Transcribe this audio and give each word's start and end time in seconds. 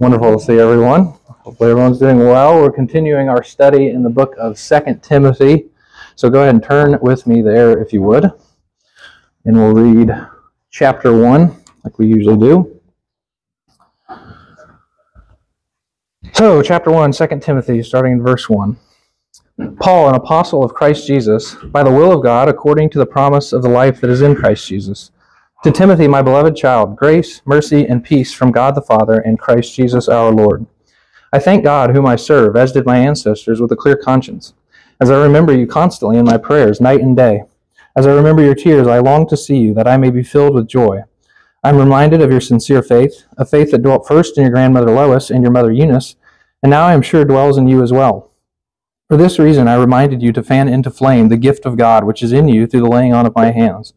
Wonderful 0.00 0.36
to 0.36 0.44
see 0.44 0.58
everyone. 0.58 1.14
Hopefully, 1.28 1.70
everyone's 1.70 2.00
doing 2.00 2.18
well. 2.18 2.60
We're 2.60 2.72
continuing 2.72 3.28
our 3.28 3.44
study 3.44 3.90
in 3.90 4.02
the 4.02 4.10
book 4.10 4.34
of 4.38 4.58
Second 4.58 5.04
Timothy. 5.04 5.66
So 6.16 6.28
go 6.28 6.40
ahead 6.42 6.52
and 6.52 6.64
turn 6.64 6.98
with 7.00 7.28
me 7.28 7.42
there 7.42 7.80
if 7.80 7.92
you 7.92 8.02
would. 8.02 8.24
And 9.44 9.56
we'll 9.56 9.72
read 9.72 10.12
chapter 10.68 11.16
1, 11.16 11.56
like 11.84 11.96
we 12.00 12.08
usually 12.08 12.36
do. 12.36 12.80
So, 16.32 16.60
chapter 16.60 16.90
1, 16.90 17.12
2 17.12 17.26
Timothy, 17.40 17.80
starting 17.84 18.14
in 18.14 18.22
verse 18.22 18.48
1. 18.48 18.76
Paul, 19.78 20.08
an 20.08 20.16
apostle 20.16 20.64
of 20.64 20.74
Christ 20.74 21.06
Jesus, 21.06 21.54
by 21.54 21.84
the 21.84 21.92
will 21.92 22.10
of 22.10 22.24
God, 22.24 22.48
according 22.48 22.90
to 22.90 22.98
the 22.98 23.06
promise 23.06 23.52
of 23.52 23.62
the 23.62 23.68
life 23.68 24.00
that 24.00 24.10
is 24.10 24.22
in 24.22 24.34
Christ 24.34 24.66
Jesus 24.66 25.12
to 25.64 25.72
Timothy, 25.72 26.06
my 26.06 26.20
beloved 26.20 26.54
child, 26.54 26.94
grace, 26.94 27.40
mercy, 27.46 27.86
and 27.86 28.04
peace 28.04 28.34
from 28.34 28.52
God 28.52 28.74
the 28.74 28.82
Father 28.82 29.20
and 29.20 29.38
Christ 29.38 29.74
Jesus 29.74 30.10
our 30.10 30.30
Lord. 30.30 30.66
I 31.32 31.38
thank 31.38 31.64
God, 31.64 31.88
whom 31.88 32.04
I 32.04 32.16
serve, 32.16 32.54
as 32.54 32.72
did 32.72 32.84
my 32.84 32.98
ancestors, 32.98 33.62
with 33.62 33.72
a 33.72 33.76
clear 33.76 33.96
conscience. 33.96 34.52
As 35.00 35.10
I 35.10 35.22
remember 35.22 35.56
you 35.56 35.66
constantly 35.66 36.18
in 36.18 36.26
my 36.26 36.36
prayers, 36.36 36.82
night 36.82 37.00
and 37.00 37.16
day. 37.16 37.44
As 37.96 38.06
I 38.06 38.12
remember 38.12 38.42
your 38.42 38.54
tears, 38.54 38.86
I 38.86 38.98
long 38.98 39.26
to 39.26 39.38
see 39.38 39.56
you, 39.56 39.72
that 39.72 39.88
I 39.88 39.96
may 39.96 40.10
be 40.10 40.22
filled 40.22 40.52
with 40.52 40.68
joy. 40.68 41.04
I 41.62 41.70
am 41.70 41.78
reminded 41.78 42.20
of 42.20 42.30
your 42.30 42.42
sincere 42.42 42.82
faith, 42.82 43.24
a 43.38 43.46
faith 43.46 43.70
that 43.70 43.82
dwelt 43.82 44.06
first 44.06 44.36
in 44.36 44.42
your 44.42 44.52
grandmother 44.52 44.90
Lois 44.90 45.30
and 45.30 45.42
your 45.42 45.52
mother 45.52 45.72
Eunice, 45.72 46.16
and 46.62 46.68
now 46.68 46.84
I 46.84 46.92
am 46.92 47.00
sure 47.00 47.24
dwells 47.24 47.56
in 47.56 47.68
you 47.68 47.82
as 47.82 47.90
well. 47.90 48.30
For 49.08 49.16
this 49.16 49.38
reason, 49.38 49.66
I 49.66 49.76
reminded 49.76 50.20
you 50.20 50.30
to 50.32 50.42
fan 50.42 50.68
into 50.68 50.90
flame 50.90 51.30
the 51.30 51.38
gift 51.38 51.64
of 51.64 51.78
God 51.78 52.04
which 52.04 52.22
is 52.22 52.32
in 52.32 52.48
you 52.48 52.66
through 52.66 52.82
the 52.82 52.90
laying 52.90 53.14
on 53.14 53.24
of 53.24 53.34
my 53.34 53.50
hands. 53.50 53.94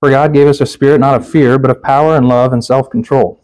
For 0.00 0.10
God 0.10 0.32
gave 0.32 0.46
us 0.46 0.60
a 0.60 0.66
spirit 0.66 1.00
not 1.00 1.16
of 1.16 1.28
fear, 1.28 1.58
but 1.58 1.72
of 1.72 1.82
power 1.82 2.14
and 2.16 2.28
love 2.28 2.52
and 2.52 2.64
self 2.64 2.88
control. 2.88 3.40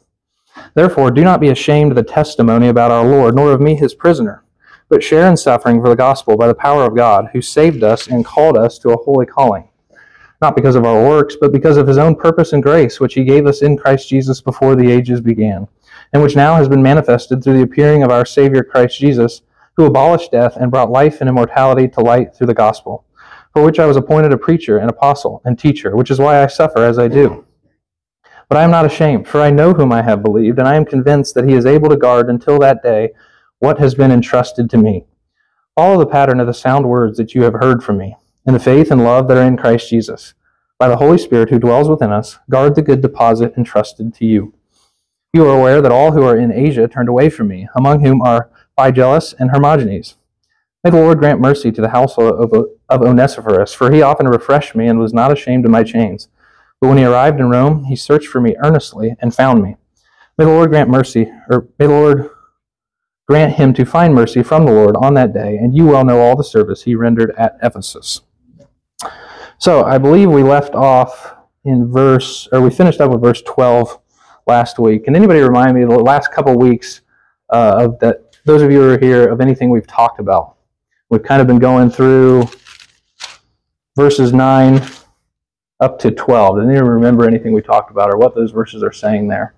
Therefore, 0.74 1.10
do 1.10 1.24
not 1.24 1.40
be 1.40 1.48
ashamed 1.48 1.90
of 1.90 1.96
the 1.96 2.04
testimony 2.04 2.68
about 2.68 2.92
our 2.92 3.04
Lord, 3.04 3.34
nor 3.34 3.50
of 3.50 3.60
me 3.60 3.74
his 3.74 3.92
prisoner, 3.92 4.44
but 4.88 5.02
share 5.02 5.28
in 5.28 5.36
suffering 5.36 5.82
for 5.82 5.88
the 5.88 5.96
gospel 5.96 6.36
by 6.36 6.46
the 6.46 6.54
power 6.54 6.84
of 6.84 6.94
God, 6.94 7.30
who 7.32 7.42
saved 7.42 7.82
us 7.82 8.06
and 8.06 8.24
called 8.24 8.56
us 8.56 8.78
to 8.78 8.90
a 8.90 8.96
holy 8.96 9.26
calling. 9.26 9.68
Not 10.40 10.54
because 10.54 10.76
of 10.76 10.84
our 10.84 11.04
works, 11.04 11.34
but 11.40 11.50
because 11.50 11.76
of 11.76 11.88
his 11.88 11.98
own 11.98 12.14
purpose 12.14 12.52
and 12.52 12.62
grace, 12.62 13.00
which 13.00 13.14
he 13.14 13.24
gave 13.24 13.46
us 13.46 13.62
in 13.62 13.76
Christ 13.76 14.08
Jesus 14.08 14.40
before 14.40 14.76
the 14.76 14.92
ages 14.92 15.20
began, 15.20 15.66
and 16.12 16.22
which 16.22 16.36
now 16.36 16.54
has 16.54 16.68
been 16.68 16.82
manifested 16.82 17.42
through 17.42 17.54
the 17.54 17.64
appearing 17.64 18.04
of 18.04 18.12
our 18.12 18.24
Savior 18.24 18.62
Christ 18.62 19.00
Jesus, 19.00 19.42
who 19.76 19.86
abolished 19.86 20.30
death 20.30 20.56
and 20.56 20.70
brought 20.70 20.92
life 20.92 21.20
and 21.20 21.28
immortality 21.28 21.88
to 21.88 22.00
light 22.00 22.36
through 22.36 22.46
the 22.46 22.54
gospel 22.54 23.04
for 23.54 23.62
which 23.62 23.78
I 23.78 23.86
was 23.86 23.96
appointed 23.96 24.32
a 24.32 24.36
preacher, 24.36 24.78
an 24.78 24.88
apostle, 24.88 25.40
and 25.44 25.56
teacher, 25.56 25.96
which 25.96 26.10
is 26.10 26.18
why 26.18 26.42
I 26.42 26.48
suffer 26.48 26.84
as 26.84 26.98
I 26.98 27.06
do. 27.06 27.46
But 28.48 28.58
I 28.58 28.64
am 28.64 28.72
not 28.72 28.84
ashamed, 28.84 29.28
for 29.28 29.40
I 29.40 29.50
know 29.50 29.72
whom 29.72 29.92
I 29.92 30.02
have 30.02 30.24
believed, 30.24 30.58
and 30.58 30.66
I 30.66 30.74
am 30.74 30.84
convinced 30.84 31.34
that 31.34 31.48
he 31.48 31.54
is 31.54 31.64
able 31.64 31.88
to 31.88 31.96
guard 31.96 32.28
until 32.28 32.58
that 32.58 32.82
day 32.82 33.10
what 33.60 33.78
has 33.78 33.94
been 33.94 34.10
entrusted 34.10 34.68
to 34.70 34.76
me. 34.76 35.06
Follow 35.76 35.98
the 35.98 36.06
pattern 36.06 36.40
of 36.40 36.48
the 36.48 36.52
sound 36.52 36.88
words 36.88 37.16
that 37.16 37.34
you 37.34 37.44
have 37.44 37.54
heard 37.54 37.82
from 37.82 37.96
me, 37.96 38.16
in 38.44 38.54
the 38.54 38.60
faith 38.60 38.90
and 38.90 39.04
love 39.04 39.28
that 39.28 39.38
are 39.38 39.46
in 39.46 39.56
Christ 39.56 39.88
Jesus. 39.88 40.34
By 40.78 40.88
the 40.88 40.96
Holy 40.96 41.18
Spirit 41.18 41.50
who 41.50 41.60
dwells 41.60 41.88
within 41.88 42.12
us, 42.12 42.38
guard 42.50 42.74
the 42.74 42.82
good 42.82 43.00
deposit 43.00 43.54
entrusted 43.56 44.12
to 44.14 44.26
you. 44.26 44.52
You 45.32 45.46
are 45.46 45.56
aware 45.56 45.80
that 45.80 45.92
all 45.92 46.12
who 46.12 46.24
are 46.24 46.36
in 46.36 46.52
Asia 46.52 46.88
turned 46.88 47.08
away 47.08 47.30
from 47.30 47.48
me, 47.48 47.68
among 47.76 48.04
whom 48.04 48.20
are 48.20 48.50
Phygelus 48.76 49.32
and 49.38 49.50
Hermogenes. 49.50 50.16
May 50.84 50.90
the 50.90 51.00
Lord 51.00 51.18
grant 51.18 51.40
mercy 51.40 51.72
to 51.72 51.80
the 51.80 51.88
household 51.88 52.34
of, 52.34 52.52
of 52.90 53.00
Onesiphorus, 53.00 53.72
for 53.72 53.90
he 53.90 54.02
often 54.02 54.28
refreshed 54.28 54.76
me 54.76 54.86
and 54.86 54.98
was 54.98 55.14
not 55.14 55.32
ashamed 55.32 55.64
of 55.64 55.70
my 55.70 55.82
chains. 55.82 56.28
But 56.78 56.88
when 56.88 56.98
he 56.98 57.04
arrived 57.04 57.40
in 57.40 57.48
Rome, 57.48 57.84
he 57.84 57.96
searched 57.96 58.28
for 58.28 58.42
me 58.42 58.54
earnestly 58.62 59.16
and 59.18 59.34
found 59.34 59.62
me. 59.62 59.76
May 60.36 60.44
the 60.44 60.50
Lord 60.50 60.68
grant 60.68 60.90
mercy, 60.90 61.32
or 61.48 61.68
may 61.78 61.86
the 61.86 61.92
Lord 61.92 62.30
grant 63.26 63.54
him 63.54 63.72
to 63.72 63.86
find 63.86 64.14
mercy 64.14 64.42
from 64.42 64.66
the 64.66 64.72
Lord 64.72 64.94
on 64.96 65.14
that 65.14 65.32
day, 65.32 65.56
and 65.56 65.74
you 65.74 65.86
well 65.86 66.04
know 66.04 66.20
all 66.20 66.36
the 66.36 66.44
service 66.44 66.82
he 66.82 66.94
rendered 66.94 67.32
at 67.38 67.56
Ephesus. 67.62 68.20
So 69.56 69.84
I 69.84 69.96
believe 69.96 70.30
we 70.30 70.42
left 70.42 70.74
off 70.74 71.34
in 71.64 71.90
verse, 71.90 72.46
or 72.52 72.60
we 72.60 72.68
finished 72.68 73.00
up 73.00 73.10
with 73.10 73.22
verse 73.22 73.40
12 73.40 73.98
last 74.46 74.78
week. 74.78 75.04
Can 75.04 75.16
anybody 75.16 75.40
remind 75.40 75.74
me 75.74 75.84
the 75.84 75.98
last 75.98 76.30
couple 76.30 76.58
weeks 76.58 77.00
uh, 77.48 77.76
of 77.78 77.98
that? 78.00 78.36
Those 78.44 78.60
of 78.60 78.70
you 78.70 78.82
who 78.82 78.90
are 78.90 78.98
here 78.98 79.32
of 79.32 79.40
anything 79.40 79.70
we've 79.70 79.86
talked 79.86 80.20
about. 80.20 80.53
We've 81.10 81.22
kind 81.22 81.40
of 81.40 81.46
been 81.46 81.58
going 81.58 81.90
through 81.90 82.48
verses 83.96 84.32
9 84.32 84.82
up 85.80 85.98
to 86.00 86.10
12. 86.10 86.56
Does 86.56 86.68
anyone 86.68 86.88
remember 86.90 87.26
anything 87.26 87.52
we 87.52 87.62
talked 87.62 87.90
about 87.90 88.10
or 88.10 88.16
what 88.16 88.34
those 88.34 88.50
verses 88.50 88.82
are 88.82 88.92
saying 88.92 89.28
there? 89.28 89.54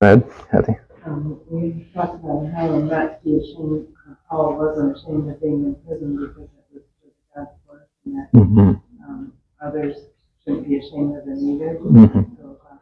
Go 0.00 0.08
ahead, 0.08 0.30
Kathy. 0.50 0.76
Um, 1.06 1.40
we 1.48 1.86
talked 1.94 2.16
about 2.16 2.50
how 2.52 2.78
not 2.80 3.22
to 3.22 3.24
be 3.24 3.36
ashamed, 3.36 3.86
Paul 4.28 4.56
wasn't 4.58 4.96
ashamed 4.96 5.30
of 5.30 5.40
being 5.40 5.64
in 5.64 5.74
prison 5.86 6.16
because 6.16 6.48
it 6.74 6.82
was 7.02 7.12
God's 7.34 7.50
work, 7.68 7.88
and 8.04 8.16
that 8.18 8.32
Mm-hmm. 8.34 8.70
um, 9.08 9.32
others 9.62 9.96
shouldn't 10.44 10.68
be 10.68 10.78
ashamed 10.78 11.16
of 11.16 11.24
them 11.24 11.38
either. 11.48 11.78
Mhm. 11.78 12.36
So, 12.36 12.58
uh, 12.70 12.76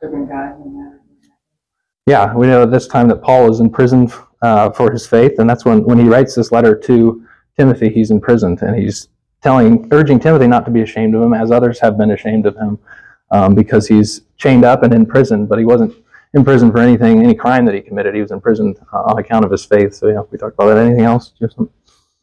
serving 0.00 0.26
God 0.26 0.58
matter 0.66 0.98
what. 0.98 0.99
Yeah, 2.10 2.34
we 2.34 2.48
know 2.48 2.64
at 2.64 2.72
this 2.72 2.88
time 2.88 3.06
that 3.10 3.22
Paul 3.22 3.52
is 3.52 3.60
in 3.60 3.70
prison 3.70 4.10
uh, 4.42 4.70
for 4.70 4.90
his 4.90 5.06
faith, 5.06 5.38
and 5.38 5.48
that's 5.48 5.64
when, 5.64 5.84
when 5.84 5.96
he 5.96 6.08
writes 6.08 6.34
this 6.34 6.50
letter 6.50 6.76
to 6.76 7.24
Timothy, 7.56 7.88
he's 7.88 8.10
imprisoned, 8.10 8.62
and 8.62 8.74
he's 8.76 9.06
telling, 9.42 9.88
urging 9.92 10.18
Timothy 10.18 10.48
not 10.48 10.64
to 10.64 10.72
be 10.72 10.82
ashamed 10.82 11.14
of 11.14 11.22
him, 11.22 11.32
as 11.32 11.52
others 11.52 11.78
have 11.78 11.96
been 11.96 12.10
ashamed 12.10 12.46
of 12.46 12.56
him, 12.56 12.80
um, 13.30 13.54
because 13.54 13.86
he's 13.86 14.22
chained 14.38 14.64
up 14.64 14.82
and 14.82 14.92
in 14.92 15.06
prison, 15.06 15.46
but 15.46 15.60
he 15.60 15.64
wasn't 15.64 15.94
in 16.34 16.42
prison 16.42 16.72
for 16.72 16.78
anything, 16.78 17.22
any 17.22 17.32
crime 17.32 17.64
that 17.64 17.76
he 17.76 17.80
committed. 17.80 18.12
He 18.12 18.22
was 18.22 18.32
imprisoned 18.32 18.76
uh, 18.92 19.02
on 19.02 19.16
account 19.20 19.44
of 19.44 19.52
his 19.52 19.64
faith. 19.64 19.94
So 19.94 20.08
yeah, 20.08 20.22
we 20.32 20.36
talked 20.36 20.54
about 20.54 20.74
that. 20.74 20.78
Anything 20.78 21.04
else? 21.04 21.32
Yeah, 21.38 21.48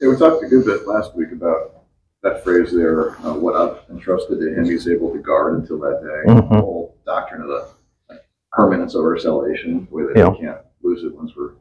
we 0.01 0.17
talked 0.17 0.43
a 0.43 0.47
good 0.47 0.65
bit 0.65 0.85
last 0.85 1.15
week 1.15 1.31
about 1.31 1.77
that 2.23 2.43
phrase 2.43 2.73
there, 2.73 3.11
uh, 3.25 3.35
what 3.35 3.55
I've 3.55 3.89
entrusted 3.89 4.39
to 4.39 4.53
him, 4.53 4.65
he's 4.65 4.85
able 4.89 5.13
to 5.13 5.19
guard 5.19 5.61
until 5.61 5.79
that 5.79 6.01
day. 6.01 6.33
Mhm. 6.33 6.49
The 6.49 6.61
whole 6.61 6.95
doctrine 7.05 7.41
of 7.41 7.47
the 7.47 7.67
permanence 8.57 8.95
of 8.95 9.01
our 9.01 9.17
salvation, 9.19 9.87
way 9.91 10.03
that 10.07 10.17
Yeah. 10.17 10.29
we 10.29 10.39
can't 10.39 10.57
lose 10.81 11.03
it 11.03 11.15
once 11.15 11.31
we're 11.37 11.51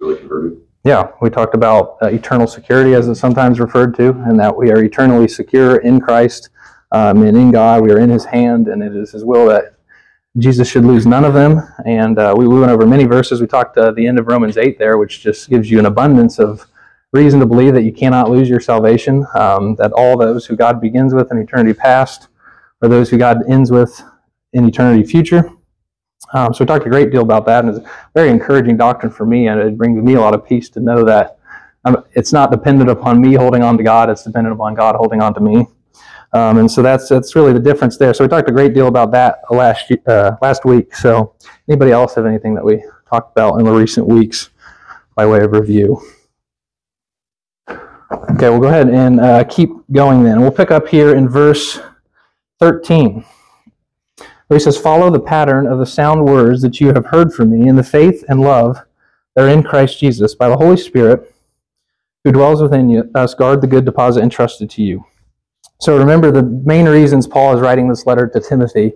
really 0.00 0.18
converted. 0.18 0.58
Yeah, 0.84 1.08
we 1.20 1.28
talked 1.30 1.54
about 1.54 1.96
uh, 2.02 2.06
eternal 2.06 2.46
security, 2.46 2.94
as 2.94 3.08
it's 3.08 3.20
sometimes 3.20 3.60
referred 3.60 3.94
to, 3.96 4.10
and 4.26 4.38
that 4.40 4.56
we 4.56 4.70
are 4.70 4.82
eternally 4.82 5.28
secure 5.28 5.76
in 5.78 6.00
Christ 6.00 6.48
um, 6.92 7.22
and 7.22 7.36
in 7.36 7.50
God. 7.50 7.82
We 7.82 7.92
are 7.92 7.98
in 7.98 8.08
His 8.08 8.24
hand, 8.24 8.68
and 8.68 8.82
it 8.82 8.96
is 8.96 9.10
His 9.12 9.24
will 9.24 9.46
that 9.46 9.74
Jesus 10.38 10.68
should 10.68 10.84
lose 10.84 11.06
none 11.06 11.24
of 11.24 11.34
them. 11.34 11.60
And 11.84 12.18
uh, 12.18 12.34
we, 12.36 12.46
we 12.46 12.58
went 12.60 12.70
over 12.72 12.86
many 12.86 13.04
verses. 13.04 13.40
We 13.40 13.46
talked 13.46 13.76
at 13.78 13.96
the 13.96 14.06
end 14.06 14.18
of 14.18 14.28
Romans 14.28 14.56
8 14.56 14.78
there, 14.78 14.96
which 14.96 15.22
just 15.22 15.50
gives 15.50 15.70
you 15.70 15.78
an 15.78 15.86
abundance 15.86 16.38
of 16.38 16.66
reason 17.12 17.40
to 17.40 17.46
believe 17.46 17.74
that 17.74 17.82
you 17.82 17.92
cannot 17.92 18.30
lose 18.30 18.48
your 18.48 18.60
salvation, 18.60 19.26
um, 19.34 19.74
that 19.76 19.92
all 19.92 20.16
those 20.16 20.46
who 20.46 20.56
God 20.56 20.80
begins 20.80 21.12
with 21.14 21.30
in 21.32 21.38
eternity 21.38 21.74
past 21.74 22.28
are 22.82 22.88
those 22.88 23.10
who 23.10 23.18
God 23.18 23.38
ends 23.48 23.70
with 23.70 24.02
in 24.52 24.68
eternity 24.68 25.04
future. 25.04 25.50
Um, 26.32 26.52
so 26.52 26.64
we 26.64 26.66
talked 26.66 26.86
a 26.86 26.90
great 26.90 27.10
deal 27.10 27.22
about 27.22 27.46
that, 27.46 27.64
and 27.64 27.74
it's 27.74 27.84
a 27.84 27.90
very 28.14 28.30
encouraging 28.30 28.76
doctrine 28.76 29.12
for 29.12 29.26
me, 29.26 29.48
and 29.48 29.60
it 29.60 29.76
brings 29.76 30.02
me 30.02 30.14
a 30.14 30.20
lot 30.20 30.34
of 30.34 30.44
peace 30.44 30.68
to 30.70 30.80
know 30.80 31.04
that 31.04 31.38
um, 31.84 32.04
it's 32.12 32.32
not 32.32 32.50
dependent 32.50 32.90
upon 32.90 33.20
me 33.20 33.34
holding 33.34 33.62
on 33.62 33.76
to 33.78 33.84
God; 33.84 34.10
it's 34.10 34.24
dependent 34.24 34.54
upon 34.54 34.74
God 34.74 34.96
holding 34.96 35.22
on 35.22 35.34
to 35.34 35.40
me. 35.40 35.66
Um, 36.32 36.58
and 36.58 36.70
so 36.70 36.82
that's 36.82 37.08
that's 37.08 37.36
really 37.36 37.52
the 37.52 37.60
difference 37.60 37.96
there. 37.96 38.12
So 38.12 38.24
we 38.24 38.28
talked 38.28 38.48
a 38.48 38.52
great 38.52 38.74
deal 38.74 38.88
about 38.88 39.12
that 39.12 39.38
last 39.50 39.90
uh, 40.06 40.36
last 40.42 40.64
week. 40.64 40.94
So 40.94 41.34
anybody 41.68 41.92
else 41.92 42.14
have 42.16 42.26
anything 42.26 42.54
that 42.54 42.64
we 42.64 42.82
talked 43.08 43.32
about 43.32 43.58
in 43.58 43.64
the 43.64 43.72
recent 43.72 44.06
weeks 44.06 44.50
by 45.14 45.26
way 45.26 45.42
of 45.44 45.52
review? 45.52 46.02
Okay, 47.70 48.50
we'll 48.50 48.60
go 48.60 48.68
ahead 48.68 48.88
and 48.88 49.20
uh, 49.20 49.44
keep 49.44 49.70
going 49.92 50.22
then. 50.24 50.40
We'll 50.40 50.50
pick 50.50 50.70
up 50.70 50.88
here 50.88 51.14
in 51.14 51.28
verse 51.28 51.80
13 52.60 53.24
where 54.48 54.58
he 54.58 54.62
says, 54.62 54.78
Follow 54.78 55.10
the 55.10 55.20
pattern 55.20 55.66
of 55.66 55.78
the 55.78 55.86
sound 55.86 56.24
words 56.24 56.62
that 56.62 56.80
you 56.80 56.88
have 56.88 57.06
heard 57.06 57.32
from 57.32 57.50
me 57.50 57.68
in 57.68 57.76
the 57.76 57.82
faith 57.82 58.24
and 58.28 58.40
love 58.40 58.78
that 59.34 59.44
are 59.44 59.48
in 59.48 59.62
Christ 59.62 59.98
Jesus. 60.00 60.34
By 60.34 60.48
the 60.48 60.56
Holy 60.56 60.76
Spirit 60.76 61.32
who 62.24 62.32
dwells 62.32 62.60
within 62.60 62.88
you, 62.88 63.08
us, 63.14 63.34
guard 63.34 63.60
the 63.60 63.68
good 63.68 63.84
deposit 63.84 64.20
entrusted 64.20 64.68
to 64.70 64.82
you. 64.82 65.04
So 65.80 65.96
remember, 65.96 66.32
the 66.32 66.42
main 66.42 66.86
reasons 66.88 67.26
Paul 67.26 67.54
is 67.54 67.60
writing 67.60 67.88
this 67.88 68.04
letter 68.04 68.28
to 68.28 68.40
Timothy 68.40 68.94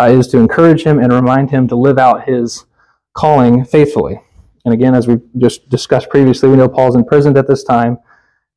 uh, 0.00 0.06
is 0.06 0.28
to 0.28 0.38
encourage 0.38 0.82
him 0.84 0.98
and 0.98 1.12
remind 1.12 1.50
him 1.50 1.68
to 1.68 1.76
live 1.76 1.98
out 1.98 2.26
his 2.26 2.64
calling 3.12 3.64
faithfully. 3.66 4.18
And 4.64 4.72
again, 4.72 4.94
as 4.94 5.06
we 5.06 5.16
just 5.36 5.68
discussed 5.68 6.08
previously, 6.08 6.48
we 6.48 6.56
know 6.56 6.68
Paul's 6.68 6.96
imprisoned 6.96 7.36
at 7.36 7.46
this 7.46 7.64
time. 7.64 7.98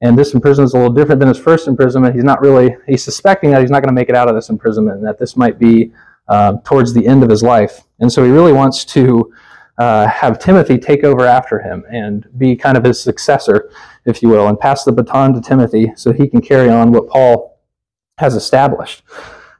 And 0.02 0.18
this 0.18 0.34
imprisonment 0.34 0.70
is 0.70 0.74
a 0.74 0.78
little 0.78 0.94
different 0.94 1.20
than 1.20 1.30
his 1.30 1.40
first 1.40 1.68
imprisonment. 1.68 2.16
He's 2.16 2.24
not 2.24 2.42
really, 2.42 2.76
he's 2.88 3.04
suspecting 3.04 3.52
that 3.52 3.62
he's 3.62 3.72
not 3.72 3.82
going 3.82 3.94
to 3.94 4.00
make 4.00 4.10
it 4.10 4.16
out 4.16 4.30
of 4.30 4.36
this 4.36 4.50
imprisonment 4.50 5.00
and 5.00 5.08
that 5.08 5.20
this 5.20 5.36
might 5.36 5.60
be 5.60 5.92
uh, 6.34 6.54
towards 6.64 6.94
the 6.94 7.06
end 7.06 7.22
of 7.24 7.30
his 7.30 7.44
life. 7.44 7.76
And 8.00 8.12
so 8.12 8.24
he 8.24 8.32
really 8.32 8.54
wants 8.54 8.84
to 8.86 9.32
uh, 9.78 10.08
have 10.08 10.40
Timothy 10.40 10.78
take 10.80 11.04
over 11.04 11.26
after 11.28 11.60
him 11.60 11.84
and 11.92 12.28
be 12.40 12.56
kind 12.56 12.76
of 12.76 12.84
his 12.84 13.00
successor, 13.00 13.70
if 14.06 14.24
you 14.24 14.30
will, 14.30 14.48
and 14.48 14.60
pass 14.60 14.84
the 14.84 14.92
baton 14.92 15.34
to 15.36 15.42
Timothy 15.42 15.92
so 15.96 16.12
he 16.12 16.28
can 16.28 16.42
carry 16.42 16.70
on 16.70 16.92
what 16.92 17.08
Paul 17.08 17.60
has 18.18 18.34
established. 18.36 19.04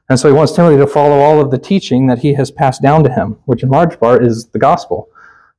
And 0.08 0.18
so 0.18 0.28
he 0.28 0.34
wants 0.34 0.52
Timothy 0.52 0.78
to 0.78 0.86
follow 0.86 1.20
all 1.20 1.40
of 1.40 1.52
the 1.52 1.58
teaching 1.58 2.08
that 2.08 2.18
he 2.18 2.34
has 2.34 2.50
passed 2.50 2.82
down 2.82 3.04
to 3.04 3.10
him, 3.10 3.38
which 3.44 3.62
in 3.62 3.68
large 3.68 3.98
part 4.00 4.24
is 4.24 4.46
the 4.46 4.58
gospel, 4.58 5.08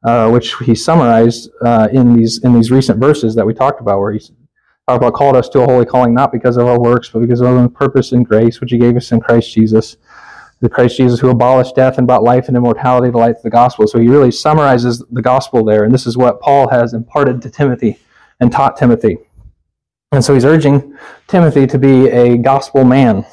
uh, 0.04 0.30
which 0.30 0.56
he 0.66 0.76
summarized 0.76 1.50
uh, 1.62 1.88
in 1.94 2.16
these 2.16 2.44
in 2.44 2.54
these 2.54 2.72
recent 2.72 3.00
verses 3.00 3.36
that 3.36 3.46
we 3.46 3.54
talked 3.54 3.80
about, 3.80 4.00
where 4.00 4.12
he 4.12 4.20
talked 4.20 5.02
about 5.02 5.14
called 5.14 5.36
us 5.36 5.50
to 5.50 5.62
a 5.62 5.66
holy 5.66 5.86
calling 5.86 6.14
not 6.14 6.32
because 6.32 6.58
of 6.58 6.68
our 6.68 6.80
works, 6.80 7.10
but 7.10 7.20
because 7.20 7.42
of 7.42 7.48
our 7.48 7.70
purpose 7.70 8.12
and 8.12 8.28
grace, 8.28 8.60
which 8.60 8.72
he 8.72 8.78
gave 8.78 8.96
us 8.98 9.12
in 9.14 9.20
Christ 9.20 9.52
Jesus. 9.54 9.98
The 10.66 10.70
Christ 10.70 10.98
Jesus 10.98 11.20
who 11.20 11.30
abolished 11.30 11.76
death 11.76 12.00
and 12.00 12.08
brought 12.08 12.24
life 12.24 12.48
and 12.48 12.58
immortality 12.58 13.12
to 13.12 13.18
light 13.18 13.36
of 13.36 13.44
the 13.44 13.52
gospel. 13.52 13.86
So 13.88 14.00
he 14.00 14.08
really 14.08 14.32
summarizes 14.32 15.04
the 15.12 15.22
gospel 15.22 15.64
there, 15.64 15.84
and 15.84 15.94
this 15.94 16.08
is 16.08 16.18
what 16.18 16.42
Paul 16.42 16.68
has 16.70 16.96
imparted 16.96 17.40
to 17.44 17.52
Timothy 17.52 18.00
and 18.40 18.52
taught 18.52 18.76
Timothy. 18.76 19.20
And 20.12 20.26
so 20.26 20.34
he's 20.34 20.44
urging 20.44 20.98
Timothy 21.28 21.68
to 21.68 21.78
be 21.78 22.10
a 22.10 22.36
gospel 22.38 22.84
man. 22.84 23.28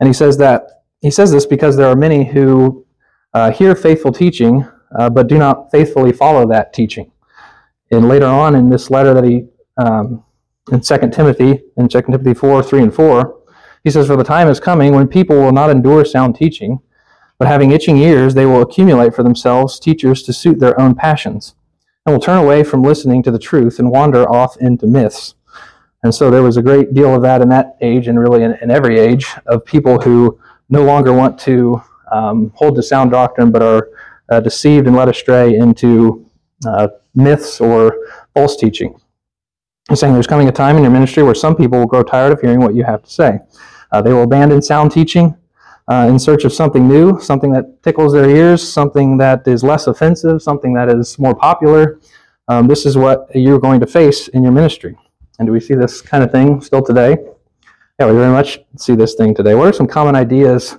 And 0.00 0.06
he 0.06 0.12
says 0.12 0.36
that 0.36 0.82
he 1.00 1.10
says 1.10 1.32
this 1.32 1.46
because 1.46 1.78
there 1.78 1.88
are 1.88 1.96
many 1.96 2.24
who 2.24 2.84
uh, 3.32 3.52
hear 3.52 3.74
faithful 3.74 4.12
teaching, 4.12 4.68
uh, 4.98 5.08
but 5.08 5.28
do 5.28 5.38
not 5.38 5.70
faithfully 5.70 6.12
follow 6.12 6.46
that 6.48 6.74
teaching. 6.74 7.10
And 7.90 8.06
later 8.06 8.26
on 8.26 8.54
in 8.54 8.68
this 8.68 8.90
letter 8.90 9.14
that 9.14 9.24
he 9.24 9.46
um, 9.78 10.22
in 10.70 10.80
2 10.80 10.98
Timothy, 11.10 11.62
in 11.78 11.88
2 11.88 12.02
Timothy 12.02 12.34
4, 12.34 12.62
3 12.62 12.82
and 12.82 12.94
4, 12.94 13.39
he 13.84 13.90
says, 13.90 14.06
For 14.06 14.16
the 14.16 14.24
time 14.24 14.48
is 14.48 14.60
coming 14.60 14.94
when 14.94 15.08
people 15.08 15.38
will 15.38 15.52
not 15.52 15.70
endure 15.70 16.04
sound 16.04 16.36
teaching, 16.36 16.80
but 17.38 17.48
having 17.48 17.70
itching 17.70 17.96
ears, 17.96 18.34
they 18.34 18.46
will 18.46 18.62
accumulate 18.62 19.14
for 19.14 19.22
themselves 19.22 19.80
teachers 19.80 20.22
to 20.24 20.32
suit 20.32 20.58
their 20.58 20.78
own 20.80 20.94
passions, 20.94 21.54
and 22.04 22.14
will 22.14 22.20
turn 22.20 22.38
away 22.38 22.62
from 22.62 22.82
listening 22.82 23.22
to 23.22 23.30
the 23.30 23.38
truth 23.38 23.78
and 23.78 23.90
wander 23.90 24.28
off 24.30 24.56
into 24.58 24.86
myths. 24.86 25.34
And 26.02 26.14
so 26.14 26.30
there 26.30 26.42
was 26.42 26.56
a 26.56 26.62
great 26.62 26.94
deal 26.94 27.14
of 27.14 27.22
that 27.22 27.42
in 27.42 27.48
that 27.50 27.76
age, 27.80 28.08
and 28.08 28.18
really 28.18 28.42
in, 28.42 28.56
in 28.62 28.70
every 28.70 28.98
age, 28.98 29.26
of 29.46 29.64
people 29.64 30.00
who 30.00 30.38
no 30.68 30.84
longer 30.84 31.12
want 31.12 31.38
to 31.40 31.82
um, 32.12 32.52
hold 32.54 32.76
to 32.76 32.82
sound 32.82 33.10
doctrine, 33.10 33.50
but 33.50 33.62
are 33.62 33.88
uh, 34.30 34.40
deceived 34.40 34.86
and 34.86 34.96
led 34.96 35.08
astray 35.08 35.54
into 35.54 36.26
uh, 36.66 36.88
myths 37.14 37.60
or 37.60 37.96
false 38.34 38.56
teaching. 38.56 38.98
He's 39.88 40.00
saying 40.00 40.14
there's 40.14 40.26
coming 40.26 40.48
a 40.48 40.52
time 40.52 40.76
in 40.76 40.82
your 40.82 40.92
ministry 40.92 41.22
where 41.22 41.34
some 41.34 41.56
people 41.56 41.78
will 41.78 41.86
grow 41.86 42.02
tired 42.02 42.32
of 42.32 42.40
hearing 42.40 42.60
what 42.60 42.74
you 42.74 42.84
have 42.84 43.02
to 43.02 43.10
say. 43.10 43.40
Uh, 43.92 44.02
they 44.02 44.12
will 44.12 44.22
abandon 44.22 44.62
sound 44.62 44.92
teaching 44.92 45.36
uh, 45.90 46.06
in 46.08 46.18
search 46.18 46.44
of 46.44 46.52
something 46.52 46.86
new, 46.86 47.20
something 47.20 47.52
that 47.52 47.82
tickles 47.82 48.12
their 48.12 48.28
ears, 48.28 48.66
something 48.66 49.16
that 49.18 49.46
is 49.46 49.64
less 49.64 49.86
offensive, 49.86 50.40
something 50.40 50.72
that 50.74 50.88
is 50.88 51.18
more 51.18 51.34
popular. 51.34 51.98
Um, 52.48 52.68
this 52.68 52.86
is 52.86 52.96
what 52.96 53.28
you're 53.34 53.58
going 53.58 53.80
to 53.80 53.86
face 53.86 54.28
in 54.28 54.42
your 54.42 54.52
ministry. 54.52 54.96
And 55.38 55.46
do 55.46 55.52
we 55.52 55.60
see 55.60 55.74
this 55.74 56.00
kind 56.00 56.22
of 56.22 56.30
thing 56.30 56.60
still 56.60 56.82
today? 56.82 57.16
Yeah, 57.98 58.06
we 58.06 58.12
very 58.12 58.32
much 58.32 58.60
see 58.76 58.94
this 58.94 59.14
thing 59.14 59.34
today. 59.34 59.54
What 59.54 59.68
are 59.68 59.72
some 59.72 59.86
common 59.86 60.14
ideas 60.14 60.78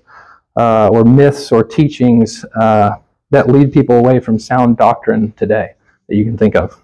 uh, 0.58 0.90
or 0.90 1.04
myths 1.04 1.52
or 1.52 1.64
teachings 1.64 2.46
uh, 2.56 2.92
that 3.32 3.48
lead 3.48 3.74
people 3.74 3.98
away 3.98 4.20
from 4.20 4.40
sound 4.40 4.78
doctrine 4.78 5.34
today 5.34 5.76
that 6.08 6.16
you 6.16 6.24
can 6.24 6.38
think 6.38 6.56
of? 6.56 6.82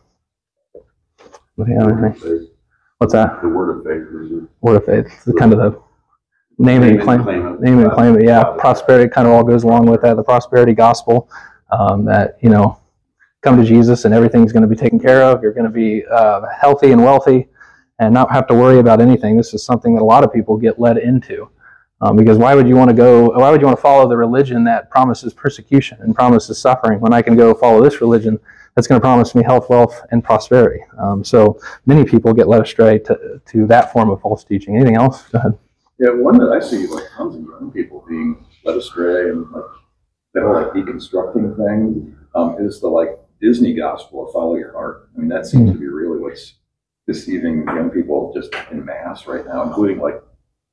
What's 1.56 3.14
that? 3.14 3.42
The 3.42 3.50
word 3.50 3.78
of 3.78 3.84
faith 3.84 4.50
Word 4.62 4.76
of 4.76 4.86
faith. 4.86 5.24
The 5.26 5.34
kind 5.34 5.54
of 5.54 5.60
the 5.60 5.87
name 6.58 6.84
it 6.84 6.94
and 6.94 7.02
claim, 7.02 7.28
it. 7.28 7.62
name 7.62 7.80
and 7.80 7.92
claim 7.92 8.18
it. 8.18 8.26
Yeah, 8.26 8.44
prosperity 8.58 9.10
kind 9.10 9.28
of 9.28 9.34
all 9.34 9.44
goes 9.44 9.64
along 9.64 9.86
with 9.86 10.02
that. 10.02 10.16
The 10.16 10.24
prosperity 10.24 10.74
gospel 10.74 11.30
um, 11.72 12.06
that 12.06 12.38
you 12.42 12.50
know, 12.50 12.80
come 13.42 13.58
to 13.58 13.64
Jesus 13.64 14.06
and 14.06 14.14
everything's 14.14 14.52
going 14.52 14.64
to 14.64 14.68
be 14.68 14.76
taken 14.76 15.00
care 15.00 15.24
of. 15.24 15.42
You're 15.42 15.54
going 15.54 15.66
to 15.66 15.72
be 15.72 16.06
uh, 16.06 16.42
healthy 16.60 16.92
and 16.92 17.04
wealthy, 17.04 17.48
and 18.00 18.14
not 18.14 18.32
have 18.32 18.48
to 18.48 18.54
worry 18.54 18.80
about 18.80 19.02
anything. 19.02 19.38
This 19.38 19.54
is 19.54 19.64
something 19.64 19.96
that 19.96 20.02
a 20.02 20.06
lot 20.06 20.24
of 20.24 20.34
people 20.34 20.58
get 20.58 20.80
led 20.80 20.98
into. 20.98 21.50
Um, 22.00 22.16
because 22.16 22.38
why 22.38 22.54
would 22.54 22.68
you 22.68 22.76
want 22.76 22.90
to 22.90 22.96
go? 22.96 23.30
Why 23.30 23.50
would 23.50 23.60
you 23.60 23.68
want 23.68 23.78
to 23.78 23.82
follow 23.82 24.08
the 24.08 24.18
religion 24.18 24.64
that 24.66 24.90
promises 24.90 25.34
persecution 25.34 25.98
and 26.02 26.14
promises 26.16 26.60
suffering 26.60 27.00
when 27.00 27.14
I 27.14 27.22
can 27.22 27.36
go 27.36 27.54
follow 27.54 27.84
this 27.84 28.02
religion 28.02 28.40
that's 28.76 28.88
going 28.88 29.02
to 29.02 29.04
promise 29.04 29.34
me 29.34 29.44
health, 29.44 29.68
wealth, 29.70 30.00
and 30.12 30.24
prosperity? 30.24 30.84
Um, 31.00 31.24
so 31.24 31.60
many 31.88 32.06
people 32.06 32.34
get 32.34 32.48
led 32.48 32.62
astray 32.62 33.00
to, 33.00 33.42
to 33.48 33.66
that 33.68 33.92
form 33.92 34.12
of 34.12 34.22
false 34.22 34.44
teaching. 34.44 34.76
Anything 34.76 34.96
else? 34.96 35.24
Go 35.30 35.40
ahead. 35.40 35.58
Yeah, 36.00 36.12
one 36.12 36.38
that 36.38 36.52
I 36.52 36.60
see 36.60 36.86
like 36.88 37.06
tons 37.16 37.36
of 37.36 37.42
young 37.42 37.72
people 37.74 38.06
being 38.08 38.46
led 38.64 38.78
astray 38.78 39.30
and 39.30 39.50
like 39.52 39.64
the 40.34 40.42
whole 40.42 40.54
like 40.54 40.72
deconstructing 40.74 41.56
thing 41.58 42.16
um, 42.36 42.58
is 42.60 42.80
the 42.80 42.88
like 42.88 43.10
Disney 43.42 43.74
gospel 43.74 44.28
of 44.28 44.34
follow 44.34 44.56
your 44.56 44.74
heart. 44.74 45.10
I 45.16 45.20
mean, 45.20 45.30
that 45.30 45.46
seems 45.46 45.72
to 45.72 45.78
be 45.78 45.88
really 45.88 46.20
what's 46.20 46.56
deceiving 47.08 47.64
young 47.66 47.90
people 47.90 48.32
just 48.36 48.54
in 48.72 48.86
mass 48.86 49.26
right 49.26 49.46
now, 49.46 49.64
including 49.64 50.00
like 50.00 50.22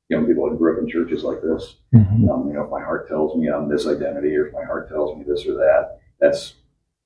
young 0.08 0.26
people 0.26 0.50
that 0.50 0.58
grew 0.58 0.76
up 0.76 0.82
in 0.82 0.88
churches 0.88 1.24
like 1.24 1.40
this. 1.40 1.76
Mhm. 1.94 2.28
Um, 2.28 2.48
you 2.48 2.54
know, 2.54 2.64
if 2.64 2.70
my 2.70 2.82
heart 2.82 3.08
tells 3.08 3.36
me 3.36 3.48
I'm 3.48 3.68
this 3.68 3.86
identity, 3.86 4.36
or 4.36 4.48
if 4.48 4.52
my 4.52 4.64
heart 4.64 4.88
tells 4.88 5.16
me 5.16 5.24
this 5.26 5.46
or 5.46 5.54
that, 5.54 6.00
that's 6.20 6.54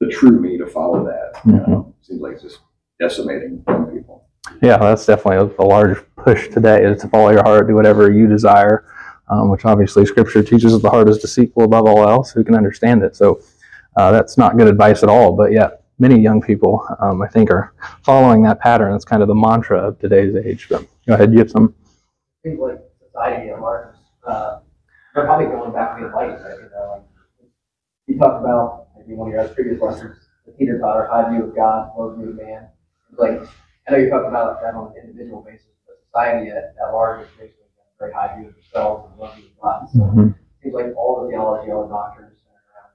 the 0.00 0.08
true 0.08 0.40
me 0.40 0.58
to 0.58 0.66
follow 0.66 1.04
that. 1.04 1.40
You 1.44 1.52
know, 1.52 1.94
seems 2.02 2.20
like 2.20 2.34
it's 2.34 2.42
just 2.42 2.60
decimating 2.98 3.62
young 3.68 3.86
people. 3.96 4.28
Yeah, 4.62 4.78
that's 4.78 5.06
definitely 5.06 5.54
a, 5.58 5.62
large 5.62 5.98
push 6.16 6.48
today 6.48 6.84
is 6.84 7.00
to 7.02 7.08
follow 7.08 7.30
your 7.30 7.42
heart, 7.42 7.68
do 7.68 7.74
whatever 7.74 8.10
you 8.10 8.26
desire, 8.26 8.84
um, 9.28 9.50
which 9.50 9.64
obviously 9.64 10.04
Scripture 10.06 10.42
teaches 10.42 10.72
that 10.72 10.82
the 10.82 10.90
heart 10.90 11.08
is 11.08 11.18
deceitful 11.18 11.64
above 11.64 11.86
all 11.86 12.08
else. 12.08 12.32
Who 12.32 12.42
can 12.44 12.54
understand 12.54 13.02
it? 13.02 13.16
So 13.16 13.40
uh, 13.96 14.10
that's 14.12 14.36
not 14.36 14.56
good 14.56 14.68
advice 14.68 15.02
at 15.02 15.08
all. 15.08 15.36
But 15.36 15.52
yeah, 15.52 15.70
many 15.98 16.20
young 16.20 16.40
people, 16.40 16.86
um, 17.00 17.22
I 17.22 17.28
think, 17.28 17.50
are 17.50 17.72
following 18.02 18.42
that 18.42 18.60
pattern. 18.60 18.94
It's 18.94 19.04
kind 19.04 19.22
of 19.22 19.28
the 19.28 19.34
mantra 19.34 19.78
of 19.78 19.98
today's 19.98 20.34
age. 20.36 20.68
But 20.68 20.86
go 21.06 21.14
ahead, 21.14 21.32
you 21.32 21.38
have 21.38 21.50
some. 21.50 21.74
I 22.44 22.48
think 22.48 22.60
like 22.60 22.78
society 23.04 23.50
at 23.50 23.60
large, 23.60 23.94
uh, 24.26 24.60
they're 25.14 25.24
probably 25.24 25.46
going 25.46 25.72
back 25.72 25.98
to 25.98 26.04
the 26.04 26.14
light, 26.14 26.40
right? 26.40 26.58
You 26.58 26.70
know, 26.72 26.90
like, 26.92 27.50
you 28.06 28.18
talked 28.18 28.42
about, 28.42 28.88
maybe 28.96 29.14
one 29.14 29.28
of 29.28 29.34
your 29.34 29.48
previous 29.48 29.80
lessons, 29.80 30.16
the 30.46 30.52
teeter 30.52 30.78
totter, 30.78 31.08
high 31.10 31.30
view 31.30 31.44
of 31.44 31.56
God, 31.56 31.90
low 31.98 32.14
view 32.14 32.30
of 32.30 32.36
man. 32.36 32.68
Like, 33.16 33.48
I 33.88 33.92
know 33.92 33.98
you 33.98 34.10
talked 34.10 34.28
about 34.28 34.60
that 34.60 34.74
on 34.74 34.92
an 34.92 35.02
individual 35.02 35.40
basis, 35.40 35.72
but 35.86 35.96
society 36.04 36.50
at, 36.50 36.74
at 36.76 36.92
large 36.92 37.22
is 37.24 37.28
basically 37.38 37.64
a 37.72 37.98
very 37.98 38.12
high 38.12 38.36
view 38.36 38.48
of 38.48 38.54
themselves 38.54 39.08
and 39.08 39.32
view 39.34 39.48
of 39.48 39.62
God. 39.62 39.88
So 39.88 39.98
Mhm. 40.00 40.30
it 40.34 40.62
seems 40.62 40.74
like 40.74 40.92
all 40.96 41.22
the 41.24 41.30
theology, 41.30 41.72
all 41.72 41.84
the 41.84 41.88
doctrines 41.88 42.36
centered 42.36 42.68
around 42.68 42.92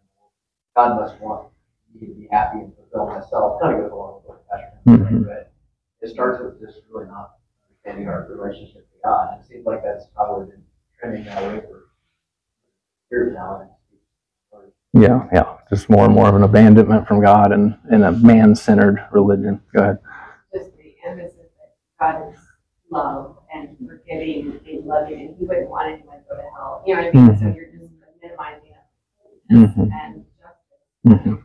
God 0.76 1.02
must 1.02 1.20
want 1.20 1.50
me 1.94 2.08
to 2.08 2.14
be 2.14 2.28
happy 2.32 2.60
and 2.60 2.76
fulfill 2.76 3.08
myself. 3.08 3.60
Kind 3.62 3.76
of 3.76 3.82
goes 3.82 3.92
along 3.92 4.16
with 4.22 4.26
what 4.30 4.48
Pastor 4.50 4.78
Mhm. 4.86 5.26
but 5.26 5.52
it 6.02 6.10
starts 6.10 6.40
with 6.42 6.60
just 6.62 6.82
really 6.92 7.08
not 7.08 7.38
understanding 7.68 8.08
our 8.08 8.28
relationship 8.30 8.86
to 8.92 8.98
God. 9.04 9.34
And 9.34 9.42
it 9.42 9.46
seems 9.46 9.66
like 9.66 9.82
that's 9.84 10.06
probably 10.08 10.46
been 10.52 10.64
trending 11.00 11.26
that 11.26 11.42
way 11.42 11.62
for 11.62 11.86
years 13.10 13.34
now. 13.34 13.70
Yeah, 14.96 15.28
yeah, 15.34 15.58
just 15.72 15.90
more 15.90 16.06
and 16.06 16.14
more 16.14 16.30
of 16.30 16.36
an 16.36 16.44
abandonment 16.44 17.08
from 17.08 17.20
God 17.20 17.52
and, 17.52 17.76
and 17.90 18.04
a 18.04 18.12
man-centered 18.12 19.04
religion. 19.12 19.60
Go 19.74 19.82
ahead. 19.82 19.98
Just 22.12 22.24
the 22.24 22.24
emphasis 22.24 22.24
that 22.24 22.24
God 22.24 22.34
is 22.34 22.40
love 22.92 23.38
and 23.54 23.78
forgiving 23.88 24.60
and 24.68 24.86
loving, 24.86 25.20
and 25.22 25.36
He 25.38 25.46
wouldn't 25.46 25.70
want 25.70 25.92
anyone 25.94 26.18
to 26.18 26.24
go 26.30 26.36
to 26.36 26.42
hell. 26.56 26.84
You 26.86 26.96
know 26.96 27.02
what 27.04 27.16
I 27.16 27.20
mean? 27.20 27.38
So 27.40 27.46
you're 27.56 27.72
just 27.80 27.92
minimizing 28.22 28.70
it 28.70 29.52
Mhm. 29.52 29.90
and 30.04 30.26
justice, 31.06 31.44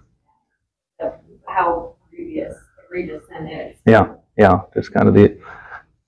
of 1.00 1.12
how 1.46 1.94
grievous, 2.10 2.56
egregious 2.84 3.22
sin 3.28 3.46
is. 3.48 3.76
Yeah, 3.86 4.14
yeah, 4.36 4.62
just 4.74 4.92
kind 4.92 5.08
of 5.08 5.14
the 5.14 5.38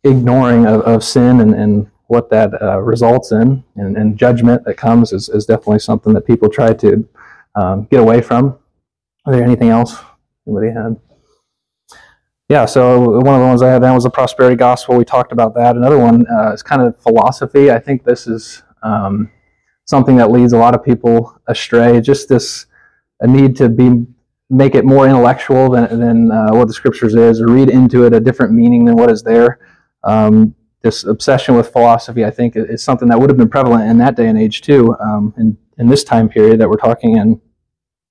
ignoring 0.04 0.66
of, 0.66 0.80
of 0.82 1.04
sin 1.04 1.40
and, 1.40 1.54
and 1.54 1.90
what 2.06 2.30
that 2.30 2.60
uh, 2.60 2.78
results 2.80 3.30
in 3.32 3.62
and, 3.76 3.96
and 3.96 4.16
judgment 4.18 4.64
that 4.64 4.76
comes 4.76 5.12
is, 5.12 5.28
is 5.28 5.46
definitely 5.46 5.78
something 5.78 6.12
that 6.14 6.26
people 6.26 6.48
try 6.48 6.72
to 6.72 7.06
um, 7.54 7.86
get 7.90 8.00
away 8.00 8.20
from. 8.20 8.58
Are 9.26 9.32
there 9.32 9.44
anything 9.44 9.68
else 9.68 9.96
anybody 10.46 10.70
had? 10.70 10.96
Yeah, 12.50 12.64
so 12.64 12.98
one 12.98 13.36
of 13.36 13.40
the 13.40 13.46
ones 13.46 13.62
I 13.62 13.70
had 13.70 13.80
then 13.80 13.94
was 13.94 14.02
the 14.02 14.10
prosperity 14.10 14.56
gospel. 14.56 14.96
We 14.96 15.04
talked 15.04 15.30
about 15.30 15.54
that. 15.54 15.76
Another 15.76 15.98
one 15.98 16.26
uh, 16.26 16.52
is 16.52 16.64
kind 16.64 16.82
of 16.82 17.00
philosophy. 17.00 17.70
I 17.70 17.78
think 17.78 18.02
this 18.02 18.26
is 18.26 18.64
um, 18.82 19.30
something 19.84 20.16
that 20.16 20.32
leads 20.32 20.52
a 20.52 20.58
lot 20.58 20.74
of 20.74 20.84
people 20.84 21.40
astray. 21.46 22.00
Just 22.00 22.28
this 22.28 22.66
a 23.20 23.26
need 23.28 23.54
to 23.58 23.68
be 23.68 24.04
make 24.48 24.74
it 24.74 24.84
more 24.84 25.06
intellectual 25.06 25.70
than, 25.70 26.00
than 26.00 26.32
uh, 26.32 26.50
what 26.50 26.66
the 26.66 26.74
scriptures 26.74 27.14
is, 27.14 27.40
or 27.40 27.46
read 27.46 27.70
into 27.70 28.04
it 28.04 28.12
a 28.12 28.18
different 28.18 28.52
meaning 28.52 28.84
than 28.84 28.96
what 28.96 29.12
is 29.12 29.22
there. 29.22 29.60
Um, 30.02 30.56
this 30.82 31.04
obsession 31.04 31.54
with 31.54 31.70
philosophy, 31.70 32.24
I 32.24 32.32
think, 32.32 32.56
is 32.56 32.82
something 32.82 33.06
that 33.10 33.20
would 33.20 33.30
have 33.30 33.36
been 33.36 33.48
prevalent 33.48 33.88
in 33.88 33.98
that 33.98 34.16
day 34.16 34.26
and 34.26 34.36
age 34.36 34.62
too, 34.62 34.96
um, 34.98 35.32
in, 35.38 35.56
in 35.78 35.86
this 35.86 36.02
time 36.02 36.28
period 36.28 36.60
that 36.60 36.68
we're 36.68 36.78
talking 36.78 37.16
in. 37.16 37.40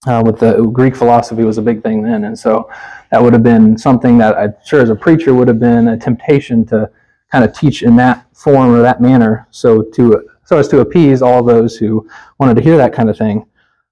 Uh, 0.08 0.22
with 0.26 0.40
the 0.40 0.64
Greek 0.68 0.96
philosophy 0.96 1.44
was 1.44 1.58
a 1.58 1.62
big 1.62 1.84
thing 1.84 2.02
then, 2.02 2.24
and 2.24 2.40
so 2.40 2.70
that 3.12 3.22
would 3.22 3.34
have 3.34 3.44
been 3.44 3.78
something 3.78 4.18
that 4.18 4.38
I'm 4.38 4.56
sure 4.64 4.82
as 4.82 4.90
a 4.90 4.96
preacher 4.96 5.34
would 5.34 5.50
have 5.50 5.60
been 5.60 5.90
a 5.90 5.98
temptation 5.98 6.66
to 6.68 6.90
kind 7.30 7.44
of 7.44 7.54
teach 7.54 7.84
in 7.84 7.98
that 7.98 8.26
form 8.34 8.74
or 8.74 8.82
that 8.82 9.02
manner, 9.02 9.46
so 9.52 9.82
to 9.82 10.30
so 10.46 10.58
as 10.58 10.70
to 10.70 10.80
appease 10.80 11.22
all 11.22 11.44
those 11.44 11.76
who 11.76 12.08
wanted 12.40 12.56
to 12.56 12.62
hear 12.62 12.78
that 12.78 12.94
kind 12.94 13.10
of 13.10 13.18
thing. 13.18 13.46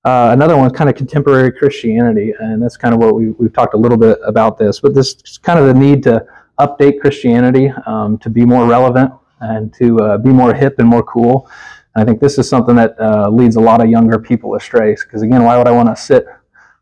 Uh, 0.05 0.29
another 0.31 0.55
one, 0.55 0.71
kind 0.71 0.89
of 0.89 0.95
contemporary 0.95 1.51
Christianity, 1.51 2.33
and 2.39 2.63
that's 2.63 2.77
kind 2.77 2.93
of 2.93 3.01
what 3.01 3.13
we, 3.13 3.31
we've 3.31 3.51
talked 3.51 3.73
a 3.73 3.77
little 3.77 3.97
bit 3.97 4.17
about 4.23 4.57
this, 4.57 4.79
but 4.79 4.95
this 4.95 5.37
kind 5.39 5.59
of 5.59 5.67
the 5.67 5.73
need 5.73 6.01
to 6.03 6.25
update 6.59 7.01
Christianity 7.01 7.69
um, 7.85 8.17
to 8.19 8.29
be 8.29 8.45
more 8.45 8.65
relevant 8.65 9.11
and 9.41 9.73
to 9.73 9.99
uh, 9.99 10.17
be 10.17 10.29
more 10.29 10.53
hip 10.53 10.79
and 10.79 10.87
more 10.87 11.03
cool. 11.03 11.49
I 11.97 12.05
think 12.05 12.19
this 12.19 12.37
is 12.37 12.47
something 12.47 12.75
that 12.75 12.99
uh, 12.99 13.29
leads 13.29 13.55
a 13.55 13.59
lot 13.59 13.81
of 13.81 13.89
younger 13.89 14.19
people 14.19 14.55
astray. 14.55 14.95
Because 14.95 15.23
again, 15.23 15.43
why 15.43 15.57
would 15.57 15.67
I 15.67 15.71
want 15.71 15.89
to 15.89 16.01
sit 16.01 16.25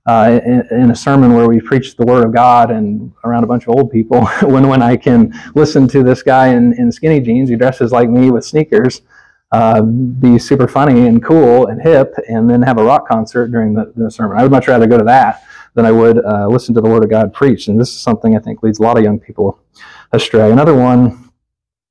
uh, 0.06 0.40
in, 0.46 0.68
in, 0.72 0.92
a 0.92 0.96
sermon 0.96 1.34
where 1.34 1.48
we 1.48 1.60
preach 1.60 1.96
the 1.96 2.06
Word 2.06 2.26
of 2.26 2.34
God 2.34 2.70
and 2.70 3.12
around 3.24 3.44
a 3.44 3.48
bunch 3.48 3.64
of 3.64 3.70
old 3.70 3.92
people 3.92 4.26
when 4.44 4.68
when 4.68 4.82
I 4.82 4.98
can 4.98 5.34
listen 5.56 5.88
to 5.88 6.04
this 6.04 6.22
guy 6.22 6.50
in, 6.50 6.74
in 6.74 6.92
skinny 6.92 7.20
jeans 7.20 7.50
who 7.50 7.56
dresses 7.56 7.92
like 7.92 8.10
me 8.10 8.30
with 8.30 8.46
sneakers, 8.46 9.02
uh, 9.52 9.82
be 9.82 10.38
super 10.38 10.68
funny 10.68 11.08
and 11.08 11.24
cool 11.24 11.68
and 11.68 11.82
hip, 11.82 12.14
and 12.28 12.50
then 12.50 12.62
have 12.62 12.78
a 12.78 12.84
rock 12.84 13.08
concert 13.08 13.48
during 13.48 13.74
the, 13.74 13.94
the 13.96 14.12
sermon? 14.12 14.38
I 14.38 14.44
would 14.44 14.52
much 14.52 14.68
rather 14.68 14.86
go 14.86 14.98
to 14.98 15.04
that 15.06 15.44
than 15.76 15.86
I 15.86 15.92
would 15.92 16.24
uh, 16.24 16.48
listen 16.48 16.76
to 16.76 16.82
the 16.82 16.90
Word 16.90 17.04
of 17.04 17.10
God 17.10 17.34
preached. 17.34 17.68
And 17.68 17.80
this 17.80 17.90
is 17.90 18.00
something 18.00 18.36
I 18.36 18.40
think 18.40 18.64
leads 18.64 18.80
a 18.80 18.84
lot 18.84 18.98
of 18.98 19.04
young 19.04 19.20
people 19.20 19.60
astray. 20.12 20.52
Another 20.52 20.76
one 20.76 21.32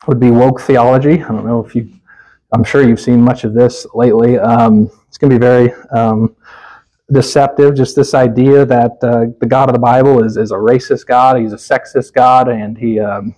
would 0.06 0.20
be 0.20 0.30
woke 0.30 0.60
theology. 0.60 1.22
I 1.22 1.28
don't 1.28 1.46
know 1.46 1.64
if 1.64 1.74
you, 1.74 1.88
I'm 2.54 2.62
sure 2.62 2.86
you've 2.86 3.00
seen 3.00 3.20
much 3.20 3.42
of 3.42 3.52
this 3.52 3.84
lately. 3.94 4.38
Um, 4.38 4.88
it's 5.08 5.18
going 5.18 5.30
to 5.30 5.36
be 5.36 5.40
very 5.40 5.72
um, 5.90 6.36
deceptive. 7.10 7.74
Just 7.74 7.96
this 7.96 8.14
idea 8.14 8.64
that 8.64 8.92
uh, 9.02 9.26
the 9.40 9.46
God 9.46 9.68
of 9.68 9.72
the 9.72 9.80
Bible 9.80 10.22
is, 10.22 10.36
is 10.36 10.52
a 10.52 10.56
racist 10.56 11.06
God, 11.06 11.36
he's 11.40 11.52
a 11.52 11.56
sexist 11.56 12.12
God, 12.12 12.48
and 12.48 12.78
he, 12.78 13.00
um, 13.00 13.34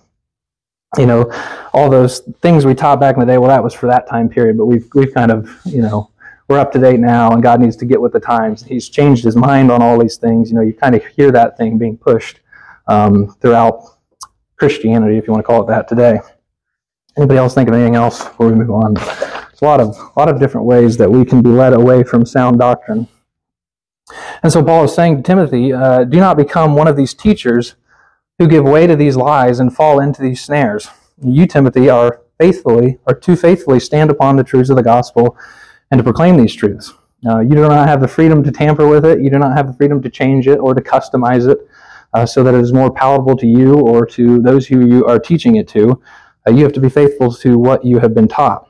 you 0.99 1.07
know, 1.07 1.31
all 1.73 1.89
those 1.89 2.19
things 2.43 2.63
we 2.63 2.75
taught 2.75 2.99
back 2.99 3.15
in 3.15 3.19
the 3.19 3.25
day. 3.25 3.39
Well, 3.39 3.49
that 3.49 3.63
was 3.63 3.73
for 3.73 3.87
that 3.87 4.07
time 4.07 4.29
period, 4.29 4.55
but 4.55 4.65
we've 4.65 4.87
we've 4.93 5.13
kind 5.13 5.31
of, 5.31 5.49
you 5.65 5.81
know, 5.81 6.11
we're 6.47 6.59
up 6.59 6.71
to 6.73 6.79
date 6.79 6.99
now, 6.99 7.31
and 7.31 7.41
God 7.41 7.59
needs 7.59 7.75
to 7.77 7.85
get 7.85 7.99
with 7.99 8.13
the 8.13 8.19
times. 8.19 8.63
He's 8.63 8.87
changed 8.87 9.23
his 9.23 9.35
mind 9.35 9.71
on 9.71 9.81
all 9.81 9.99
these 9.99 10.17
things. 10.17 10.51
You 10.51 10.57
know, 10.57 10.61
you 10.61 10.73
kind 10.73 10.93
of 10.93 11.03
hear 11.05 11.31
that 11.31 11.57
thing 11.57 11.79
being 11.79 11.97
pushed 11.97 12.39
um, 12.87 13.35
throughout 13.41 13.83
Christianity, 14.57 15.17
if 15.17 15.25
you 15.25 15.33
want 15.33 15.43
to 15.43 15.47
call 15.47 15.63
it 15.63 15.67
that, 15.67 15.87
today. 15.87 16.19
Anybody 17.17 17.39
else 17.39 17.55
think 17.55 17.67
of 17.67 17.73
anything 17.73 17.95
else 17.95 18.23
before 18.23 18.47
we 18.47 18.53
move 18.53 18.69
on? 18.69 18.93
There's 18.93 19.61
a 19.61 19.65
lot 19.65 19.79
of 19.79 19.97
a 19.97 20.19
lot 20.19 20.29
of 20.29 20.39
different 20.39 20.67
ways 20.67 20.97
that 20.97 21.09
we 21.09 21.25
can 21.25 21.41
be 21.41 21.49
led 21.49 21.73
away 21.73 22.03
from 22.03 22.25
sound 22.25 22.59
doctrine. 22.59 23.07
And 24.43 24.51
so 24.51 24.63
Paul 24.63 24.83
is 24.85 24.93
saying 24.93 25.17
to 25.17 25.23
Timothy, 25.23 25.73
uh, 25.73 26.03
do 26.03 26.19
not 26.19 26.37
become 26.37 26.75
one 26.75 26.87
of 26.87 26.95
these 26.95 27.13
teachers 27.13 27.75
who 28.37 28.47
give 28.47 28.63
way 28.63 28.85
to 28.85 28.95
these 28.95 29.15
lies 29.15 29.59
and 29.59 29.75
fall 29.75 29.99
into 29.99 30.21
these 30.21 30.41
snares. 30.41 30.89
You, 31.21 31.47
Timothy, 31.47 31.89
are 31.89 32.21
faithfully, 32.39 32.99
or 33.07 33.15
to 33.15 33.35
faithfully 33.35 33.79
stand 33.79 34.11
upon 34.11 34.35
the 34.35 34.43
truths 34.43 34.69
of 34.69 34.75
the 34.75 34.83
gospel 34.83 35.35
and 35.89 35.97
to 35.97 36.03
proclaim 36.03 36.37
these 36.37 36.53
truths. 36.53 36.93
Uh, 37.25 37.39
you 37.39 37.49
do 37.49 37.67
not 37.67 37.87
have 37.87 37.99
the 37.99 38.07
freedom 38.07 38.43
to 38.43 38.51
tamper 38.51 38.87
with 38.87 39.03
it. 39.03 39.21
You 39.21 39.31
do 39.31 39.39
not 39.39 39.57
have 39.57 39.67
the 39.67 39.73
freedom 39.73 40.01
to 40.03 40.09
change 40.09 40.47
it 40.47 40.57
or 40.57 40.75
to 40.75 40.81
customize 40.81 41.49
it 41.51 41.67
uh, 42.13 42.27
so 42.27 42.43
that 42.43 42.53
it 42.53 42.61
is 42.61 42.71
more 42.71 42.91
palatable 42.91 43.35
to 43.37 43.47
you 43.47 43.79
or 43.79 44.05
to 44.05 44.39
those 44.39 44.67
who 44.67 44.85
you 44.85 45.03
are 45.05 45.17
teaching 45.17 45.55
it 45.55 45.67
to. 45.69 45.99
Uh, 46.47 46.51
you 46.51 46.63
have 46.63 46.73
to 46.73 46.79
be 46.79 46.89
faithful 46.89 47.33
to 47.33 47.57
what 47.57 47.83
you 47.83 47.99
have 47.99 48.13
been 48.13 48.27
taught. 48.27 48.67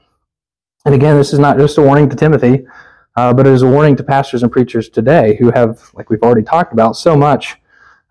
And 0.85 0.95
again, 0.95 1.17
this 1.17 1.33
is 1.33 1.39
not 1.39 1.57
just 1.57 1.77
a 1.77 1.81
warning 1.81 2.09
to 2.09 2.15
Timothy, 2.15 2.65
uh, 3.15 3.33
but 3.33 3.45
it 3.45 3.53
is 3.53 3.61
a 3.61 3.67
warning 3.67 3.95
to 3.97 4.03
pastors 4.03 4.41
and 4.41 4.51
preachers 4.51 4.89
today 4.89 5.35
who 5.37 5.51
have, 5.51 5.91
like 5.93 6.09
we've 6.09 6.23
already 6.23 6.43
talked 6.43 6.73
about, 6.73 6.95
so 6.95 7.15
much, 7.15 7.57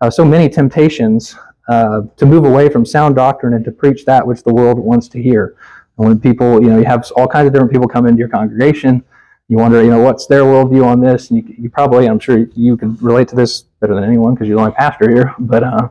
uh, 0.01 0.09
so 0.09 0.23
many 0.23 0.47
temptations 0.47 1.35
uh, 1.67 2.01
to 2.15 2.25
move 2.25 2.45
away 2.45 2.69
from 2.69 2.85
sound 2.85 3.15
doctrine 3.15 3.53
and 3.55 3.65
to 3.65 3.71
preach 3.71 4.05
that 4.05 4.25
which 4.25 4.43
the 4.43 4.53
world 4.53 4.79
wants 4.79 5.07
to 5.09 5.21
hear. 5.21 5.55
And 5.97 6.07
when 6.07 6.19
people, 6.19 6.61
you 6.61 6.69
know, 6.69 6.77
you 6.77 6.85
have 6.85 7.09
all 7.17 7.27
kinds 7.27 7.47
of 7.47 7.53
different 7.53 7.71
people 7.71 7.87
come 7.87 8.05
into 8.05 8.19
your 8.19 8.29
congregation, 8.29 9.03
you 9.49 9.57
wonder, 9.57 9.81
you 9.81 9.89
know, 9.89 9.99
what's 9.99 10.27
their 10.27 10.43
worldview 10.43 10.85
on 10.85 11.01
this? 11.01 11.29
And 11.29 11.41
you, 11.41 11.55
you 11.57 11.69
probably, 11.69 12.07
I'm 12.07 12.19
sure 12.19 12.37
you 12.53 12.77
can 12.77 12.95
relate 12.97 13.29
to 13.29 13.35
this 13.35 13.61
better 13.79 13.95
than 13.95 14.03
anyone 14.03 14.33
because 14.33 14.47
you're 14.47 14.57
the 14.57 14.63
only 14.63 14.75
pastor 14.75 15.09
here, 15.09 15.33
but 15.39 15.63
uh, 15.63 15.89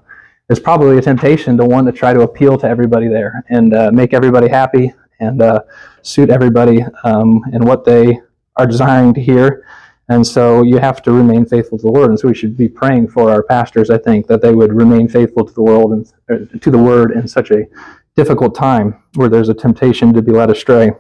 there's 0.49 0.61
probably 0.61 0.99
a 0.99 1.03
temptation 1.03 1.57
to 1.57 1.65
want 1.65 1.87
to 1.87 1.93
try 1.93 2.13
to 2.13 2.21
appeal 2.21 2.57
to 2.59 2.67
everybody 2.67 3.09
there 3.09 3.45
and 3.49 3.75
uh, 3.75 3.91
make 3.93 4.15
everybody 4.15 4.49
happy 4.49 4.93
and 5.19 5.43
uh, 5.43 5.61
suit 6.03 6.31
everybody 6.31 6.83
um, 7.05 7.43
and 7.53 7.65
what 7.65 7.85
they 7.85 8.21
are 8.57 8.67
desiring 8.67 9.13
to 9.15 9.21
hear. 9.21 9.67
And 10.09 10.25
so 10.25 10.63
you 10.63 10.79
have 10.79 11.03
to 11.03 11.13
remain 11.13 11.47
faithful 11.47 11.79
to 11.79 11.83
the 11.83 11.91
word. 11.91 12.11
And 12.11 12.19
so 12.19 12.29
we 12.29 12.35
should 12.35 12.57
be 12.57 12.69
praying 12.69 13.09
for 13.09 13.29
our 13.29 13.43
pastors, 13.43 13.91
I 13.91 13.99
think, 13.99 14.29
that 14.29 14.41
they 14.41 14.55
would 14.55 14.73
remain 14.73 15.09
faithful 15.09 15.45
to 15.45 15.53
the 15.53 15.63
world 15.63 15.93
and 15.93 16.13
uh, 16.31 16.59
to 16.59 16.71
the 16.71 16.79
word 16.79 17.11
in 17.11 17.27
such 17.27 17.51
a 17.51 17.67
difficult 18.15 18.55
time 18.55 19.03
where 19.15 19.29
there's 19.29 19.49
a 19.49 19.55
temptation 19.55 20.15
to 20.15 20.23
be 20.23 20.31
led 20.31 20.51
astray. 20.51 20.93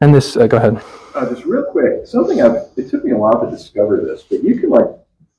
And 0.00 0.14
this, 0.14 0.36
uh, 0.36 0.46
go 0.46 0.58
ahead. 0.58 0.82
Uh, 1.14 1.30
just 1.30 1.46
real 1.46 1.64
quick, 1.64 2.06
something 2.06 2.42
I've, 2.42 2.68
it 2.76 2.90
took 2.90 3.02
me 3.02 3.12
a 3.12 3.16
while 3.16 3.40
to 3.42 3.50
discover 3.50 3.96
this, 3.96 4.24
but 4.24 4.44
you 4.44 4.60
can 4.60 4.68
like 4.68 4.86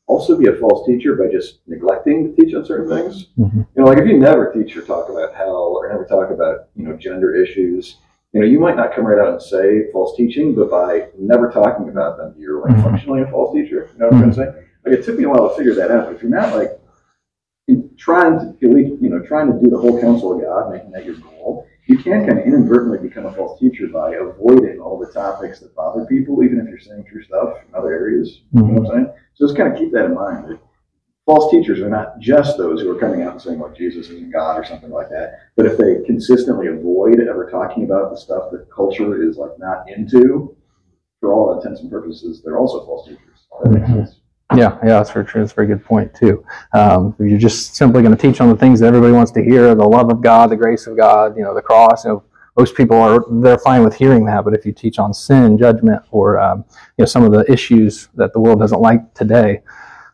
also 0.09 0.35
be 0.35 0.47
a 0.47 0.55
false 0.55 0.85
teacher 0.87 1.15
by 1.15 1.31
just 1.31 1.59
neglecting 1.67 2.35
to 2.35 2.41
teach 2.41 2.55
on 2.55 2.65
certain 2.65 2.89
things. 2.89 3.27
Mm-hmm. 3.37 3.59
You 3.59 3.67
know, 3.77 3.85
like 3.85 3.99
if 3.99 4.07
you 4.07 4.17
never 4.17 4.51
teach 4.51 4.75
or 4.75 4.81
talk 4.81 5.07
about 5.07 5.35
hell 5.35 5.77
or 5.77 5.87
never 5.87 6.03
talk 6.03 6.31
about, 6.31 6.69
you 6.75 6.83
know, 6.83 6.97
gender 6.97 7.35
issues, 7.35 7.97
you 8.33 8.41
know, 8.41 8.47
you 8.47 8.59
might 8.59 8.75
not 8.75 8.93
come 8.93 9.05
right 9.05 9.19
out 9.19 9.33
and 9.33 9.41
say 9.41 9.91
false 9.91 10.17
teaching, 10.17 10.55
but 10.55 10.71
by 10.71 11.09
never 11.17 11.51
talking 11.51 11.89
about 11.89 12.17
them, 12.17 12.33
you're 12.39 12.61
like 12.61 12.71
mm-hmm. 12.71 12.83
functionally 12.83 13.21
a 13.21 13.27
false 13.27 13.53
teacher. 13.53 13.87
You 13.93 13.99
know 13.99 14.05
what 14.07 14.15
mm-hmm. 14.15 14.23
I'm 14.23 14.33
saying? 14.33 14.53
Like 14.83 14.95
it 14.95 15.05
took 15.05 15.15
me 15.15 15.25
a 15.25 15.29
while 15.29 15.47
to 15.47 15.55
figure 15.55 15.75
that 15.75 15.91
out. 15.91 16.07
But 16.07 16.15
if 16.15 16.23
you're 16.23 16.31
not 16.31 16.55
like 16.55 16.71
trying 17.97 18.39
to, 18.39 18.55
you 18.59 19.09
know, 19.09 19.19
trying 19.19 19.53
to 19.53 19.59
do 19.63 19.69
the 19.69 19.77
whole 19.77 20.01
counsel 20.01 20.35
of 20.35 20.41
God, 20.41 20.71
making 20.73 20.89
that 20.91 21.05
your 21.05 21.15
goal, 21.15 21.67
you 21.89 21.97
can 21.97 22.25
kind 22.27 22.39
of 22.39 22.45
inadvertently 22.45 22.99
become 22.99 23.25
a 23.25 23.33
false 23.33 23.59
teacher 23.59 23.87
by 23.87 24.13
avoiding 24.13 24.79
all 24.79 24.99
the 24.99 25.11
topics 25.11 25.59
that 25.59 25.75
bother 25.75 26.05
people, 26.05 26.43
even 26.43 26.59
if 26.59 26.69
you're 26.69 26.79
saying 26.79 27.03
true 27.09 27.23
stuff 27.23 27.57
in 27.67 27.73
other 27.73 27.91
areas. 27.91 28.41
Mm-hmm. 28.53 28.59
You 28.59 28.73
know 28.73 28.81
what 28.81 28.91
I'm 28.91 29.05
saying? 29.05 29.13
So 29.33 29.47
just 29.47 29.57
kind 29.57 29.73
of 29.73 29.79
keep 29.79 29.91
that 29.93 30.05
in 30.05 30.13
mind. 30.13 30.47
That 30.47 30.59
false 31.25 31.51
teachers 31.51 31.79
are 31.79 31.89
not 31.89 32.19
just 32.19 32.59
those 32.59 32.81
who 32.81 32.91
are 32.95 32.99
coming 32.99 33.23
out 33.23 33.31
and 33.31 33.41
saying 33.41 33.59
like 33.59 33.75
Jesus 33.75 34.09
isn't 34.09 34.31
God 34.31 34.59
or 34.59 34.63
something 34.63 34.91
like 34.91 35.09
that. 35.09 35.39
But 35.55 35.65
if 35.65 35.79
they 35.79 36.03
consistently 36.05 36.67
avoid 36.67 37.19
ever 37.19 37.49
talking 37.49 37.85
about 37.85 38.11
the 38.11 38.17
stuff 38.17 38.51
that 38.51 38.71
culture 38.71 39.27
is 39.27 39.37
like 39.37 39.57
not 39.57 39.89
into, 39.89 40.55
for 41.19 41.33
all 41.33 41.57
intents 41.57 41.81
and 41.81 41.89
purposes, 41.89 42.43
they're 42.45 42.59
also 42.59 42.85
false 42.85 43.07
teachers. 43.07 43.47
That 43.63 43.71
makes 43.71 43.87
mm-hmm. 43.87 44.05
sense. 44.05 44.18
Yeah, 44.55 44.79
yeah, 44.81 44.97
that's 44.97 45.11
very 45.11 45.25
true. 45.25 45.41
That's 45.41 45.51
a 45.51 45.55
very 45.55 45.67
good 45.67 45.85
point 45.85 46.13
too. 46.15 46.43
Um, 46.73 47.15
if 47.19 47.29
you're 47.29 47.37
just 47.37 47.75
simply 47.75 48.01
going 48.01 48.15
to 48.15 48.21
teach 48.21 48.41
on 48.41 48.49
the 48.49 48.55
things 48.55 48.79
that 48.79 48.87
everybody 48.87 49.13
wants 49.13 49.31
to 49.33 49.43
hear, 49.43 49.75
the 49.75 49.87
love 49.87 50.11
of 50.11 50.21
God, 50.21 50.49
the 50.49 50.55
grace 50.55 50.87
of 50.87 50.97
God, 50.97 51.37
you 51.37 51.43
know, 51.43 51.53
the 51.53 51.61
cross. 51.61 52.03
You 52.03 52.11
know, 52.11 52.23
most 52.57 52.75
people 52.75 52.97
are 52.97 53.23
they're 53.41 53.59
fine 53.59 53.83
with 53.83 53.95
hearing 53.95 54.25
that, 54.25 54.43
but 54.43 54.55
if 54.55 54.65
you 54.65 54.73
teach 54.73 54.97
on 54.97 55.13
sin, 55.13 55.55
judgment, 55.57 56.01
or 56.09 56.39
um, 56.39 56.65
you 56.97 57.03
know 57.03 57.05
some 57.05 57.23
of 57.23 57.31
the 57.31 57.49
issues 57.51 58.09
that 58.15 58.33
the 58.33 58.39
world 58.39 58.59
doesn't 58.59 58.81
like 58.81 59.13
today, 59.13 59.61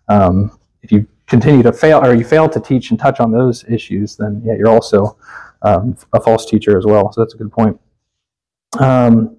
um, 0.10 0.60
if 0.82 0.92
you 0.92 1.08
continue 1.27 1.63
to 1.63 1.72
fail 1.72 2.04
or 2.04 2.13
you 2.13 2.25
fail 2.25 2.50
to 2.50 2.60
teach 2.60 2.92
and 2.92 3.00
touch 3.00 3.22
on 3.22 3.32
those 3.32 3.63
issues, 3.70 4.18
then 4.18 4.42
yeah, 4.44 4.54
you're 4.54 4.68
also 4.68 5.18
um, 5.62 5.96
a 6.12 6.20
false 6.20 6.46
teacher 6.46 6.77
as 6.77 6.86
well. 6.86 7.12
So 7.13 7.22
that's 7.22 7.34
a 7.34 7.38
good 7.38 7.54
point. 7.54 7.80
Um, 8.80 9.38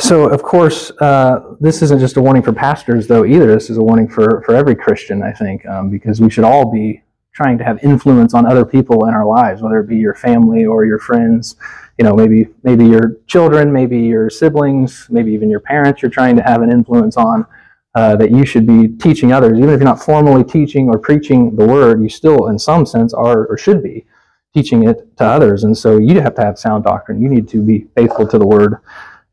so, 0.00 0.28
of 0.28 0.42
course, 0.42 0.90
uh, 1.00 1.54
this 1.60 1.82
isn't 1.82 2.00
just 2.00 2.16
a 2.16 2.22
warning 2.22 2.42
for 2.42 2.52
pastors, 2.52 3.06
though, 3.06 3.24
either. 3.24 3.46
This 3.46 3.70
is 3.70 3.76
a 3.76 3.82
warning 3.82 4.08
for, 4.08 4.42
for 4.44 4.54
every 4.54 4.74
Christian, 4.74 5.22
I 5.22 5.32
think, 5.32 5.66
um, 5.66 5.90
because 5.90 6.20
we 6.20 6.30
should 6.30 6.44
all 6.44 6.70
be 6.70 7.02
trying 7.32 7.58
to 7.58 7.64
have 7.64 7.82
influence 7.84 8.34
on 8.34 8.46
other 8.46 8.64
people 8.64 9.06
in 9.06 9.14
our 9.14 9.24
lives, 9.24 9.62
whether 9.62 9.80
it 9.80 9.88
be 9.88 9.96
your 9.96 10.14
family 10.14 10.64
or 10.64 10.84
your 10.84 10.98
friends, 10.98 11.56
you 11.98 12.04
know, 12.04 12.14
maybe 12.14 12.48
maybe 12.62 12.86
your 12.86 13.16
children, 13.26 13.72
maybe 13.72 13.98
your 13.98 14.30
siblings, 14.30 15.06
maybe 15.10 15.32
even 15.32 15.50
your 15.50 15.60
parents. 15.60 16.02
You're 16.02 16.10
trying 16.10 16.36
to 16.36 16.42
have 16.42 16.62
an 16.62 16.72
influence 16.72 17.16
on 17.16 17.46
uh, 17.94 18.16
that 18.16 18.30
you 18.30 18.46
should 18.46 18.66
be 18.66 18.88
teaching 18.88 19.32
others, 19.32 19.58
even 19.58 19.70
if 19.70 19.80
you're 19.80 19.84
not 19.84 20.02
formally 20.02 20.44
teaching 20.44 20.88
or 20.88 20.98
preaching 20.98 21.54
the 21.56 21.66
word. 21.66 22.02
You 22.02 22.08
still, 22.08 22.48
in 22.48 22.58
some 22.58 22.86
sense, 22.86 23.12
are 23.12 23.46
or 23.46 23.58
should 23.58 23.82
be 23.82 24.06
teaching 24.54 24.88
it 24.88 25.16
to 25.18 25.24
others, 25.24 25.64
and 25.64 25.76
so 25.76 25.98
you 25.98 26.20
have 26.20 26.34
to 26.36 26.42
have 26.42 26.58
sound 26.58 26.84
doctrine. 26.84 27.20
You 27.20 27.28
need 27.28 27.48
to 27.50 27.62
be 27.62 27.86
faithful 27.94 28.26
to 28.28 28.38
the 28.38 28.46
word 28.46 28.78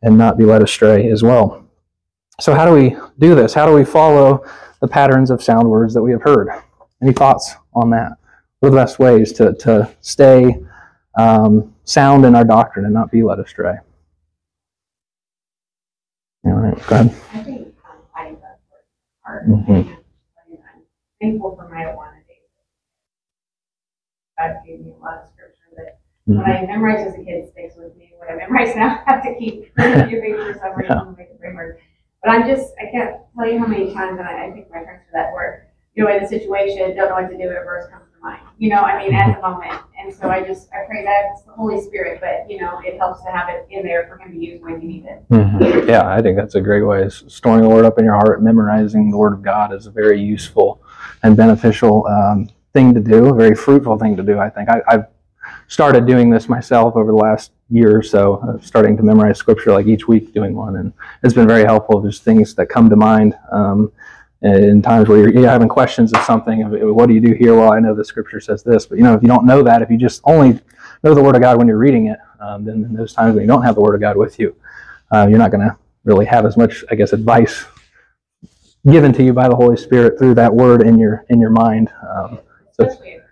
and 0.02 0.18
not 0.18 0.38
be 0.38 0.46
led 0.46 0.62
astray 0.62 1.10
as 1.10 1.24
well. 1.24 1.66
So, 2.40 2.54
how 2.54 2.66
do 2.66 2.74
we 2.74 2.96
do 3.20 3.36
this? 3.36 3.54
How 3.54 3.66
do 3.66 3.74
we 3.74 3.84
follow 3.84 4.46
the 4.82 4.88
patterns 4.88 5.32
of 5.32 5.42
sound 5.42 5.70
words 5.70 5.94
that 5.94 6.04
we 6.04 6.12
have 6.12 6.22
heard? 6.22 6.50
Any 7.02 7.14
thoughts 7.14 7.56
on 7.74 7.90
that? 7.92 8.14
What 8.60 8.70
are 8.70 8.72
the 8.72 8.78
best 8.78 9.00
ways 9.00 9.32
to, 9.34 9.54
to 9.54 9.92
stay 10.02 10.56
um, 11.18 11.76
sound 11.84 12.26
in 12.26 12.36
our 12.36 12.44
doctrine 12.44 12.86
and 12.86 12.94
not 12.94 13.12
be 13.12 13.24
led 13.24 13.40
astray? 13.40 13.76
All 16.46 16.54
right, 16.54 16.88
go 16.88 16.96
ahead. 16.96 17.16
I 17.34 17.44
think 17.44 17.68
um, 17.68 17.98
finding 18.14 18.42
that 18.42 18.60
hard. 19.24 19.48
Mm-hmm. 19.48 19.72
I'm 19.72 19.98
thankful 21.20 21.56
for 21.56 21.68
my 21.70 21.94
one 21.94 22.18
God 24.38 24.58
gave 24.66 24.82
me 24.82 24.92
a 24.92 25.04
lot 25.04 25.24
of 25.24 25.30
scripture 25.34 25.74
that 25.78 26.00
mm-hmm. 26.30 26.38
when 26.38 26.46
I 26.46 26.66
memorized 26.66 27.08
as 27.08 27.16
a 27.16 27.24
kid 27.24 27.50
sticks 27.52 27.74
with 27.76 27.96
me. 27.98 28.07
What 28.28 28.36
I 28.36 28.38
memorized 28.40 28.76
now, 28.76 29.02
I 29.08 29.12
have 29.12 29.24
to 29.24 29.36
keep 29.40 29.74
giving 29.78 30.36
for 30.36 30.54
some 30.62 30.76
reason, 30.76 31.16
make 31.18 31.30
a 31.34 31.38
framework. 31.40 31.80
But 32.22 32.32
I'm 32.32 32.48
just, 32.48 32.74
I 32.82 32.92
can't 32.92 33.16
tell 33.36 33.50
you 33.50 33.60
how 33.60 33.68
many 33.68 33.94
times, 33.94 34.20
and 34.20 34.28
I, 34.28 34.48
I 34.48 34.52
think 34.52 34.70
my 34.70 34.84
friends 34.84 35.04
for 35.06 35.14
that 35.14 35.32
word, 35.32 35.68
you 35.96 36.04
know, 36.04 36.16
in 36.16 36.24
a 36.24 36.28
situation, 36.28 36.96
don't 36.96 37.10
know 37.10 37.16
what 37.16 37.30
to 37.30 37.38
do, 37.38 37.44
a 37.44 37.64
verse 37.64 37.90
comes 37.90 38.04
to 38.04 38.20
mind. 38.22 38.42
You 38.58 38.70
know, 38.70 38.82
I 38.82 39.02
mean, 39.02 39.16
at 39.16 39.36
the 39.36 39.42
moment. 39.42 39.80
And 40.00 40.14
so 40.14 40.30
I 40.30 40.44
just, 40.44 40.68
I 40.74 40.86
pray 40.88 41.06
that 41.06 41.46
the 41.46 41.54
Holy 41.54 41.82
Spirit, 41.82 42.20
but, 42.20 42.52
you 42.52 42.60
know, 42.60 42.82
it 42.84 42.98
helps 42.98 43.24
to 43.24 43.32
have 43.32 43.48
it 43.50 43.66
in 43.70 43.84
there 43.84 44.08
for 44.08 44.18
Him 44.18 44.34
to 44.34 44.46
use 44.46 44.62
when 44.62 44.82
you 44.82 44.88
need 44.88 45.06
it. 45.06 45.24
Mm-hmm. 45.30 45.90
Yeah, 45.90 46.08
I 46.08 46.22
think 46.22 46.36
that's 46.38 46.56
a 46.56 46.62
great 46.62 46.84
way. 46.84 47.08
Storing 47.10 47.62
the 47.62 47.70
Word 47.70 47.86
up 47.86 47.98
in 47.98 48.04
your 48.04 48.16
heart, 48.16 48.44
memorizing 48.44 49.10
the 49.10 49.18
Word 49.18 49.34
of 49.34 49.42
God 49.42 49.74
is 49.74 49.86
a 49.86 49.92
very 49.92 50.22
useful 50.22 50.84
and 51.24 51.38
beneficial 51.38 52.06
um, 52.08 52.50
thing 52.74 52.94
to 52.94 53.00
do, 53.00 53.28
a 53.28 53.34
very 53.34 53.56
fruitful 53.56 53.98
thing 53.98 54.18
to 54.18 54.24
do, 54.24 54.38
I 54.38 54.50
think. 54.50 54.70
I, 54.70 54.82
I've 54.88 55.06
started 55.68 56.06
doing 56.06 56.30
this 56.30 56.48
myself 56.48 56.96
over 56.96 57.12
the 57.12 57.18
last 57.18 57.52
year 57.70 57.98
or 57.98 58.04
so, 58.04 58.36
uh, 58.36 58.62
starting 58.62 58.96
to 58.98 59.04
memorize 59.04 59.38
scripture 59.38 59.72
like 59.72 59.88
each 59.88 60.08
week, 60.08 60.34
doing 60.34 60.56
one, 60.56 60.78
and 60.78 60.94
it's 61.24 61.34
been 61.34 61.48
very 61.48 61.66
helpful. 61.66 62.00
There's 62.02 62.20
things 62.20 62.56
that 62.56 62.68
come 62.68 62.90
to 62.90 62.96
mind 62.96 63.38
um, 63.52 63.92
in 64.42 64.82
times 64.82 65.10
where 65.10 65.20
you're, 65.20 65.34
you're 65.34 65.50
having 65.50 65.68
questions 65.68 66.14
of 66.14 66.22
something. 66.24 66.64
Of, 66.64 66.96
what 66.96 67.08
do 67.08 67.14
you 67.14 67.22
do 67.22 67.34
here? 67.34 67.56
Well, 67.56 67.74
I 67.74 67.80
know 67.80 67.94
the 67.94 68.06
scripture 68.06 68.40
says 68.40 68.64
this, 68.64 68.86
but 68.86 68.98
you 68.98 69.04
know, 69.04 69.14
if 69.14 69.22
you 69.22 69.28
don't 69.28 69.46
know 69.46 69.62
that, 69.64 69.82
if 69.82 69.90
you 69.90 69.98
just 69.98 70.22
only 70.24 70.60
know 71.04 71.14
the 71.14 71.22
Word 71.22 71.36
of 71.36 71.42
God 71.42 71.58
when 71.58 71.68
you're 71.68 71.78
reading 71.78 72.08
it, 72.08 72.20
um, 72.40 72.64
then 72.64 72.76
in 72.86 72.94
those 72.94 73.14
times 73.14 73.36
when 73.36 73.42
you 73.42 73.48
don't 73.48 73.64
have 73.64 73.76
the 73.76 73.82
Word 73.82 73.96
of 73.96 74.02
God 74.02 74.16
with 74.16 74.40
you, 74.40 74.56
uh, 75.14 75.28
you're 75.30 75.40
not 75.40 75.52
going 75.52 75.68
to 75.68 75.76
really 76.06 76.26
have 76.26 76.46
as 76.46 76.56
much, 76.56 76.86
I 76.90 76.96
guess, 76.96 77.12
advice 77.14 77.66
given 78.90 79.12
to 79.14 79.24
you 79.24 79.34
by 79.34 79.50
the 79.50 79.56
Holy 79.56 79.76
Spirit 79.76 80.18
through 80.18 80.36
that 80.36 80.54
Word 80.54 80.82
in 80.84 80.98
your 80.98 81.26
in 81.30 81.40
your 81.40 81.50
mind. 81.50 81.92
Um, 82.10 82.40
so 82.72 82.86
Especially 82.86 83.14
in 83.14 83.22
conversation. 83.22 83.27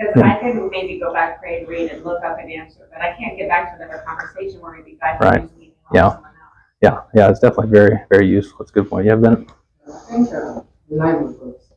Because 0.00 0.22
I 0.22 0.38
can 0.40 0.70
maybe 0.70 0.98
go 0.98 1.12
back, 1.12 1.40
pray, 1.40 1.58
and 1.60 1.68
read, 1.68 1.90
and 1.90 2.02
look 2.04 2.24
up 2.24 2.38
an 2.38 2.50
answer, 2.50 2.88
but 2.90 3.02
I 3.02 3.14
can't 3.18 3.36
get 3.36 3.48
back 3.48 3.76
to 3.76 3.84
another 3.84 4.02
conversation 4.06 4.60
where 4.62 4.72
maybe 4.72 4.98
God 5.00 5.20
Right. 5.20 5.40
can 5.40 5.42
use 5.42 5.58
me. 5.58 5.74
Yeah. 5.92 6.10
Someone 6.12 6.24
else. 6.24 6.34
yeah, 6.80 7.00
yeah, 7.14 7.28
it's 7.30 7.40
definitely 7.40 7.70
very 7.70 8.00
very 8.10 8.26
useful. 8.26 8.62
It's 8.62 8.70
a 8.70 8.74
good 8.74 8.88
point. 8.88 9.04
You 9.04 9.10
have 9.10 9.20
been 9.20 9.46
I 9.86 9.98
think 10.10 10.28
uh, 10.32 10.62
the 10.88 10.96
line 10.96 11.16
of 11.16 11.38
verse. 11.38 11.72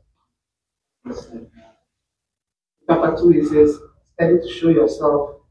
uh, 1.06 1.40
Chapter 2.90 3.18
two, 3.18 3.32
it 3.32 3.46
says, 3.48 3.78
study 4.14 4.38
to 4.40 4.48
show 4.50 4.70
yourself 4.70 5.42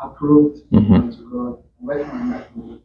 approved 0.00 0.58
Mhm. 0.72 0.94
unto 0.94 1.30
God, 1.30 1.62
working 1.80 2.10
on 2.10 2.30
that 2.30 2.56
way, 2.56 2.78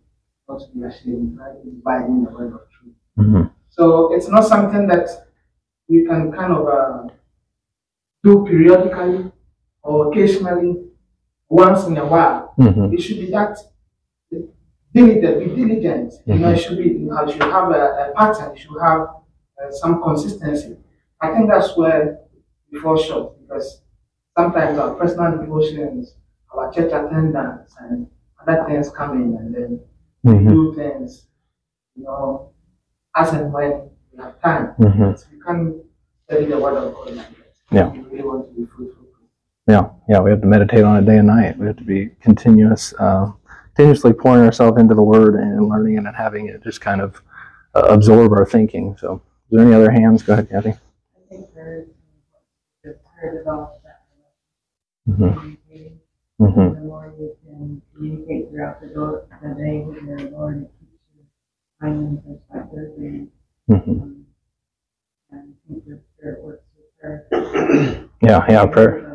not 0.49 0.59
to 0.59 0.67
be 0.73 0.83
ashamed, 0.83 1.37
right? 1.37 1.55
Abiding 1.65 2.23
the 2.23 2.31
word 2.31 2.53
of 2.53 2.61
truth. 2.71 2.95
Mhm. 3.19 3.51
So 3.69 4.13
it's 4.13 4.27
not 4.29 4.43
something 4.45 4.87
that 4.87 5.07
you 5.87 6.07
can 6.07 6.31
kind 6.31 6.51
of 6.53 6.67
uh, 6.67 7.07
do 8.23 8.45
periodically 8.45 9.31
or 9.83 10.07
occasionally, 10.09 10.85
once 11.49 11.85
in 11.87 11.97
a 11.97 12.05
while. 12.05 12.53
Mhm. 12.57 12.93
It 12.93 13.01
should 13.01 13.19
be 13.19 13.29
that 13.31 13.57
diligent, 14.93 15.39
be 15.39 15.55
diligent. 15.55 16.13
You 16.25 16.35
know, 16.35 16.51
it 16.51 16.57
should 16.57 16.77
be, 16.77 16.83
you 16.89 16.99
know, 17.09 17.23
it 17.23 17.31
should 17.31 17.41
have 17.41 17.69
a, 17.71 18.09
a 18.09 18.13
pattern, 18.15 18.55
it 18.55 18.59
should 18.59 18.79
have 18.81 19.01
uh, 19.01 19.71
some 19.71 20.01
consistency. 20.01 20.77
I 21.21 21.33
think 21.33 21.49
that's 21.49 21.75
where 21.77 22.19
we 22.71 22.79
fall 22.79 22.97
short 22.97 23.39
because 23.41 23.81
sometimes 24.37 24.77
our 24.79 24.95
personal 24.95 25.37
devotions, 25.37 26.15
our 26.53 26.71
church 26.71 26.91
attendance, 26.91 27.73
and 27.79 28.07
other 28.41 28.65
things 28.67 28.89
come 28.89 29.11
in, 29.21 29.35
and 29.37 29.53
then 29.55 29.79
we 30.23 30.33
Mhm. 30.33 30.49
do 30.49 30.73
things, 30.75 31.27
you 31.95 32.03
know, 32.03 32.51
as 33.15 33.33
and 33.33 33.51
when 33.53 33.89
we 34.11 34.23
have 34.23 34.39
time. 34.41 34.73
Mhm. 34.79 35.17
So 35.17 35.25
we 35.31 35.39
can't 35.41 35.75
study 36.25 36.45
the 36.45 36.59
word 36.59 36.77
of 36.77 36.93
God. 36.93 37.25
Yeah. 37.71 37.89
We 37.89 37.99
really 37.99 38.23
want 38.23 38.47
to 38.49 38.53
be 38.61 38.65
fruitful. 38.65 39.05
Yeah, 39.67 39.89
yeah, 40.09 40.19
we 40.19 40.29
have 40.31 40.41
to 40.41 40.47
meditate 40.47 40.83
on 40.83 40.97
it 41.01 41.05
day 41.05 41.17
and 41.17 41.27
night. 41.27 41.57
We 41.57 41.67
have 41.67 41.77
to 41.77 41.83
be 41.83 42.09
continuous, 42.21 42.93
uh, 42.99 43.31
continuously 43.75 44.11
pouring 44.11 44.43
ourselves 44.45 44.79
into 44.79 44.93
the 44.93 45.01
Word 45.01 45.35
and 45.35 45.69
learning 45.69 45.95
it 45.95 46.05
and 46.05 46.15
having 46.15 46.47
it 46.47 46.61
just 46.63 46.81
kind 46.81 46.99
of 47.01 47.21
uh, 47.73 47.87
absorb 47.89 48.33
our 48.33 48.45
thinking. 48.45 48.97
So, 48.99 49.15
is 49.15 49.21
there 49.57 49.65
any 49.65 49.73
other 49.73 49.89
hands? 49.91 50.21
Go 50.21 50.33
ahead, 50.33 50.49
Kathy. 50.49 50.69
I 50.71 50.75
think 51.29 51.53
prayer 51.53 51.83
is 51.83 51.87
important. 52.83 53.03
Prayer 53.19 53.37
develops 53.39 53.79
that 53.83 54.03
hmm 55.05 55.29
communicating. 55.33 55.99
hmm 56.39 56.73
The 56.73 56.81
more 56.81 57.13
you 57.17 57.37
can 57.45 57.81
communicate 57.95 58.49
throughout 58.51 58.81
the 58.81 58.87
door, 58.87 59.27
the 59.41 59.49
day 59.55 59.79
with 59.87 60.03
your 60.03 60.31
Lord, 60.31 60.63
it 60.63 60.71
keeps 60.79 61.01
your 61.15 61.91
mind 61.91 62.21
in 62.25 62.37
perspective 62.37 62.93
and, 62.97 63.31
hmm 63.67 63.75
um, 63.75 64.25
and 65.31 65.53
I 65.53 65.67
think 65.67 65.85
the 65.85 66.01
spirit 66.17 66.43
works 66.43 66.59
with 66.59 66.61
prayer. 66.61 66.62
Yeah, 68.21 68.45
yeah, 68.49 68.65
prayer. 68.65 69.09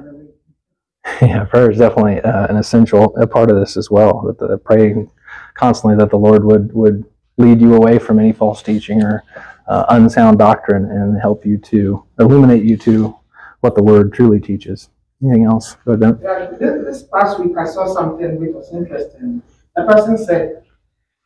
Yeah, 1.22 1.44
prayer 1.44 1.70
is 1.70 1.78
definitely 1.78 2.20
uh, 2.20 2.48
an 2.48 2.56
essential 2.56 3.16
a 3.16 3.26
part 3.26 3.50
of 3.50 3.56
this 3.58 3.78
as 3.78 3.90
well. 3.90 4.20
That 4.26 4.38
the 4.38 4.58
praying 4.58 5.10
constantly 5.54 5.96
that 5.96 6.10
the 6.10 6.18
Lord 6.18 6.44
would 6.44 6.72
would 6.74 7.04
lead 7.38 7.62
you 7.62 7.76
away 7.76 7.98
from 7.98 8.18
any 8.18 8.32
false 8.32 8.62
teaching 8.62 9.02
or 9.02 9.24
uh, 9.68 9.86
unsound 9.88 10.38
doctrine 10.38 10.84
and 10.84 11.18
help 11.18 11.46
you 11.46 11.56
to 11.58 12.04
illuminate 12.18 12.62
you 12.62 12.76
to 12.78 13.16
what 13.60 13.74
the 13.74 13.82
Word 13.82 14.12
truly 14.12 14.38
teaches. 14.38 14.90
Anything 15.22 15.46
else? 15.46 15.76
Go 15.86 15.92
ahead, 15.92 16.20
Yeah, 16.22 16.50
this, 16.50 16.84
this 16.84 17.02
past 17.04 17.40
week 17.40 17.56
I 17.56 17.64
saw 17.64 17.92
something 17.92 18.38
which 18.38 18.54
was 18.54 18.70
interesting. 18.72 19.42
A 19.76 19.84
person 19.84 20.18
said, 20.18 20.62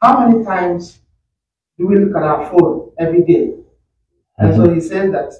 How 0.00 0.28
many 0.28 0.44
times 0.44 1.00
do 1.76 1.88
we 1.88 1.96
look 1.96 2.16
at 2.16 2.22
our 2.22 2.50
phone 2.50 2.92
every 2.98 3.22
day? 3.22 3.54
And 4.38 4.54
so 4.54 4.72
he 4.72 4.80
said 4.80 5.12
that 5.12 5.32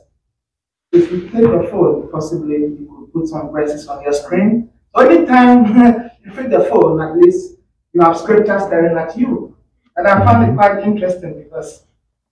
if 0.92 1.10
you 1.10 1.28
take 1.30 1.40
your 1.42 1.66
phone, 1.70 2.10
possibly 2.10 2.56
you 2.56 2.88
could 2.90 3.12
put 3.12 3.28
some 3.28 3.50
verses 3.50 3.88
on 3.88 4.02
your 4.02 4.12
screen. 4.12 4.70
So 4.94 5.02
anytime 5.02 5.64
you 6.24 6.30
pick 6.32 6.50
the 6.50 6.64
phone, 6.70 7.00
at 7.00 7.16
least 7.16 7.56
you 7.92 8.00
have 8.02 8.16
scripture 8.16 8.58
staring 8.60 8.96
at 8.96 9.16
you. 9.16 9.56
And 9.96 10.06
I 10.06 10.18
found 10.24 10.50
it 10.50 10.54
quite 10.56 10.82
interesting 10.84 11.42
because, 11.42 11.84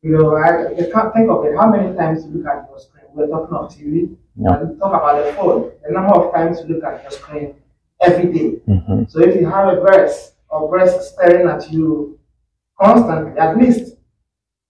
you 0.03 0.11
know, 0.13 0.37
I, 0.37 0.69
I 0.73 0.91
can't 0.91 1.13
think 1.15 1.31
of 1.31 1.45
it. 1.45 1.57
How 1.57 1.69
many 1.71 1.95
times 1.97 2.25
you 2.25 2.31
look 2.33 2.47
at 2.47 2.69
your 2.69 2.79
screen? 2.79 3.05
We're 3.13 3.27
talking 3.29 3.55
of 3.57 3.71
TV. 3.75 4.17
no. 4.37 4.51
And 4.53 4.79
talk 4.79 4.95
about 4.95 5.25
the 5.25 5.33
phone. 5.35 5.73
The 5.87 5.93
number 5.93 6.15
of 6.15 6.33
times 6.35 6.61
you 6.61 6.75
look 6.75 6.85
at 6.85 7.03
your 7.03 7.11
screen 7.11 7.55
every 8.01 8.33
day. 8.33 8.49
hmm 8.67 9.05
So 9.09 9.21
if 9.21 9.35
you 9.39 9.47
have 9.49 9.69
a 9.77 9.81
verse 9.81 10.33
or 10.49 10.71
verse 10.71 11.13
staring 11.13 11.49
at 11.49 11.71
you 11.71 12.19
constantly, 12.81 13.39
at 13.39 13.57
least, 13.59 13.97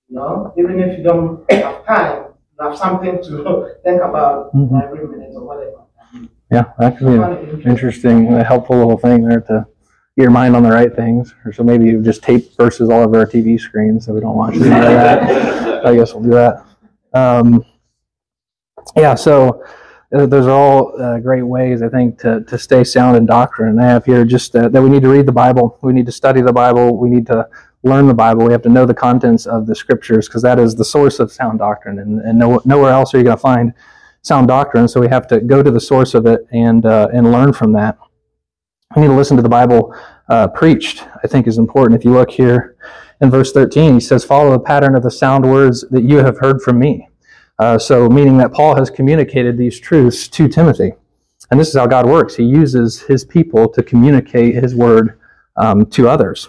you 0.09 0.16
know, 0.16 0.53
even 0.59 0.81
if 0.81 0.98
you 0.98 1.05
don't 1.05 1.44
have 1.53 1.85
time, 1.87 2.24
have 2.61 2.77
something 2.77 3.23
to 3.23 3.70
think 3.85 4.03
about 4.03 4.55
Mhm. 4.55 4.83
every 4.83 5.07
minute 5.09 5.31
or 5.35 5.44
whatever. 5.44 5.77
Yeah, 6.51 6.64
that 6.79 6.99
could 6.99 7.07
be 7.07 7.14
an 7.14 7.33
interesting. 7.38 7.70
interesting, 7.70 8.35
a 8.35 8.44
helpful 8.44 8.77
little 8.77 8.99
thing 8.99 9.23
there 9.29 9.40
to 9.42 9.66
get 10.16 10.23
your 10.25 10.31
mind 10.33 10.57
on 10.57 10.62
the 10.64 10.70
right 10.70 10.94
things. 10.94 11.33
Or 11.44 11.53
so 11.53 11.62
maybe 11.62 11.85
you 11.87 12.03
just 12.03 12.23
tape 12.25 12.57
verses 12.57 12.90
all 12.90 13.01
over 13.03 13.18
our 13.20 13.27
TV 13.27 13.59
screens 13.59 14.07
so 14.07 14.12
we 14.12 14.20
don't 14.20 14.35
watch 14.37 14.55
any 14.55 14.64
of 14.64 14.70
that. 14.70 15.85
I 15.87 15.94
guess 15.94 16.12
we'll 16.12 16.25
do 16.25 16.31
that. 16.31 16.64
Um, 17.14 17.64
yeah, 18.96 19.14
so 19.14 19.62
uh, 20.12 20.27
those 20.27 20.46
are 20.49 20.51
all 20.51 21.01
uh, 21.01 21.18
great 21.20 21.42
ways, 21.42 21.83
I 21.83 21.88
think, 21.88 22.18
to, 22.20 22.42
to 22.42 22.59
stay 22.59 22.83
sound 22.83 23.16
in 23.16 23.27
doctrine. 23.27 23.79
I 23.79 23.85
have 23.85 24.05
here 24.05 24.25
just 24.25 24.55
uh, 24.57 24.68
that 24.68 24.83
we 24.83 24.88
need 24.90 25.03
to 25.03 25.09
read 25.09 25.27
the 25.27 25.33
Bible, 25.33 25.79
we 25.83 25.92
need 25.92 26.07
to 26.07 26.12
study 26.12 26.40
the 26.40 26.53
Bible, 26.53 26.96
we 26.96 27.09
need 27.09 27.27
to 27.29 27.49
learn 27.82 28.06
the 28.06 28.14
Bible, 28.14 28.46
we 28.46 28.52
have 28.52 28.62
to 28.62 28.68
know 28.68 28.84
the 28.84 28.94
contents 28.94 29.46
of 29.46 29.66
the 29.66 29.74
scriptures 29.74 30.28
because 30.28 30.42
that 30.42 30.58
is 30.58 30.74
the 30.74 30.84
source 30.84 31.18
of 31.18 31.32
sound 31.32 31.58
doctrine. 31.58 31.98
And, 31.98 32.20
and 32.20 32.38
no, 32.38 32.60
nowhere 32.64 32.90
else 32.90 33.14
are 33.14 33.18
you 33.18 33.24
going 33.24 33.36
to 33.36 33.40
find 33.40 33.72
sound 34.22 34.48
doctrine. 34.48 34.88
So 34.88 35.00
we 35.00 35.08
have 35.08 35.26
to 35.28 35.40
go 35.40 35.62
to 35.62 35.70
the 35.70 35.80
source 35.80 36.14
of 36.14 36.26
it 36.26 36.46
and 36.52 36.84
uh, 36.84 37.08
and 37.12 37.32
learn 37.32 37.52
from 37.52 37.72
that. 37.72 37.98
We 38.94 39.02
need 39.02 39.08
to 39.08 39.14
listen 39.14 39.36
to 39.36 39.42
the 39.42 39.48
Bible 39.48 39.94
uh, 40.28 40.48
preached. 40.48 41.04
I 41.22 41.26
think 41.26 41.46
is 41.46 41.58
important. 41.58 41.98
If 41.98 42.04
you 42.04 42.12
look 42.12 42.30
here 42.30 42.76
in 43.20 43.30
verse 43.30 43.52
13, 43.52 43.94
he 43.94 44.00
says, 44.00 44.24
"Follow 44.24 44.52
the 44.52 44.60
pattern 44.60 44.94
of 44.94 45.02
the 45.02 45.10
sound 45.10 45.48
words 45.48 45.84
that 45.90 46.02
you 46.02 46.18
have 46.18 46.38
heard 46.38 46.60
from 46.60 46.78
me." 46.78 47.08
Uh, 47.58 47.78
so, 47.78 48.08
meaning 48.08 48.38
that 48.38 48.52
Paul 48.52 48.74
has 48.76 48.90
communicated 48.90 49.56
these 49.56 49.78
truths 49.78 50.28
to 50.28 50.48
Timothy, 50.48 50.92
and 51.50 51.60
this 51.60 51.68
is 51.68 51.76
how 51.76 51.86
God 51.86 52.06
works. 52.06 52.36
He 52.36 52.44
uses 52.44 53.00
his 53.02 53.24
people 53.24 53.68
to 53.68 53.82
communicate 53.82 54.54
His 54.54 54.74
word 54.74 55.18
um, 55.56 55.86
to 55.86 56.08
others. 56.08 56.48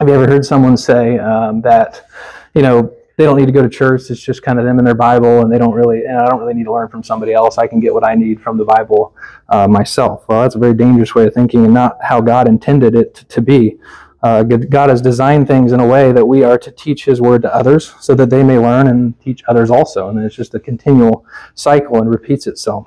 Have 0.00 0.08
you 0.08 0.14
ever 0.14 0.28
heard 0.28 0.44
someone 0.44 0.76
say 0.76 1.18
um, 1.18 1.60
that, 1.62 2.06
you 2.54 2.62
know, 2.62 2.94
they 3.16 3.24
don't 3.24 3.36
need 3.36 3.46
to 3.46 3.52
go 3.52 3.62
to 3.62 3.68
church. 3.68 4.10
It's 4.10 4.20
just 4.20 4.42
kind 4.42 4.60
of 4.60 4.64
them 4.64 4.78
and 4.78 4.86
their 4.86 4.94
Bible, 4.94 5.40
and 5.40 5.52
they 5.52 5.58
don't 5.58 5.74
really. 5.74 6.04
And 6.04 6.16
I 6.16 6.26
don't 6.26 6.38
really 6.38 6.54
need 6.54 6.66
to 6.66 6.72
learn 6.72 6.88
from 6.88 7.02
somebody 7.02 7.32
else. 7.32 7.58
I 7.58 7.66
can 7.66 7.80
get 7.80 7.92
what 7.92 8.04
I 8.06 8.14
need 8.14 8.40
from 8.40 8.56
the 8.56 8.64
Bible 8.64 9.12
uh, 9.48 9.66
myself. 9.66 10.24
Well, 10.28 10.42
that's 10.42 10.54
a 10.54 10.58
very 10.58 10.74
dangerous 10.74 11.16
way 11.16 11.26
of 11.26 11.34
thinking, 11.34 11.64
and 11.64 11.74
not 11.74 11.98
how 12.00 12.20
God 12.20 12.46
intended 12.46 12.94
it 12.94 13.16
to, 13.28 13.42
be. 13.42 13.76
Uh, 14.22 14.44
God 14.44 14.70
God 14.70 14.88
has 14.88 15.02
designed 15.02 15.48
things 15.48 15.72
in 15.72 15.80
a 15.80 15.86
way 15.86 16.12
that 16.12 16.24
we 16.24 16.44
are 16.44 16.58
to 16.58 16.70
teach 16.70 17.04
His 17.06 17.20
word 17.20 17.42
to 17.42 17.52
others, 17.52 17.92
so 17.98 18.14
that 18.14 18.30
they 18.30 18.44
may 18.44 18.56
learn 18.56 18.86
and 18.86 19.20
teach 19.20 19.42
others 19.48 19.68
also. 19.68 20.10
And 20.10 20.20
it's 20.20 20.36
just 20.36 20.54
a 20.54 20.60
continual 20.60 21.26
cycle 21.56 22.00
and 22.00 22.08
repeats 22.08 22.46
itself. 22.46 22.86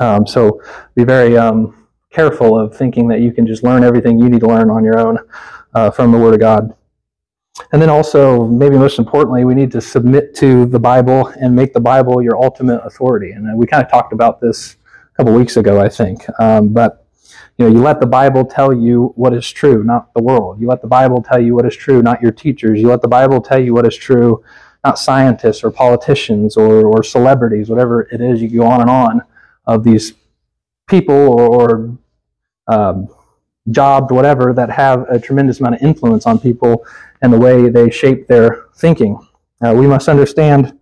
Um, 0.00 0.26
so 0.26 0.62
be 0.94 1.04
very 1.04 1.36
um, 1.36 1.86
careful 2.08 2.58
of 2.58 2.74
thinking 2.74 3.08
that 3.08 3.20
you 3.20 3.32
can 3.32 3.46
just 3.46 3.62
learn 3.62 3.84
everything 3.84 4.18
you 4.18 4.30
need 4.30 4.40
to 4.40 4.48
learn 4.48 4.70
on 4.70 4.84
your 4.84 4.98
own 4.98 5.18
uh, 5.74 5.90
from 5.90 6.12
the 6.12 6.18
Word 6.18 6.34
of 6.34 6.40
God. 6.40 6.74
And 7.72 7.82
then 7.82 7.90
also, 7.90 8.46
maybe 8.46 8.76
most 8.76 8.98
importantly, 8.98 9.44
we 9.44 9.54
need 9.54 9.72
to 9.72 9.80
submit 9.80 10.34
to 10.36 10.66
the 10.66 10.78
Bible 10.78 11.26
and 11.40 11.54
make 11.54 11.72
the 11.72 11.80
Bible 11.80 12.22
your 12.22 12.36
ultimate 12.42 12.80
authority. 12.84 13.32
And 13.32 13.50
uh, 13.50 13.56
we 13.56 13.66
kind 13.66 13.82
of 13.82 13.90
talked 13.90 14.12
about 14.12 14.40
this 14.40 14.76
a 15.12 15.16
couple 15.16 15.34
weeks 15.34 15.56
ago, 15.56 15.80
I 15.80 15.88
think. 15.88 16.24
Um, 16.40 16.68
but 16.68 17.06
you 17.56 17.64
know, 17.64 17.72
you 17.72 17.80
let 17.82 17.98
the 17.98 18.06
Bible 18.06 18.44
tell 18.44 18.72
you 18.72 19.12
what 19.16 19.34
is 19.34 19.50
true, 19.50 19.82
not 19.82 20.14
the 20.14 20.22
world. 20.22 20.60
You 20.60 20.68
let 20.68 20.80
the 20.80 20.86
Bible 20.88 21.20
tell 21.20 21.40
you 21.40 21.56
what 21.56 21.66
is 21.66 21.74
true, 21.74 22.02
not 22.02 22.22
your 22.22 22.30
teachers. 22.30 22.80
You 22.80 22.86
let 22.86 23.02
the 23.02 23.08
Bible 23.08 23.40
tell 23.40 23.60
you 23.60 23.74
what 23.74 23.84
is 23.84 23.96
true, 23.96 24.44
not 24.84 24.96
scientists 24.96 25.64
or 25.64 25.72
politicians 25.72 26.56
or, 26.56 26.86
or 26.86 27.02
celebrities, 27.02 27.68
whatever 27.68 28.02
it 28.12 28.20
is. 28.20 28.40
You 28.40 28.60
go 28.60 28.66
on 28.66 28.80
and 28.80 28.88
on 28.88 29.22
of 29.66 29.82
these 29.82 30.12
people 30.86 31.14
or, 31.14 31.58
or 31.58 31.98
um, 32.68 33.08
jobs, 33.70 34.12
whatever, 34.12 34.52
that 34.52 34.70
have 34.70 35.06
a 35.10 35.18
tremendous 35.18 35.60
amount 35.60 35.76
of 35.76 35.82
influence 35.82 36.26
on 36.26 36.38
people 36.38 36.84
and 37.22 37.32
the 37.32 37.38
way 37.38 37.68
they 37.68 37.90
shape 37.90 38.26
their 38.26 38.66
thinking. 38.76 39.18
Uh, 39.60 39.74
we 39.76 39.86
must 39.86 40.08
understand 40.08 40.78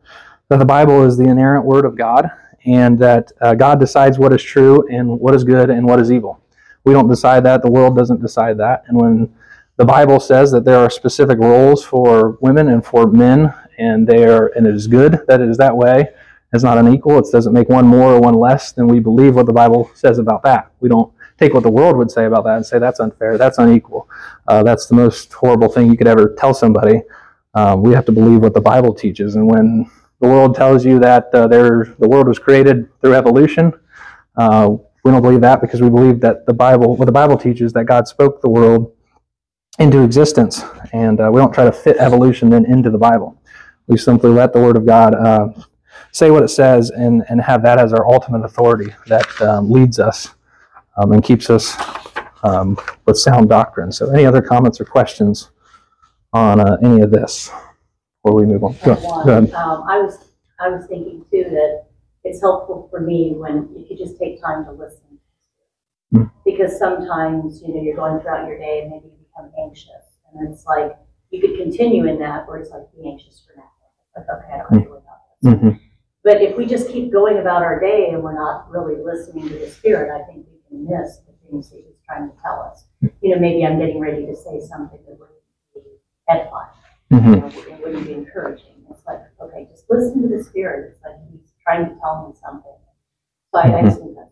that 0.48 0.58
the 0.58 0.64
Bible 0.64 1.02
is 1.04 1.16
the 1.16 1.24
inerrant 1.24 1.64
Word 1.64 1.84
of 1.84 1.96
God, 1.96 2.30
and 2.64 2.98
that 2.98 3.32
uh, 3.40 3.54
God 3.54 3.80
decides 3.80 4.18
what 4.18 4.32
is 4.32 4.42
true 4.42 4.86
and 4.88 5.20
what 5.20 5.34
is 5.34 5.44
good 5.44 5.70
and 5.70 5.86
what 5.86 6.00
is 6.00 6.10
evil. 6.10 6.40
We 6.84 6.92
don't 6.92 7.08
decide 7.08 7.44
that. 7.44 7.62
The 7.62 7.70
world 7.70 7.96
doesn't 7.96 8.20
decide 8.20 8.58
that. 8.58 8.84
And 8.88 8.96
when 9.00 9.34
the 9.76 9.84
Bible 9.84 10.20
says 10.20 10.50
that 10.52 10.64
there 10.64 10.78
are 10.78 10.90
specific 10.90 11.38
roles 11.38 11.84
for 11.84 12.38
women 12.40 12.68
and 12.68 12.84
for 12.84 13.06
men, 13.06 13.52
and 13.78 14.06
they 14.06 14.24
are, 14.24 14.48
and 14.48 14.66
it 14.66 14.74
is 14.74 14.86
good 14.86 15.20
that 15.26 15.40
it 15.40 15.48
is 15.48 15.58
that 15.58 15.76
way. 15.76 16.08
It's 16.52 16.64
not 16.64 16.78
unequal. 16.78 17.18
It 17.18 17.26
doesn't 17.30 17.52
make 17.52 17.68
one 17.68 17.86
more 17.86 18.14
or 18.14 18.20
one 18.20 18.34
less. 18.34 18.72
than 18.72 18.86
we 18.86 19.00
believe 19.00 19.34
what 19.34 19.46
the 19.46 19.52
Bible 19.52 19.90
says 19.94 20.18
about 20.18 20.42
that. 20.44 20.70
We 20.80 20.88
don't 20.88 21.12
take 21.38 21.54
what 21.54 21.62
the 21.62 21.70
world 21.70 21.96
would 21.96 22.10
say 22.10 22.24
about 22.26 22.44
that 22.44 22.56
and 22.56 22.66
say 22.66 22.78
that's 22.78 23.00
unfair, 23.00 23.38
that's 23.38 23.58
unequal. 23.58 24.08
Uh, 24.48 24.62
that's 24.62 24.86
the 24.86 24.94
most 24.94 25.32
horrible 25.32 25.68
thing 25.68 25.90
you 25.90 25.96
could 25.96 26.08
ever 26.08 26.34
tell 26.38 26.54
somebody. 26.54 27.02
Um, 27.54 27.82
we 27.82 27.94
have 27.94 28.04
to 28.06 28.12
believe 28.12 28.40
what 28.40 28.54
the 28.54 28.60
Bible 28.60 28.94
teaches. 28.94 29.36
And 29.36 29.46
when 29.48 29.90
the 30.20 30.28
world 30.28 30.54
tells 30.54 30.84
you 30.84 30.98
that 31.00 31.34
uh, 31.34 31.46
the 31.46 31.94
world 31.98 32.28
was 32.28 32.38
created 32.38 32.88
through 33.00 33.14
evolution, 33.14 33.72
uh, 34.36 34.76
we 35.04 35.10
don't 35.10 35.22
believe 35.22 35.40
that 35.42 35.60
because 35.60 35.80
we 35.80 35.88
believe 35.88 36.20
that 36.20 36.46
the 36.46 36.52
Bible, 36.52 36.96
what 36.96 37.06
the 37.06 37.12
Bible 37.12 37.36
teaches, 37.36 37.72
that 37.74 37.84
God 37.84 38.08
spoke 38.08 38.40
the 38.40 38.50
world 38.50 38.92
into 39.78 40.02
existence, 40.02 40.62
and 40.92 41.20
uh, 41.20 41.30
we 41.32 41.38
don't 41.38 41.52
try 41.52 41.64
to 41.64 41.72
fit 41.72 41.96
evolution 41.98 42.48
then 42.50 42.64
into 42.64 42.90
the 42.90 42.98
Bible. 42.98 43.40
We 43.86 43.98
simply 43.98 44.30
let 44.30 44.52
the 44.52 44.60
Word 44.60 44.76
of 44.76 44.84
God 44.84 45.14
uh, 45.14 45.48
say 46.12 46.30
what 46.30 46.42
it 46.42 46.48
says 46.48 46.90
and, 46.90 47.24
and 47.28 47.40
have 47.40 47.62
that 47.62 47.78
as 47.78 47.92
our 47.92 48.06
ultimate 48.06 48.44
authority 48.44 48.92
that 49.06 49.40
um, 49.42 49.70
leads 49.70 50.00
us 50.00 50.34
um, 50.98 51.12
and 51.12 51.22
keeps 51.22 51.50
us 51.50 51.76
um, 52.42 52.78
with 53.06 53.18
sound 53.18 53.48
doctrine. 53.48 53.92
So, 53.92 54.10
any 54.10 54.24
other 54.24 54.42
comments 54.42 54.80
or 54.80 54.84
questions 54.84 55.50
on 56.32 56.60
uh, 56.60 56.76
any 56.82 57.00
of 57.00 57.10
this 57.10 57.50
before 58.22 58.36
we 58.36 58.46
move 58.46 58.64
on? 58.64 58.76
Go, 58.84 58.94
go 58.96 59.20
ahead. 59.20 59.52
Um, 59.54 59.84
I 59.88 59.98
was, 60.00 60.30
I 60.60 60.68
was 60.68 60.86
thinking 60.86 61.24
too 61.30 61.44
that 61.50 61.86
it's 62.24 62.40
helpful 62.40 62.88
for 62.90 63.00
me 63.00 63.34
when 63.36 63.68
you 63.76 63.86
could 63.86 63.98
just 63.98 64.18
take 64.18 64.40
time 64.42 64.64
to 64.64 64.72
listen. 64.72 65.00
Hmm. 66.12 66.24
Because 66.44 66.78
sometimes, 66.78 67.62
you 67.62 67.74
know, 67.74 67.82
you're 67.82 67.96
going 67.96 68.20
throughout 68.20 68.46
your 68.46 68.58
day 68.58 68.82
and 68.82 68.90
maybe 68.90 69.06
you 69.06 69.26
become 69.26 69.50
anxious. 69.60 69.90
And 70.32 70.52
it's 70.52 70.64
like, 70.66 70.96
you 71.30 71.40
could 71.40 71.56
continue 71.56 72.06
in 72.06 72.18
that 72.20 72.46
where 72.46 72.58
it's 72.58 72.70
like, 72.70 72.82
be 72.96 73.08
anxious 73.08 73.44
for 73.46 73.56
nothing. 73.56 73.70
Like, 74.16 74.26
okay, 74.28 74.54
I 74.54 74.58
don't 74.58 74.72
have 74.72 74.84
to 74.84 74.90
worry 74.90 75.00
about 75.00 75.18
this. 75.42 75.54
Mhm. 75.54 75.80
But 76.22 76.42
if 76.42 76.56
we 76.56 76.66
just 76.66 76.88
keep 76.88 77.12
going 77.12 77.38
about 77.38 77.62
our 77.62 77.78
day 77.78 78.10
and 78.10 78.22
we're 78.22 78.34
not 78.34 78.68
really 78.70 79.02
listening 79.02 79.48
to 79.48 79.58
the 79.58 79.68
Spirit, 79.68 80.10
I 80.10 80.24
think 80.26 80.46
we 80.50 80.55
can 80.76 80.84
miss 81.00 81.18
the 81.18 81.32
things 81.50 81.70
that 81.70 81.76
He's 81.76 81.96
trying 82.06 82.28
to 82.30 82.36
tell 82.42 82.60
us. 82.60 82.84
You 83.22 83.34
know, 83.34 83.40
maybe 83.40 83.64
I'm 83.64 83.78
getting 83.78 84.00
ready 84.00 84.26
to 84.26 84.34
say 84.36 84.60
something 84.60 84.98
that 85.06 85.18
would 85.18 85.28
be 85.84 85.90
edifying 86.28 86.70
Mhm. 87.12 87.34
you 87.34 87.40
know, 87.40 87.46
it 87.46 87.82
wouldn't 87.84 88.06
be 88.06 88.14
encouraging. 88.14 88.84
It's 88.90 89.06
like, 89.06 89.20
okay, 89.40 89.68
just 89.70 89.84
listen 89.88 90.22
to 90.22 90.36
the 90.36 90.42
Spirit. 90.42 90.92
It's 90.92 91.02
like 91.04 91.14
He's 91.30 91.52
trying 91.62 91.88
to 91.88 91.94
tell 92.00 92.26
me 92.28 92.34
something. 92.34 92.72
So 93.54 93.60
I, 93.60 93.78
I 93.78 93.82
just 93.82 94.00
think 94.00 94.16
that's 94.16 94.30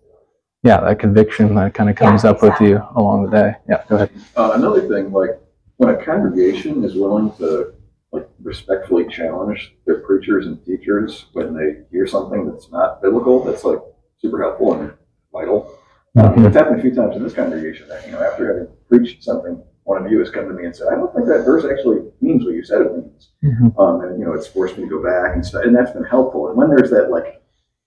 Yeah, 0.65 0.81
that 0.81 0.99
conviction 0.99 1.55
that 1.55 1.73
kind 1.75 1.89
of 1.89 1.97
comes 1.97 2.25
Yeah, 2.25 2.31
up 2.31 2.43
with 2.43 2.61
you 2.61 2.83
along 2.97 3.27
the 3.27 3.31
day. 3.31 3.57
Yeah, 3.69 3.85
go 3.89 3.97
ahead. 3.97 4.11
Uh, 4.37 4.53
another 4.55 4.89
thing, 4.89 5.13
like 5.13 5.39
when 5.77 5.95
a 5.95 6.05
congregation 6.05 6.83
is 6.85 6.95
willing 6.97 7.31
to 7.37 7.75
like 8.13 8.29
respectfully 8.43 9.07
challenge 9.09 9.77
their 9.87 10.01
preachers 10.01 10.47
and 10.47 10.65
teachers 10.65 11.27
when 11.33 11.55
they 11.55 11.83
hear 11.91 12.07
something 12.07 12.47
that's 12.51 12.71
not 12.71 13.03
biblical, 13.03 13.43
that's 13.45 13.65
like 13.65 13.81
super 14.19 14.41
helpful 14.43 14.75
and 14.75 14.93
vital. 15.33 15.79
Mhm. 16.17 16.47
it's 16.47 16.57
happened 16.57 16.79
a 16.79 16.83
few 16.83 16.95
times 16.95 17.17
in 17.17 17.23
this 17.23 17.35
congregation 17.35 17.89
that 17.89 18.07
you 18.07 18.13
know 18.13 18.21
after 18.23 18.47
having 18.47 18.69
preached 18.89 19.23
something, 19.25 19.61
one 19.85 20.05
of 20.05 20.11
you 20.11 20.19
has 20.21 20.31
come 20.31 20.47
to 20.49 20.55
me 20.55 20.65
and 20.65 20.75
said, 20.75 20.89
"I 20.89 20.95
don't 20.95 21.13
think 21.15 21.27
that 21.27 21.45
verse 21.45 21.65
actually 21.65 22.03
means 22.21 22.45
what 22.45 22.55
you 22.55 22.63
said 22.63 22.83
it 22.83 22.93
means," 22.97 23.31
Mhm. 23.43 23.79
um, 23.79 24.01
and 24.03 24.19
you 24.19 24.25
know 24.25 24.33
it's 24.33 24.47
forced 24.47 24.79
me 24.79 24.85
to 24.85 24.91
go 24.91 25.03
back 25.03 25.35
and 25.35 25.45
stuff, 25.45 25.65
and 25.65 25.75
that's 25.75 25.91
been 25.91 26.05
helpful. 26.05 26.49
And 26.49 26.57
when 26.57 26.71
there's 26.71 26.91
that 26.91 27.11
like 27.11 27.41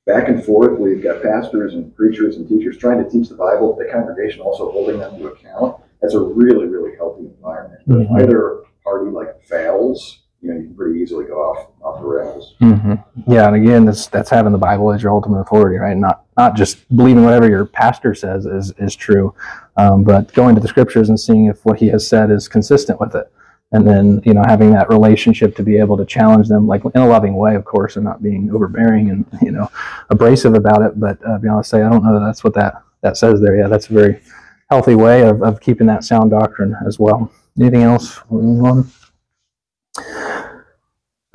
back 0.05 0.27
and 0.29 0.43
forth, 0.43 0.77
we've 0.79 1.01
got 1.03 1.21
pastors 1.21 1.73
and 1.73 1.95
preachers 1.95 2.37
and 2.37 2.47
teachers 2.47 2.77
trying 2.77 3.03
to 3.03 3.09
teach 3.09 3.29
the 3.29 3.35
Bible, 3.35 3.75
the 3.75 3.85
congregation 3.85 4.41
also 4.41 4.71
holding 4.71 4.99
them 4.99 5.17
to 5.19 5.27
account. 5.27 5.75
That's 6.01 6.13
a 6.13 6.19
really, 6.21 6.67
really 6.67 6.95
healthy 6.95 7.25
environment. 7.25 7.81
But 7.87 8.01
if 8.01 8.07
Mhm. 8.09 8.21
either 8.21 8.57
party 8.83 9.09
like 9.09 9.41
fails, 9.41 10.23
you 10.47 10.53
know, 10.53 10.60
you 10.60 10.67
can 10.67 10.75
pretty 10.75 10.99
easily 10.99 11.25
go 11.25 11.36
off 11.36 11.67
off 11.81 12.01
the 12.01 12.07
rails. 12.07 12.55
hmm 12.60 12.95
Yeah, 13.27 13.47
and 13.47 13.55
again, 13.55 13.86
that's 13.86 14.07
that's 14.07 14.29
having 14.29 14.51
the 14.51 14.57
Bible 14.57 14.91
as 14.91 15.03
your 15.03 15.12
ultimate 15.12 15.39
authority, 15.39 15.77
right? 15.77 15.97
Not 15.97 16.23
not 16.38 16.55
just 16.55 16.88
believing 16.95 17.23
whatever 17.23 17.49
your 17.49 17.65
pastor 17.65 18.15
says 18.15 18.45
is 18.45 18.73
is 18.77 18.95
true, 18.95 19.33
um, 19.75 20.03
but 20.03 20.33
going 20.33 20.55
to 20.55 20.62
the 20.62 20.67
scriptures 20.67 21.10
and 21.10 21.19
seeing 21.19 21.45
if 21.45 21.63
what 21.65 21.79
he 21.79 21.88
has 21.88 22.07
said 22.07 22.31
is 22.31 22.47
consistent 22.47 22.99
with 22.99 23.13
it, 23.15 23.31
and 23.73 23.86
then 23.86 24.21
you 24.23 24.33
know 24.33 24.43
having 24.47 24.71
that 24.71 24.89
relationship 24.89 25.55
to 25.57 25.63
be 25.63 25.77
able 25.77 25.97
to 25.97 26.05
challenge 26.05 26.47
them, 26.47 26.65
like 26.65 26.83
in 26.86 27.01
a 27.01 27.07
loving 27.07 27.36
way, 27.36 27.55
of 27.55 27.65
course, 27.65 27.97
and 27.97 28.05
not 28.05 28.23
being 28.23 28.49
overbearing 28.53 29.10
and 29.10 29.25
you 29.41 29.51
know 29.51 29.69
abrasive 30.10 30.53
about 30.53 30.81
it. 30.81 30.99
But 30.99 31.19
uh, 31.27 31.38
be 31.39 31.49
honest, 31.49 31.69
say 31.69 31.81
I 31.81 31.89
don't 31.89 32.03
know 32.03 32.19
that 32.19 32.25
that's 32.25 32.43
what 32.43 32.53
that 32.53 32.81
that 33.01 33.17
says 33.17 33.41
there. 33.41 33.57
Yeah, 33.57 33.67
that's 33.67 33.89
a 33.89 33.93
very 33.93 34.21
healthy 34.69 34.95
way 34.95 35.23
of, 35.23 35.41
of 35.43 35.60
keeping 35.60 35.88
that 35.88 36.03
sound 36.03 36.31
doctrine 36.31 36.75
as 36.86 36.99
well. 36.99 37.31
Anything 37.60 37.83
else? 37.83 38.19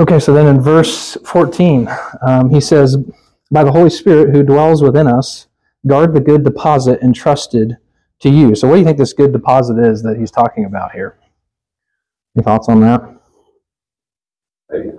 Okay, 0.00 0.18
so 0.18 0.32
then 0.32 0.46
in 0.46 0.60
verse 0.60 1.16
14, 1.24 1.88
um, 2.26 2.50
he 2.50 2.60
says, 2.60 2.96
By 3.50 3.62
the 3.62 3.72
Holy 3.72 3.90
Spirit 3.90 4.34
who 4.34 4.42
dwells 4.42 4.82
within 4.82 5.06
us, 5.06 5.48
guard 5.86 6.14
the 6.14 6.20
good 6.20 6.44
deposit 6.44 7.00
entrusted 7.02 7.76
to 8.20 8.30
you. 8.30 8.54
So, 8.54 8.68
what 8.68 8.74
do 8.74 8.80
you 8.80 8.86
think 8.86 8.98
this 8.98 9.12
good 9.12 9.32
deposit 9.32 9.78
is 9.78 10.02
that 10.02 10.18
he's 10.18 10.30
talking 10.30 10.64
about 10.64 10.92
here? 10.92 11.18
Any 12.36 12.44
thoughts 12.44 12.68
on 12.68 12.80
that? 12.80 13.02
Faith, 14.70 14.94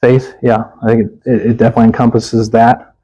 Faith, 0.00 0.34
yeah, 0.42 0.64
I 0.82 0.86
think 0.88 1.06
it, 1.06 1.30
it, 1.30 1.46
it 1.50 1.56
definitely 1.56 1.84
encompasses 1.84 2.50
that. 2.50 2.96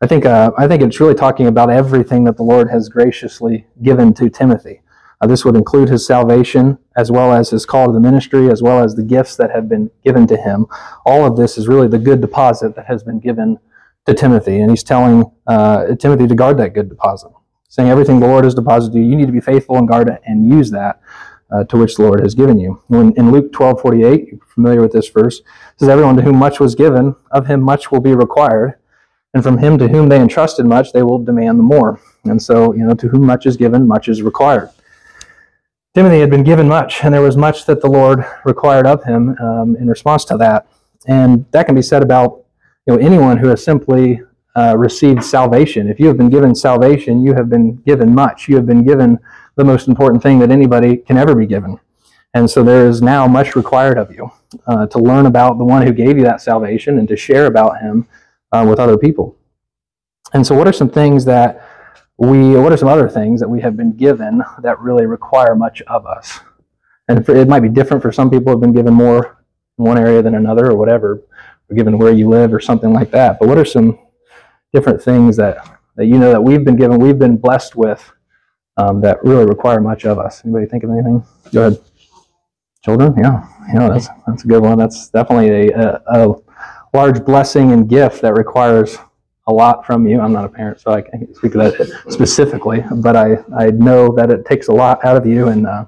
I 0.00 0.06
think 0.06 0.26
uh, 0.26 0.50
I 0.58 0.66
think 0.66 0.82
it's 0.82 1.00
really 1.00 1.14
talking 1.14 1.46
about 1.46 1.70
everything 1.70 2.24
that 2.24 2.36
the 2.36 2.42
Lord 2.42 2.68
has 2.70 2.88
graciously 2.88 3.66
given 3.82 4.12
to 4.14 4.28
Timothy. 4.28 4.82
Uh, 5.20 5.26
this 5.26 5.44
would 5.44 5.56
include 5.56 5.88
his 5.88 6.06
salvation, 6.06 6.78
as 6.96 7.10
well 7.10 7.32
as 7.32 7.50
his 7.50 7.64
call 7.64 7.86
to 7.86 7.92
the 7.92 8.00
ministry, 8.00 8.50
as 8.50 8.62
well 8.62 8.84
as 8.84 8.94
the 8.94 9.02
gifts 9.02 9.36
that 9.36 9.50
have 9.50 9.68
been 9.68 9.90
given 10.04 10.26
to 10.26 10.36
him. 10.36 10.66
All 11.04 11.24
of 11.24 11.36
this 11.36 11.56
is 11.56 11.68
really 11.68 11.88
the 11.88 11.98
good 11.98 12.20
deposit 12.20 12.76
that 12.76 12.86
has 12.86 13.02
been 13.02 13.18
given 13.18 13.58
to 14.06 14.14
Timothy, 14.14 14.60
and 14.60 14.70
he's 14.70 14.84
telling 14.84 15.24
uh, 15.46 15.94
Timothy 15.96 16.26
to 16.26 16.34
guard 16.34 16.58
that 16.58 16.74
good 16.74 16.88
deposit, 16.88 17.32
saying 17.68 17.88
everything 17.88 18.20
the 18.20 18.26
Lord 18.26 18.44
has 18.44 18.54
deposited 18.54 18.96
you, 18.98 19.04
you 19.04 19.16
need 19.16 19.26
to 19.26 19.32
be 19.32 19.40
faithful 19.40 19.76
and 19.78 19.88
guard 19.88 20.08
it 20.08 20.20
and 20.26 20.48
use 20.48 20.70
that 20.70 21.00
uh, 21.50 21.64
to 21.64 21.76
which 21.76 21.96
the 21.96 22.02
Lord 22.02 22.20
has 22.20 22.34
given 22.34 22.58
you. 22.58 22.82
When, 22.88 23.12
in 23.16 23.32
Luke 23.32 23.52
twelve 23.52 23.80
forty 23.80 24.04
eight, 24.04 24.28
you're 24.28 24.46
familiar 24.54 24.80
with 24.80 24.92
this 24.92 25.08
verse, 25.08 25.40
says, 25.76 25.88
"Everyone 25.88 26.16
to 26.16 26.22
whom 26.22 26.36
much 26.36 26.60
was 26.60 26.74
given, 26.74 27.16
of 27.30 27.46
him 27.46 27.62
much 27.62 27.90
will 27.90 28.00
be 28.00 28.14
required." 28.14 28.74
And 29.34 29.42
from 29.42 29.58
him 29.58 29.76
to 29.78 29.88
whom 29.88 30.08
they 30.08 30.20
entrusted 30.20 30.66
much, 30.66 30.92
they 30.92 31.02
will 31.02 31.18
demand 31.18 31.58
the 31.58 31.62
more. 31.62 32.00
And 32.24 32.40
so, 32.40 32.72
you 32.72 32.84
know, 32.86 32.94
to 32.94 33.08
whom 33.08 33.26
much 33.26 33.44
is 33.44 33.56
given, 33.56 33.86
much 33.86 34.08
is 34.08 34.22
required. 34.22 34.70
Timothy 35.96 36.20
had 36.20 36.28
been 36.28 36.42
given 36.42 36.68
much, 36.68 37.02
and 37.04 37.14
there 37.14 37.22
was 37.22 37.38
much 37.38 37.64
that 37.64 37.80
the 37.80 37.86
Lord 37.86 38.22
required 38.44 38.86
of 38.86 39.02
him 39.02 39.34
um, 39.40 39.76
in 39.76 39.88
response 39.88 40.26
to 40.26 40.36
that. 40.36 40.68
And 41.06 41.46
that 41.52 41.64
can 41.64 41.74
be 41.74 41.80
said 41.80 42.02
about 42.02 42.44
you 42.86 42.94
know 42.94 43.00
anyone 43.00 43.38
who 43.38 43.48
has 43.48 43.64
simply 43.64 44.20
uh, 44.54 44.76
received 44.76 45.24
salvation. 45.24 45.88
If 45.88 45.98
you 45.98 46.06
have 46.08 46.18
been 46.18 46.28
given 46.28 46.54
salvation, 46.54 47.22
you 47.22 47.32
have 47.32 47.48
been 47.48 47.76
given 47.76 48.14
much. 48.14 48.46
You 48.46 48.56
have 48.56 48.66
been 48.66 48.84
given 48.84 49.18
the 49.54 49.64
most 49.64 49.88
important 49.88 50.22
thing 50.22 50.38
that 50.40 50.50
anybody 50.50 50.98
can 50.98 51.16
ever 51.16 51.34
be 51.34 51.46
given. 51.46 51.80
And 52.34 52.50
so 52.50 52.62
there 52.62 52.86
is 52.86 53.00
now 53.00 53.26
much 53.26 53.56
required 53.56 53.96
of 53.96 54.12
you 54.12 54.30
uh, 54.66 54.86
to 54.88 54.98
learn 54.98 55.24
about 55.24 55.56
the 55.56 55.64
one 55.64 55.80
who 55.80 55.94
gave 55.94 56.18
you 56.18 56.24
that 56.24 56.42
salvation 56.42 56.98
and 56.98 57.08
to 57.08 57.16
share 57.16 57.46
about 57.46 57.80
him 57.80 58.06
uh, 58.52 58.66
with 58.68 58.78
other 58.78 58.98
people. 58.98 59.34
And 60.34 60.46
so, 60.46 60.54
what 60.54 60.68
are 60.68 60.74
some 60.74 60.90
things 60.90 61.24
that 61.24 61.66
we, 62.18 62.56
what 62.56 62.72
are 62.72 62.76
some 62.76 62.88
other 62.88 63.08
things 63.08 63.40
that 63.40 63.48
we 63.48 63.60
have 63.60 63.76
been 63.76 63.92
given 63.92 64.42
that 64.62 64.80
really 64.80 65.06
require 65.06 65.54
much 65.54 65.82
of 65.82 66.06
us? 66.06 66.40
And 67.08 67.24
for, 67.24 67.36
it 67.36 67.48
might 67.48 67.60
be 67.60 67.68
different 67.68 68.02
for 68.02 68.10
some 68.10 68.30
people 68.30 68.52
have 68.52 68.60
been 68.60 68.72
given 68.72 68.94
more 68.94 69.44
in 69.78 69.84
one 69.84 69.98
area 69.98 70.22
than 70.22 70.34
another 70.34 70.70
or 70.70 70.76
whatever, 70.76 71.22
or 71.68 71.76
given 71.76 71.98
where 71.98 72.12
you 72.12 72.28
live 72.28 72.52
or 72.52 72.60
something 72.60 72.92
like 72.92 73.10
that. 73.10 73.38
But 73.38 73.48
what 73.48 73.58
are 73.58 73.64
some 73.64 73.98
different 74.72 75.02
things 75.02 75.36
that, 75.36 75.78
that 75.96 76.06
you 76.06 76.18
know 76.18 76.30
that 76.30 76.42
we've 76.42 76.64
been 76.64 76.76
given, 76.76 76.98
we've 76.98 77.18
been 77.18 77.36
blessed 77.36 77.76
with 77.76 78.12
um, 78.76 79.00
that 79.02 79.22
really 79.22 79.44
require 79.44 79.80
much 79.80 80.04
of 80.04 80.18
us? 80.18 80.42
Anybody 80.44 80.66
think 80.66 80.84
of 80.84 80.90
anything? 80.90 81.24
Go 81.52 81.68
ahead. 81.68 81.82
Children, 82.84 83.14
yeah, 83.18 83.44
yeah, 83.74 83.88
that's 83.88 84.08
that's 84.28 84.44
a 84.44 84.46
good 84.46 84.62
one. 84.62 84.78
That's 84.78 85.08
definitely 85.08 85.72
a, 85.72 85.76
a, 85.76 86.02
a 86.06 86.34
large 86.94 87.24
blessing 87.24 87.72
and 87.72 87.88
gift 87.88 88.22
that 88.22 88.34
requires 88.34 88.96
a 89.46 89.52
lot 89.52 89.86
from 89.86 90.06
you. 90.06 90.20
I'm 90.20 90.32
not 90.32 90.44
a 90.44 90.48
parent, 90.48 90.80
so 90.80 90.90
I 90.90 91.02
can't 91.02 91.34
speak 91.36 91.52
to 91.52 91.58
that 91.58 92.02
specifically, 92.08 92.84
but 92.96 93.16
I, 93.16 93.36
I 93.56 93.70
know 93.70 94.12
that 94.16 94.30
it 94.30 94.44
takes 94.44 94.68
a 94.68 94.72
lot 94.72 95.04
out 95.04 95.16
of 95.16 95.24
you, 95.26 95.48
and 95.48 95.66
uh, 95.66 95.86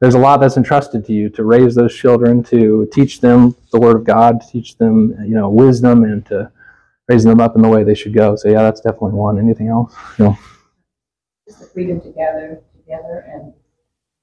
there's 0.00 0.14
a 0.14 0.18
lot 0.18 0.40
that's 0.40 0.56
entrusted 0.56 1.04
to 1.06 1.12
you 1.12 1.28
to 1.30 1.44
raise 1.44 1.74
those 1.74 1.94
children, 1.94 2.42
to 2.44 2.88
teach 2.92 3.20
them 3.20 3.54
the 3.72 3.78
Word 3.78 3.96
of 3.96 4.04
God, 4.04 4.40
to 4.40 4.46
teach 4.48 4.76
them, 4.76 5.14
you 5.22 5.34
know, 5.34 5.48
wisdom, 5.48 6.04
and 6.04 6.26
to 6.26 6.50
raise 7.08 7.22
them 7.22 7.40
up 7.40 7.54
in 7.54 7.62
the 7.62 7.68
way 7.68 7.84
they 7.84 7.94
should 7.94 8.14
go. 8.14 8.34
So 8.36 8.48
yeah, 8.48 8.62
that's 8.62 8.80
definitely 8.80 9.12
one. 9.12 9.38
Anything 9.38 9.68
else? 9.68 9.94
No. 10.18 10.36
Just 11.46 11.60
the 11.60 11.66
freedom 11.66 12.00
to 12.00 12.10
gather 12.10 12.60
together 12.76 13.24
and, 13.32 13.52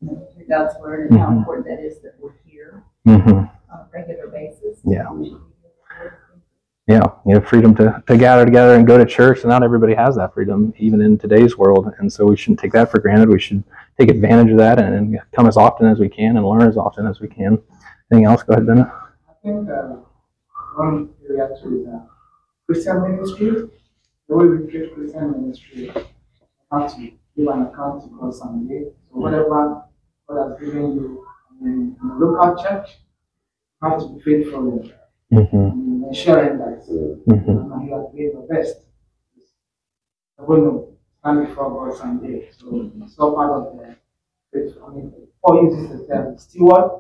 you 0.02 0.08
know, 0.08 0.28
hear 0.36 0.46
God's 0.50 0.76
word 0.80 1.12
and 1.12 1.20
how 1.20 1.28
Mhm. 1.28 1.38
important 1.38 1.68
that 1.68 1.80
is 1.80 2.00
that 2.02 2.16
we're 2.20 2.32
here 2.46 2.84
hmm 3.06 3.14
on 3.14 3.48
a 3.72 3.88
regular 3.94 4.28
basis. 4.28 4.80
Yeah. 4.86 5.10
Here. 6.88 6.98
yeah, 6.98 7.12
you 7.26 7.34
know, 7.34 7.42
freedom 7.42 7.76
to, 7.76 8.02
to 8.08 8.18
gather 8.18 8.46
together 8.46 8.76
and 8.76 8.88
go 8.88 8.98
to 8.98 9.06
church. 9.06 9.42
And 9.42 9.50
not 9.50 9.62
everybody 9.62 9.94
has 9.94 10.16
that 10.16 10.34
freedom, 10.34 10.74
even 10.78 11.02
in 11.02 11.18
today's 11.18 11.58
world. 11.58 11.92
And 12.00 12.12
so 12.12 12.26
we 12.26 12.38
shouldn't 12.38 12.60
take 12.60 12.72
that 12.72 12.90
for 12.90 13.00
granted. 13.00 13.30
We 13.30 13.40
should 13.40 13.64
take 14.00 14.10
advantage 14.10 14.52
of 14.52 14.58
that 14.60 14.80
and, 14.80 14.96
and 14.96 15.20
come 15.36 15.48
as 15.48 15.58
often 15.58 15.88
as 15.88 16.00
we 16.00 16.08
can 16.08 16.38
and 16.38 16.46
learn 16.48 16.62
as 16.62 16.78
often 16.78 17.06
as 17.06 17.20
we 17.20 17.28
can. 17.28 17.62
Anything 18.12 18.26
else? 18.26 18.44
Go 18.44 18.54
ahead, 18.54 18.68
Ben. 18.68 18.80
I 18.80 19.34
think 19.44 19.70
uh, 19.70 19.98
one 20.76 21.10
too 21.28 21.34
is 21.34 21.88
uh, 21.88 22.06
Christian 22.66 23.02
ministry. 23.02 23.70
The 24.30 24.36
way 24.36 24.46
we 24.46 24.72
treat 24.72 24.94
Christian 24.94 25.32
ministry, 25.42 25.84
you 25.84 25.94
have 26.72 26.96
to 26.96 27.02
give 27.02 27.48
an 27.48 27.64
account 27.64 28.04
to 28.04 28.10
God 28.18 28.34
someday. 28.34 28.86
So 29.10 29.18
whatever 29.20 29.84
God 30.30 30.52
has 30.52 30.60
given 30.60 30.96
you 30.96 31.26
in, 31.62 31.98
the 32.02 32.26
local 32.26 32.64
church, 32.64 32.92
you 33.82 33.90
have 33.90 34.00
to 34.00 34.08
be 34.08 34.22
faithful 34.22 34.90
Mm-hmm. 35.32 35.56
in 35.58 36.06
ensuring 36.08 36.58
that 36.60 36.78
Mm-hmm. 37.28 37.74
uh, 37.74 37.84
you 37.84 37.94
are 37.94 38.12
doing 38.12 38.32
your 38.34 38.48
best. 38.48 38.78
I 40.40 40.44
will 40.44 40.98
stand 41.20 41.48
before 41.48 41.70
God 41.90 41.98
someday. 41.98 42.50
So 42.58 42.92
it's 43.04 43.18
all 43.20 43.36
part 43.36 43.52
of 43.52 43.78
the 43.78 43.96
faith. 44.54 44.78
I 44.86 44.90
mean, 44.94 45.14
Paul 45.44 45.64
uses 45.66 46.00
the 46.00 46.08
term 46.08 46.38
steward 46.38 46.92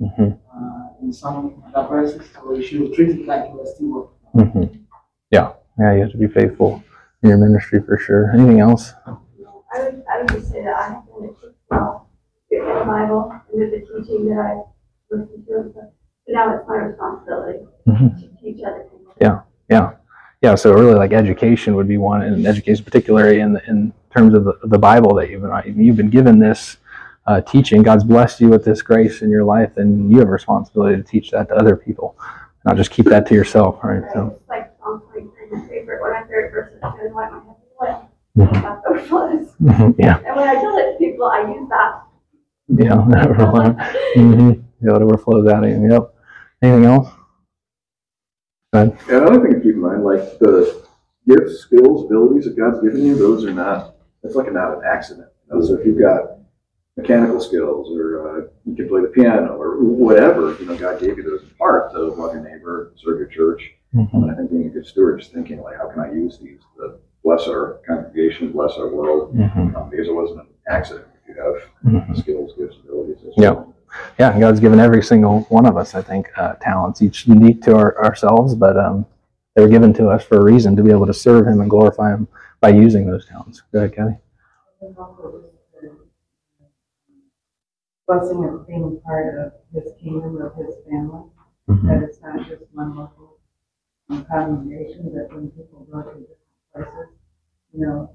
Mm-hmm. 0.00 0.30
uh, 0.54 0.88
in 1.02 1.12
some 1.12 1.60
other 1.74 1.88
verses, 1.88 2.22
so 2.32 2.54
you 2.54 2.62
should 2.62 2.94
treat 2.94 3.08
it 3.18 3.26
like 3.26 3.50
you 3.50 3.60
are 3.60 3.66
steward. 3.66 4.08
Mm-hmm. 4.36 4.82
Yeah, 5.32 5.54
yeah, 5.76 5.94
you 5.94 6.02
have 6.02 6.12
to 6.12 6.16
be 6.18 6.28
faithful 6.28 6.82
in 7.24 7.30
your 7.30 7.38
ministry 7.38 7.80
for 7.84 7.98
sure. 7.98 8.30
Anything 8.32 8.60
else? 8.60 8.92
I 9.06 9.10
would, 9.82 10.04
I 10.08 10.18
would 10.20 10.28
just 10.30 10.52
say 10.52 10.62
that 10.62 10.76
I 10.76 10.82
have 10.90 11.04
been 11.06 11.30
a 11.30 11.52
well, 11.68 12.08
with 12.48 12.60
the 12.62 12.84
Bible 12.86 13.32
and 13.52 13.60
the 13.72 13.80
teaching 13.80 14.28
that 14.28 14.38
I 14.38 14.62
listened 15.10 15.46
to 15.48 15.54
and 15.56 15.72
stuff. 15.72 15.84
But 15.84 15.97
now 16.28 16.54
it's 16.56 16.68
my 16.68 16.76
responsibility 16.76 17.66
Mhm. 17.86 18.20
to 18.20 18.28
teach 18.42 18.62
other 18.64 18.84
people. 18.90 19.12
Yeah, 19.20 19.40
yeah, 19.68 19.92
yeah. 20.42 20.54
So 20.54 20.72
really, 20.72 20.94
like 20.94 21.12
education 21.12 21.74
would 21.76 21.88
be 21.88 21.96
one, 21.96 22.22
and 22.22 22.46
education 22.46 22.84
particularly 22.84 23.40
in 23.40 23.60
in 23.66 23.92
terms 24.14 24.34
of 24.34 24.44
the, 24.44 24.54
the 24.64 24.78
Bible 24.78 25.14
that 25.16 25.30
you've 25.30 25.42
been 25.42 25.74
you've 25.84 25.96
been 25.96 26.10
given 26.10 26.38
this 26.38 26.76
uh, 27.26 27.40
teaching. 27.42 27.82
God's 27.82 28.04
blessed 28.04 28.40
you 28.40 28.48
with 28.48 28.64
this 28.64 28.80
grace 28.82 29.22
in 29.22 29.30
your 29.30 29.44
life, 29.44 29.76
and 29.76 30.10
you 30.10 30.18
have 30.18 30.28
a 30.28 30.32
responsibility 30.32 30.96
to 30.96 31.02
teach 31.02 31.30
that 31.32 31.48
to 31.48 31.54
other 31.56 31.76
people, 31.76 32.16
not 32.64 32.76
just 32.76 32.90
keep 32.90 33.06
that 33.06 33.26
to 33.28 33.34
yourself, 33.34 33.82
right? 33.84 34.00
Right? 34.02 34.12
So, 34.12 34.36
It's 34.40 34.48
like 34.48 34.72
Psalm 34.82 35.02
twenty-three, 35.10 35.50
my 35.60 35.66
favorite, 35.68 36.00
when 36.02 36.12
my 36.12 36.22
favorite 36.22 36.52
verse 36.52 36.72
is 36.74 36.80
going 36.80 37.08
to 37.08 37.14
my 37.14 37.86
head. 37.86 38.06
That's 38.36 38.86
overflows. 38.88 39.54
yeah, 39.98 40.18
And 40.26 40.36
when 40.36 40.48
I 40.48 40.54
tell 40.54 40.76
it 40.78 40.92
to 40.92 40.98
people, 40.98 41.26
I 41.26 41.40
use 41.52 41.68
that. 41.68 42.02
yeah, 42.68 43.04
that 43.10 43.28
mm-hmm. 44.16 44.50
yeah, 44.80 44.96
it 44.96 45.02
overflows 45.02 45.48
out 45.48 45.64
of 45.64 45.70
you. 45.70 45.90
Yep. 45.90 46.14
Anything 46.62 46.84
else? 46.86 47.08
Ahead. 48.72 48.98
And 49.08 49.16
another 49.22 49.40
thing 49.42 49.54
to 49.54 49.60
keep 49.60 49.74
in 49.74 49.80
mind, 49.80 50.04
like 50.04 50.38
the 50.38 50.84
gifts, 51.26 51.60
skills, 51.60 52.04
abilities 52.06 52.44
that 52.44 52.56
God's 52.56 52.80
given 52.82 53.04
you, 53.04 53.16
those 53.16 53.44
are 53.44 53.52
not, 53.52 53.94
it's 54.22 54.34
like 54.34 54.52
not 54.52 54.74
an 54.78 54.82
accident. 54.84 55.28
So 55.62 55.74
if 55.78 55.86
you've 55.86 56.00
got 56.00 56.38
mechanical 56.96 57.40
skills 57.40 57.88
or 57.96 58.28
uh, 58.44 58.48
you 58.66 58.74
can 58.74 58.88
play 58.88 59.00
the 59.00 59.08
piano 59.08 59.56
or 59.56 59.82
whatever, 59.82 60.56
you 60.60 60.66
know, 60.66 60.76
God 60.76 61.00
gave 61.00 61.16
you 61.16 61.22
those 61.22 61.42
in 61.42 61.50
part 61.56 61.92
to 61.92 61.98
love 62.08 62.34
your 62.34 62.42
neighbor, 62.42 62.92
serve 62.96 63.18
your 63.18 63.28
church. 63.28 63.72
Mhm. 63.94 64.12
And 64.12 64.30
I 64.30 64.34
think 64.34 64.50
being 64.50 64.66
a 64.66 64.70
good 64.70 64.86
steward 64.86 65.20
is 65.22 65.28
thinking 65.28 65.62
like, 65.62 65.78
how 65.78 65.88
can 65.88 66.00
I 66.00 66.12
use 66.12 66.38
these 66.38 66.60
to 66.76 66.96
bless 67.24 67.48
our 67.48 67.80
congregation, 67.86 68.52
bless 68.52 68.76
our 68.76 68.88
world? 68.94 69.34
Mhm. 69.34 69.74
Um, 69.74 69.88
because 69.88 70.08
it 70.08 70.14
wasn't 70.14 70.40
an 70.40 70.46
accident. 70.68 71.06
If 71.22 71.34
you 71.34 71.42
have 71.42 71.54
Mhm. 72.06 72.16
skills, 72.18 72.52
gifts, 72.58 72.76
abilities. 72.84 73.16
that's 73.24 73.38
Yeah. 73.38 73.64
Yeah, 74.18 74.38
God's 74.38 74.60
given 74.60 74.80
every 74.80 75.02
single 75.02 75.40
one 75.48 75.66
of 75.66 75.76
us, 75.76 75.94
I 75.94 76.02
think, 76.02 76.28
uh, 76.36 76.54
talents, 76.54 77.02
each 77.02 77.26
unique 77.26 77.62
to 77.62 77.76
our, 77.76 78.04
ourselves, 78.04 78.54
but 78.54 78.76
um, 78.76 79.06
they 79.54 79.62
were 79.62 79.68
given 79.68 79.92
to 79.94 80.08
us 80.08 80.24
for 80.24 80.38
a 80.38 80.44
reason 80.44 80.76
to 80.76 80.82
be 80.82 80.90
able 80.90 81.06
to 81.06 81.14
serve 81.14 81.46
Him 81.46 81.60
and 81.60 81.70
glorify 81.70 82.12
Him 82.12 82.28
by 82.60 82.70
using 82.70 83.06
those 83.06 83.26
talents. 83.26 83.62
Go 83.72 83.80
ahead, 83.80 83.94
Kathy. 83.94 84.16
And 84.80 84.96
also 84.96 85.42
just 85.42 85.54
the 85.82 85.96
Blessing 88.06 88.44
of 88.44 88.66
being 88.66 89.00
part 89.04 89.38
of 89.38 89.52
his 89.74 89.92
kingdom, 90.02 90.40
of 90.40 90.54
his 90.56 90.76
family, 90.88 91.24
that 91.68 92.02
it's 92.02 92.20
not 92.22 92.38
just 92.48 92.62
one 92.72 92.96
local 92.96 93.38
um, 94.08 94.24
congregation, 94.24 95.12
but 95.14 95.34
when 95.34 95.50
people 95.50 95.86
go 95.92 96.02
to 96.02 96.20
different 96.20 96.38
places, 96.72 97.14
you 97.74 97.80
know, 97.80 98.10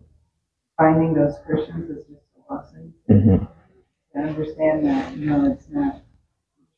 finding 0.78 1.14
those 1.14 1.36
Christians 1.46 1.90
is 1.92 2.06
just 2.08 2.24
a 2.38 2.54
blessing. 2.54 2.94
Mhm. 3.10 3.48
To 4.14 4.20
understand 4.20 4.86
that, 4.86 5.16
you 5.18 5.26
know, 5.28 5.52
it's 5.52 5.68
not, 5.70 6.02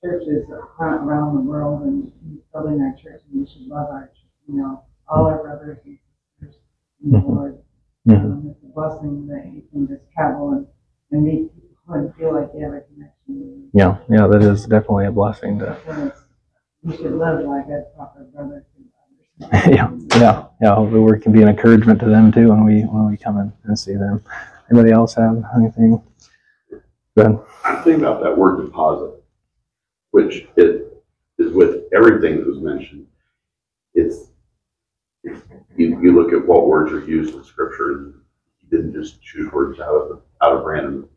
churches 0.04 0.46
around 0.80 1.36
the 1.36 1.42
world 1.42 1.82
and 1.84 2.12
building 2.54 2.80
our 2.82 2.96
church, 3.02 3.22
and 3.32 3.42
we 3.42 3.48
should 3.48 3.64
love 3.68 3.88
our, 3.90 4.12
you 4.48 4.56
know, 4.58 4.84
all 5.10 5.26
our 5.26 5.42
brothers 5.42 5.80
and 5.86 5.98
sisters 6.40 6.62
in 7.04 7.12
the 7.12 7.18
Mhm. 7.18 7.28
Lord. 7.36 7.58
Mhm. 8.08 8.26
Um, 8.26 8.48
it's 8.52 8.64
a 8.64 8.68
blessing 8.74 9.28
that 9.28 9.48
you 9.52 9.64
can 9.72 9.88
just 9.88 10.04
travel 10.14 10.52
and, 10.52 10.68
and 11.12 11.24
meet 11.24 11.52
people 11.56 11.96
and 11.96 12.14
feel 12.16 12.34
like 12.34 12.52
you 12.54 12.64
have 12.64 12.74
a 12.74 12.82
connection. 12.82 13.70
Yeah, 13.74 13.98
yeah, 14.10 14.28
that 14.28 14.42
is 14.44 14.66
definitely 14.68 15.08
a 15.08 15.12
blessing 15.12 15.60
to. 15.60 16.14
You 16.84 16.92
should 16.94 17.14
love 17.14 17.44
like 17.46 17.66
a 17.68 17.84
proper 17.96 18.26
brother 18.26 18.64
to 18.78 18.84
yeah, 19.70 19.92
yeah, 20.18 20.46
yeah. 20.62 20.76
Hopefully, 20.76 21.02
we 21.02 21.20
can 21.20 21.32
be 21.34 21.42
an 21.42 21.50
encouragement 21.50 22.00
to 22.00 22.06
them 22.06 22.32
too 22.32 22.50
when 22.50 22.64
we 22.64 22.84
when 22.84 23.08
we 23.10 23.18
come 23.18 23.38
in 23.38 23.52
and 23.66 23.78
see 23.78 23.96
them. 23.96 24.22
Anybody 24.72 24.92
else 24.94 25.16
have 25.16 25.44
anything? 25.58 26.02
Go 27.18 27.24
ahead. 27.24 27.40
I'm 27.64 27.84
thinking 27.84 28.04
about 28.04 28.22
that 28.24 28.38
word 28.38 28.64
deposit, 28.66 29.24
which 30.12 30.48
it 30.58 31.04
is 31.38 31.54
with 31.54 31.84
everything 31.94 32.38
that 32.38 32.48
was 32.48 32.60
mentioned. 32.60 33.08
It's, 33.94 34.32
you, 35.24 35.40
you 35.78 36.14
look 36.14 36.34
at 36.34 36.48
what 36.48 36.68
words 36.68 36.92
are 36.92 37.06
used 37.06 37.34
in 37.34 37.44
scripture 37.44 37.92
and 37.92 38.14
you 38.60 38.70
didn't 38.70 38.94
just 38.94 39.22
choose 39.22 39.52
words 39.52 39.80
out 39.80 39.96
of, 39.96 40.22
out 40.42 40.58
of 40.58 40.66
random. 40.66 41.08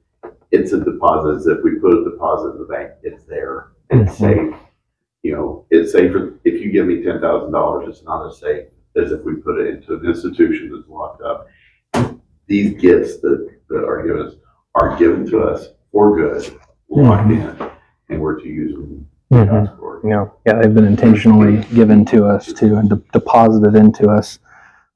It's 0.51 0.73
a 0.73 0.83
deposit, 0.83 1.37
as 1.37 1.47
if 1.47 1.59
we 1.63 1.81
put 1.81 1.95
a 1.95 2.11
deposit 2.11 2.53
in 2.53 2.59
the 2.59 2.65
bank, 2.65 2.93
it's 3.03 3.25
there, 3.25 3.73
and 3.91 4.09
it's 4.09 4.19
mm-hmm. 4.19 4.53
safe. 4.53 4.61
You 5.23 5.33
know, 5.33 5.67
it's 5.71 5.93
safer, 5.93 6.39
if 6.45 6.63
you 6.63 6.71
give 6.71 6.87
me 6.87 7.03
ten 7.03 7.21
thousand 7.21 7.53
dollars, 7.53 7.89
it's 7.89 8.05
not 8.05 8.27
as 8.27 8.39
safe 8.39 8.67
as 8.97 9.13
if 9.13 9.21
we 9.23 9.35
put 9.35 9.61
it 9.61 9.67
into 9.75 9.95
an 9.95 10.07
institution 10.07 10.71
that's 10.73 10.89
locked 10.89 11.23
up. 11.23 11.49
These 12.47 12.81
gifts 12.81 13.21
that, 13.21 13.51
that 13.69 13.85
are 13.85 14.07
given 14.07 14.27
us 14.27 14.35
are 14.75 14.97
given 14.97 15.27
to 15.27 15.41
us 15.43 15.69
for 15.93 16.17
good, 16.17 16.59
locked 16.89 17.31
in, 17.31 17.57
and 18.09 18.21
we're 18.21 18.41
to 18.41 18.47
use 18.49 18.73
them 18.75 19.07
for 19.31 19.37
Mhm. 19.45 19.49
God's 19.51 19.79
glory. 19.79 20.01
You 20.05 20.11
know, 20.11 20.33
yeah, 20.47 20.61
they've 20.61 20.75
been 20.75 20.85
intentionally 20.87 21.65
given 21.75 22.05
to 22.07 22.25
us 22.27 22.53
too 22.53 22.77
and 22.77 22.89
de- 22.89 23.03
deposited 23.13 23.75
into 23.75 24.09
us 24.09 24.39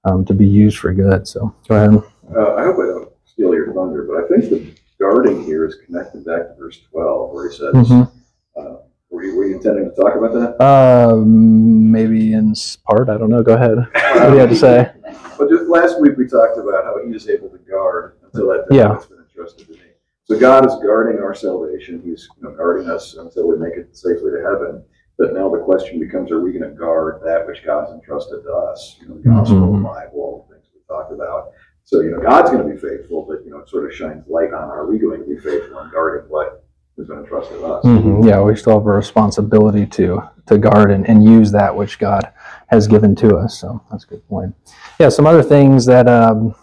um, 0.04 0.24
to 0.24 0.34
be 0.34 0.46
used 0.46 0.78
for 0.78 0.92
good. 0.92 1.26
So 1.28 1.52
go 1.68 1.74
ahead. 1.76 2.02
Uh, 2.36 2.54
I 2.54 2.64
hope 2.64 2.76
I 2.76 2.86
don't 2.86 3.08
steal 3.24 3.54
your 3.54 3.72
thunder, 3.72 4.04
but 4.08 4.24
I 4.24 4.28
think 4.28 4.50
the 4.50 4.72
guarding 4.98 5.42
here 5.44 5.64
is 5.66 5.76
connected 5.86 6.24
back 6.24 6.48
to 6.48 6.54
verse 6.58 6.80
12 6.90 7.32
where 7.32 7.48
he 7.48 7.56
says, 7.56 7.72
Mhm. 7.74 8.10
uh, 8.56 8.74
were, 9.10 9.22
you, 9.24 9.36
were 9.36 9.44
you 9.46 9.56
intending 9.56 9.90
to 9.90 9.94
talk 10.00 10.14
about 10.16 10.32
that? 10.32 10.64
Um, 10.64 11.90
maybe 11.92 12.32
in 12.32 12.50
s- 12.52 12.76
part. 12.88 13.08
I 13.10 13.18
don't 13.18 13.28
know. 13.30 13.42
Go 13.42 13.54
ahead. 13.54 13.76
What 13.76 14.28
do 14.28 14.32
you 14.34 14.38
have 14.40 14.50
to 14.50 14.56
say? 14.56 14.90
But 15.38 15.48
just 15.50 15.64
last 15.68 16.00
week 16.00 16.16
we 16.16 16.26
talked 16.28 16.56
about 16.56 16.84
how 16.84 16.98
he 17.04 17.12
is 17.16 17.28
able 17.28 17.48
to 17.48 17.58
guard 17.58 18.12
until 18.22 18.46
that 18.48 18.66
Yeah. 18.70 18.94
has 18.94 19.06
been 19.06 19.18
entrusted 19.18 19.66
to 19.66 19.72
me. 19.72 19.78
So 20.24 20.38
God 20.38 20.64
is 20.66 20.74
guarding 20.76 21.20
our 21.22 21.34
salvation. 21.34 22.00
He's 22.04 22.28
you 22.40 22.48
know, 22.48 22.54
guarding 22.56 22.88
us 22.88 23.14
until 23.16 23.48
we 23.48 23.56
make 23.56 23.76
it 23.76 23.96
safely 23.96 24.30
to 24.30 24.42
heaven. 24.42 24.84
But 25.18 25.34
now 25.34 25.50
the 25.50 25.58
question 25.58 26.00
becomes, 26.00 26.30
are 26.30 26.40
we 26.40 26.52
going 26.52 26.62
to 26.68 26.76
guard 26.76 27.20
that 27.24 27.46
which 27.46 27.64
God's 27.64 27.92
entrusted 27.92 28.42
to 28.44 28.52
us? 28.52 28.96
You 29.00 29.08
know, 29.08 29.14
the 29.16 29.28
gospel, 29.28 29.56
Mhm. 29.58 29.76
the 29.82 29.88
Bible, 29.88 30.12
all 30.14 30.46
the 30.48 30.54
things 30.54 30.66
we 30.74 30.80
talked 30.88 31.12
about. 31.12 31.50
So, 31.84 32.00
you 32.00 32.12
know, 32.12 32.20
God's 32.20 32.50
going 32.50 32.66
to 32.66 32.72
be 32.72 32.78
faithful, 32.80 33.26
but, 33.28 33.44
you 33.44 33.50
know, 33.50 33.58
it 33.58 33.68
sort 33.68 33.84
of 33.84 33.92
shines 33.92 34.24
light 34.28 34.52
on, 34.54 34.70
are 34.70 34.86
we 34.86 34.98
going 34.98 35.20
to 35.20 35.26
be 35.26 35.36
faithful 35.36 35.78
in 35.80 35.90
guarding 35.90 36.28
what 36.30 36.64
has 36.96 37.08
been 37.08 37.18
entrusted 37.18 37.58
to 37.58 37.66
us? 37.66 37.84
Mhm. 37.84 38.24
Yeah, 38.24 38.40
we 38.42 38.54
still 38.56 38.78
have 38.78 38.86
a 38.86 38.90
responsibility 38.90 39.86
to 39.86 40.22
to 40.46 40.58
guard 40.58 40.90
and, 40.90 41.08
and 41.08 41.22
use 41.22 41.52
that 41.52 41.76
which 41.76 42.00
God 42.00 42.26
has 42.66 42.88
given 42.88 43.14
to 43.14 43.36
us. 43.36 43.56
So 43.56 43.80
that's 43.92 44.02
a 44.02 44.08
good 44.08 44.28
point. 44.28 44.52
Yeah, 44.98 45.08
some 45.08 45.24
other 45.24 45.42
things 45.42 45.86
that 45.86 46.08
um, 46.08 46.54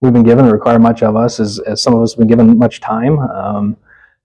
we've 0.00 0.12
been 0.12 0.22
given 0.22 0.44
that 0.46 0.52
require 0.52 0.78
much 0.78 1.02
of 1.02 1.16
us 1.16 1.40
is, 1.40 1.58
as 1.60 1.80
some 1.82 1.94
of 1.94 2.02
us 2.02 2.12
have 2.12 2.18
been 2.18 2.28
given 2.28 2.58
much 2.58 2.80
time. 2.80 3.18
Um, 3.18 3.76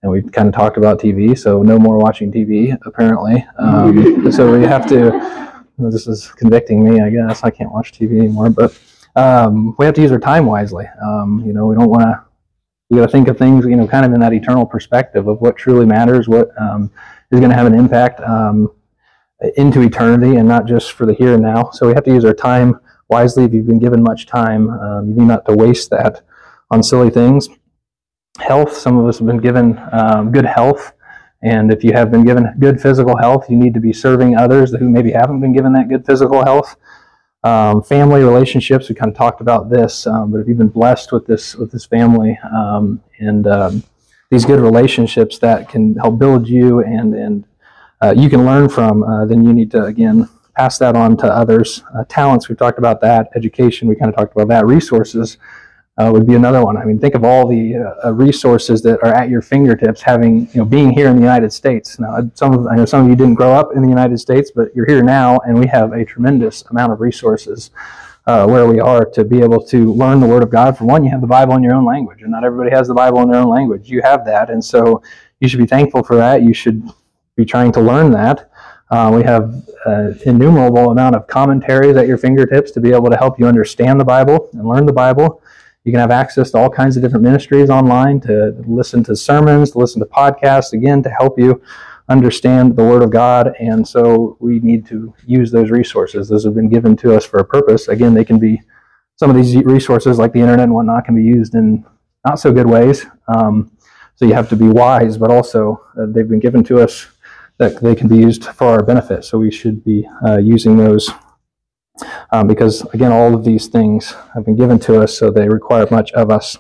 and 0.04 0.12
we've 0.12 0.32
kind 0.32 0.48
of 0.48 0.54
talked 0.54 0.78
about 0.78 1.00
TV, 1.00 1.38
so 1.38 1.62
no 1.62 1.78
more 1.78 1.98
watching 1.98 2.32
TV 2.32 2.78
apparently. 2.86 3.46
Um, 3.58 4.32
so 4.32 4.52
we 4.58 4.64
have 4.64 4.88
to. 4.88 5.50
This 5.78 6.06
is 6.06 6.28
convicting 6.34 6.84
me, 6.84 7.02
I 7.02 7.10
guess. 7.10 7.44
I 7.44 7.50
can't 7.50 7.72
watch 7.72 7.92
TV 7.92 8.20
anymore, 8.20 8.52
but 8.52 8.80
um, 9.16 9.76
we 9.80 9.86
have 9.86 9.96
to 9.96 10.02
use 10.02 10.12
our 10.12 10.20
time 10.20 10.46
wisely. 10.46 10.86
Um, 11.04 11.44
you 11.46 11.54
know, 11.54 11.66
we 11.66 11.76
don't 11.76 11.90
want 11.90 12.04
to 12.04 12.24
we 12.92 12.98
got 12.98 13.06
to 13.06 13.12
think 13.12 13.30
of 13.30 13.38
things, 13.38 13.66
you 13.66 13.78
know, 13.78 13.88
kind 13.88 14.06
of 14.06 14.12
in 14.12 14.20
that 14.20 14.34
eternal 14.34 14.66
perspective 14.66 15.28
of 15.28 15.40
what 15.40 15.56
truly 15.56 15.86
matters, 15.86 16.28
what 16.28 16.50
um, 16.60 16.92
is 17.32 17.40
going 17.40 17.50
to 17.50 17.56
have 17.56 17.66
an 17.66 17.74
impact 17.74 18.20
um, 18.20 18.70
into 19.56 19.82
eternity, 19.82 20.36
and 20.36 20.48
not 20.48 20.66
just 20.68 20.92
for 20.92 21.06
the 21.06 21.14
here 21.14 21.36
and 21.36 21.42
now. 21.42 21.72
So 21.72 21.88
we 21.88 21.94
have 21.94 22.04
to 22.04 22.12
use 22.12 22.26
our 22.26 22.34
time 22.34 22.80
wisely. 23.12 23.43
If 23.43 23.54
you've 23.54 23.67
been 23.67 23.80
given 23.80 24.02
much 24.02 24.26
time, 24.26 24.69
um, 24.69 25.10
you 25.10 25.15
need 25.15 25.28
not 25.28 25.45
to 25.45 25.54
waste 25.54 25.89
that 25.91 26.21
on 26.71 26.82
silly 26.82 27.10
things. 27.10 27.50
Health. 28.39 28.74
Some 28.76 28.97
of 28.97 29.06
us 29.08 29.19
have 29.19 29.28
been 29.28 29.43
given 29.50 29.78
um, 29.91 30.32
good 30.32 30.45
health, 30.45 30.93
And 31.41 31.71
if 31.71 31.84
you 31.84 31.93
have 31.93 32.12
been 32.12 32.24
given 32.24 32.54
good 32.60 32.80
physical 32.80 33.17
health, 33.17 33.50
you 33.50 33.58
need 33.58 33.74
to 33.74 33.80
be 33.80 33.93
serving 33.93 34.38
others 34.38 34.71
who 34.71 34.89
maybe 34.89 35.12
haven't 35.12 35.41
been 35.41 35.54
given 35.54 35.74
that 35.74 35.89
good 35.89 36.06
physical 36.06 36.43
health. 36.43 36.76
Um, 37.43 37.82
family 37.82 38.21
relationships, 38.21 38.88
we 38.88 38.93
kind 38.93 39.12
of 39.12 39.17
talked 39.17 39.41
about 39.41 39.69
this, 39.71 40.06
um, 40.06 40.32
but 40.32 40.39
if 40.39 40.47
you've 40.47 40.60
been 40.60 40.67
blessed 40.67 41.12
with 41.12 41.26
this 41.26 41.56
with 41.56 41.71
this 41.71 41.86
family 41.86 42.38
um, 42.56 43.02
and 43.17 43.47
um, 43.47 43.84
these 44.30 44.45
good 44.45 44.60
relationships 44.60 45.39
that 45.39 45.67
can 45.67 45.95
help 45.95 46.19
build 46.19 46.47
you 46.47 46.82
and 46.82 47.15
and 47.15 47.45
uh, 48.04 48.13
you 48.15 48.30
can 48.30 48.45
learn 48.45 48.69
from, 48.69 49.04
uh, 49.04 49.26
then 49.26 49.43
you 49.43 49.54
need 49.54 49.71
to 49.71 49.86
again 49.86 50.30
pass 50.62 50.78
that 50.78 50.95
on 50.95 51.17
to 51.17 51.26
others. 51.26 51.84
Uh, 51.95 52.04
talents, 52.08 52.47
we've 52.47 52.58
talked 52.58 52.78
about 52.78 53.02
that. 53.02 53.30
Education, 53.36 53.88
we 53.88 53.95
kind 53.95 54.10
of 54.10 54.15
talked 54.15 54.32
about 54.36 54.47
that. 54.47 54.63
Resources 54.67 55.39
uh, 55.97 56.12
would 56.13 56.28
be 56.28 56.36
another 56.36 56.63
one. 56.63 56.78
I 56.78 56.86
mean, 56.86 57.00
think 57.00 57.15
of 57.15 57.24
all 57.24 57.47
the 57.47 57.78
uh, 57.78 58.12
resources 58.13 58.84
that 58.84 59.00
are 59.02 59.13
at 59.21 59.28
your 59.28 59.41
fingertips. 59.41 60.04
Having 60.04 60.50
you 60.54 60.60
know, 60.60 60.65
being 60.65 60.91
here 60.91 61.08
in 61.08 61.15
the 61.15 61.21
United 61.21 61.52
States. 61.52 62.00
Now, 62.00 62.30
some 62.36 62.54
of, 62.54 62.67
I 62.67 62.76
know 62.76 62.86
some 62.86 63.02
of 63.04 63.10
you 63.10 63.15
didn't 63.15 63.34
grow 63.34 63.54
up 63.54 63.69
in 63.76 63.82
the 63.82 63.89
United 63.89 64.19
States, 64.19 64.52
but 64.56 64.67
you're 64.76 64.86
here 64.86 65.02
now, 65.02 65.39
and 65.47 65.58
we 65.58 65.65
have 65.65 65.93
a 65.93 66.06
tremendous 66.06 66.62
amount 66.69 66.91
of 66.93 67.02
resources. 67.02 67.71
Uh, 68.28 68.45
where 68.45 68.67
we 68.67 68.80
are 68.80 69.04
to 69.04 69.24
be 69.24 69.41
able 69.41 69.60
to 69.65 69.91
learn 69.93 70.19
the 70.19 70.28
Word 70.28 70.43
of 70.43 70.52
God. 70.52 70.78
For 70.78 70.86
one, 70.86 71.04
you 71.04 71.10
have 71.10 71.21
the 71.21 71.34
Bible 71.39 71.56
in 71.56 71.63
your 71.63 71.74
own 71.74 71.86
language, 71.86 72.21
and 72.21 72.30
not 72.30 72.43
everybody 72.43 72.69
has 72.69 72.88
the 72.88 72.93
Bible 72.93 73.19
in 73.24 73.32
their 73.32 73.41
own 73.41 73.50
language. 73.50 73.89
You 73.89 74.04
have 74.04 74.24
that, 74.26 74.52
and 74.52 74.63
so 74.63 75.02
you 75.39 75.47
should 75.47 75.60
be 75.60 75.65
thankful 75.65 76.04
for 76.04 76.15
that. 76.17 76.43
You 76.43 76.54
should 76.54 76.88
be 77.36 77.45
trying 77.45 77.71
to 77.71 77.82
learn 77.82 78.12
that. 78.12 78.51
Uh, 78.92 79.10
we 79.16 79.24
have 79.24 79.64
an 79.86 80.20
innumerable 80.26 80.92
amount 80.92 81.16
of 81.16 81.26
commentaries 81.26 81.96
at 81.96 82.08
your 82.08 82.18
fingertips 82.18 82.72
to 82.72 82.82
be 82.82 82.92
able 82.92 83.10
to 83.10 83.16
help 83.16 83.40
you 83.40 83.48
understand 83.48 83.98
the 83.98 84.04
Bible 84.04 84.50
and 84.52 84.68
learn 84.68 84.86
the 84.86 84.92
Bible. 84.92 85.42
You 85.86 85.94
can 85.94 86.02
have 86.02 86.12
access 86.12 86.52
to 86.52 86.58
all 86.58 86.70
kinds 86.70 86.98
of 86.98 87.02
different 87.02 87.24
ministries 87.24 87.70
online 87.70 88.20
to 88.22 88.54
listen 88.68 89.02
to 89.06 89.16
sermons, 89.16 89.72
to 89.72 89.78
listen 89.78 90.02
to 90.02 90.06
podcasts, 90.06 90.74
again, 90.74 91.02
to 91.04 91.10
help 91.10 91.40
you 91.40 91.62
understand 92.10 92.76
the 92.76 92.84
Word 92.84 93.02
of 93.02 93.12
God. 93.12 93.56
And 93.60 93.88
so 93.88 94.36
we 94.42 94.60
need 94.60 94.86
to 94.88 95.14
use 95.26 95.52
those 95.52 95.72
resources. 95.72 96.28
Those 96.28 96.44
have 96.44 96.54
been 96.54 96.70
given 96.70 96.98
to 96.98 97.16
us 97.16 97.24
for 97.26 97.40
a 97.40 97.46
purpose. 97.46 97.88
Again, 97.88 98.14
they 98.14 98.26
can 98.26 98.40
be, 98.40 98.62
some 99.16 99.30
of 99.30 99.38
these 99.38 99.56
resources 99.56 100.20
like 100.20 100.34
the 100.34 100.40
internet 100.40 100.66
and 100.66 100.74
whatnot 100.74 101.06
can 101.06 101.16
be 101.16 101.24
used 101.24 101.56
in 101.56 101.86
not 102.26 102.40
so 102.40 102.52
good 102.52 102.68
ways. 102.68 103.06
Um, 103.30 103.72
so 104.16 104.26
you 104.26 104.34
have 104.34 104.50
to 104.50 104.58
be 104.58 104.68
wise, 104.68 105.18
but 105.18 105.32
also 105.32 105.82
uh, 105.98 106.08
they've 106.10 106.28
been 106.28 106.40
given 106.40 106.64
to 106.66 106.82
us 106.82 107.08
that 107.58 107.82
they 107.82 107.96
can 107.96 108.08
be 108.08 108.18
used 108.18 108.46
for 108.46 108.68
our 108.68 108.84
benefit. 108.84 109.24
So 109.26 109.38
we 109.38 109.52
should 109.52 109.84
be 109.84 110.08
uh, 110.26 110.38
using 110.38 110.78
those 110.78 111.10
um, 112.32 112.48
because, 112.48 112.82
again, 112.94 113.12
all 113.12 113.34
of 113.34 113.44
these 113.44 113.68
things 113.68 114.16
have 114.34 114.46
been 114.46 114.56
given 114.56 114.80
to 114.80 115.02
us, 115.02 115.18
so 115.18 115.30
they 115.30 115.48
require 115.48 115.88
much 115.92 116.12
of 116.14 116.32
us. 116.32 116.58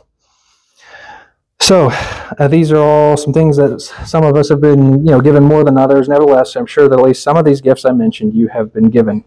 So 1.59 1.89
uh, 1.91 2.47
these 2.47 2.71
are 2.71 2.77
all 2.79 3.17
some 3.17 3.33
things 3.33 3.57
that 3.57 3.81
some 3.81 4.23
of 4.23 4.35
us 4.35 4.49
have 4.49 4.61
been, 4.61 5.05
you 5.05 5.11
know, 5.11 5.21
given 5.21 5.43
more 5.43 5.63
than 5.63 5.77
others. 5.77 6.09
Nevertheless, 6.09 6.55
I'm 6.55 6.65
sure 6.65 6.89
that 6.89 6.99
at 6.99 7.05
least 7.05 7.23
some 7.23 7.37
of 7.37 7.45
these 7.45 7.61
gifts 7.61 7.85
I 7.85 7.91
mentioned 7.91 8.33
you 8.33 8.47
have 8.47 8.73
been 8.73 8.89
given, 8.89 9.23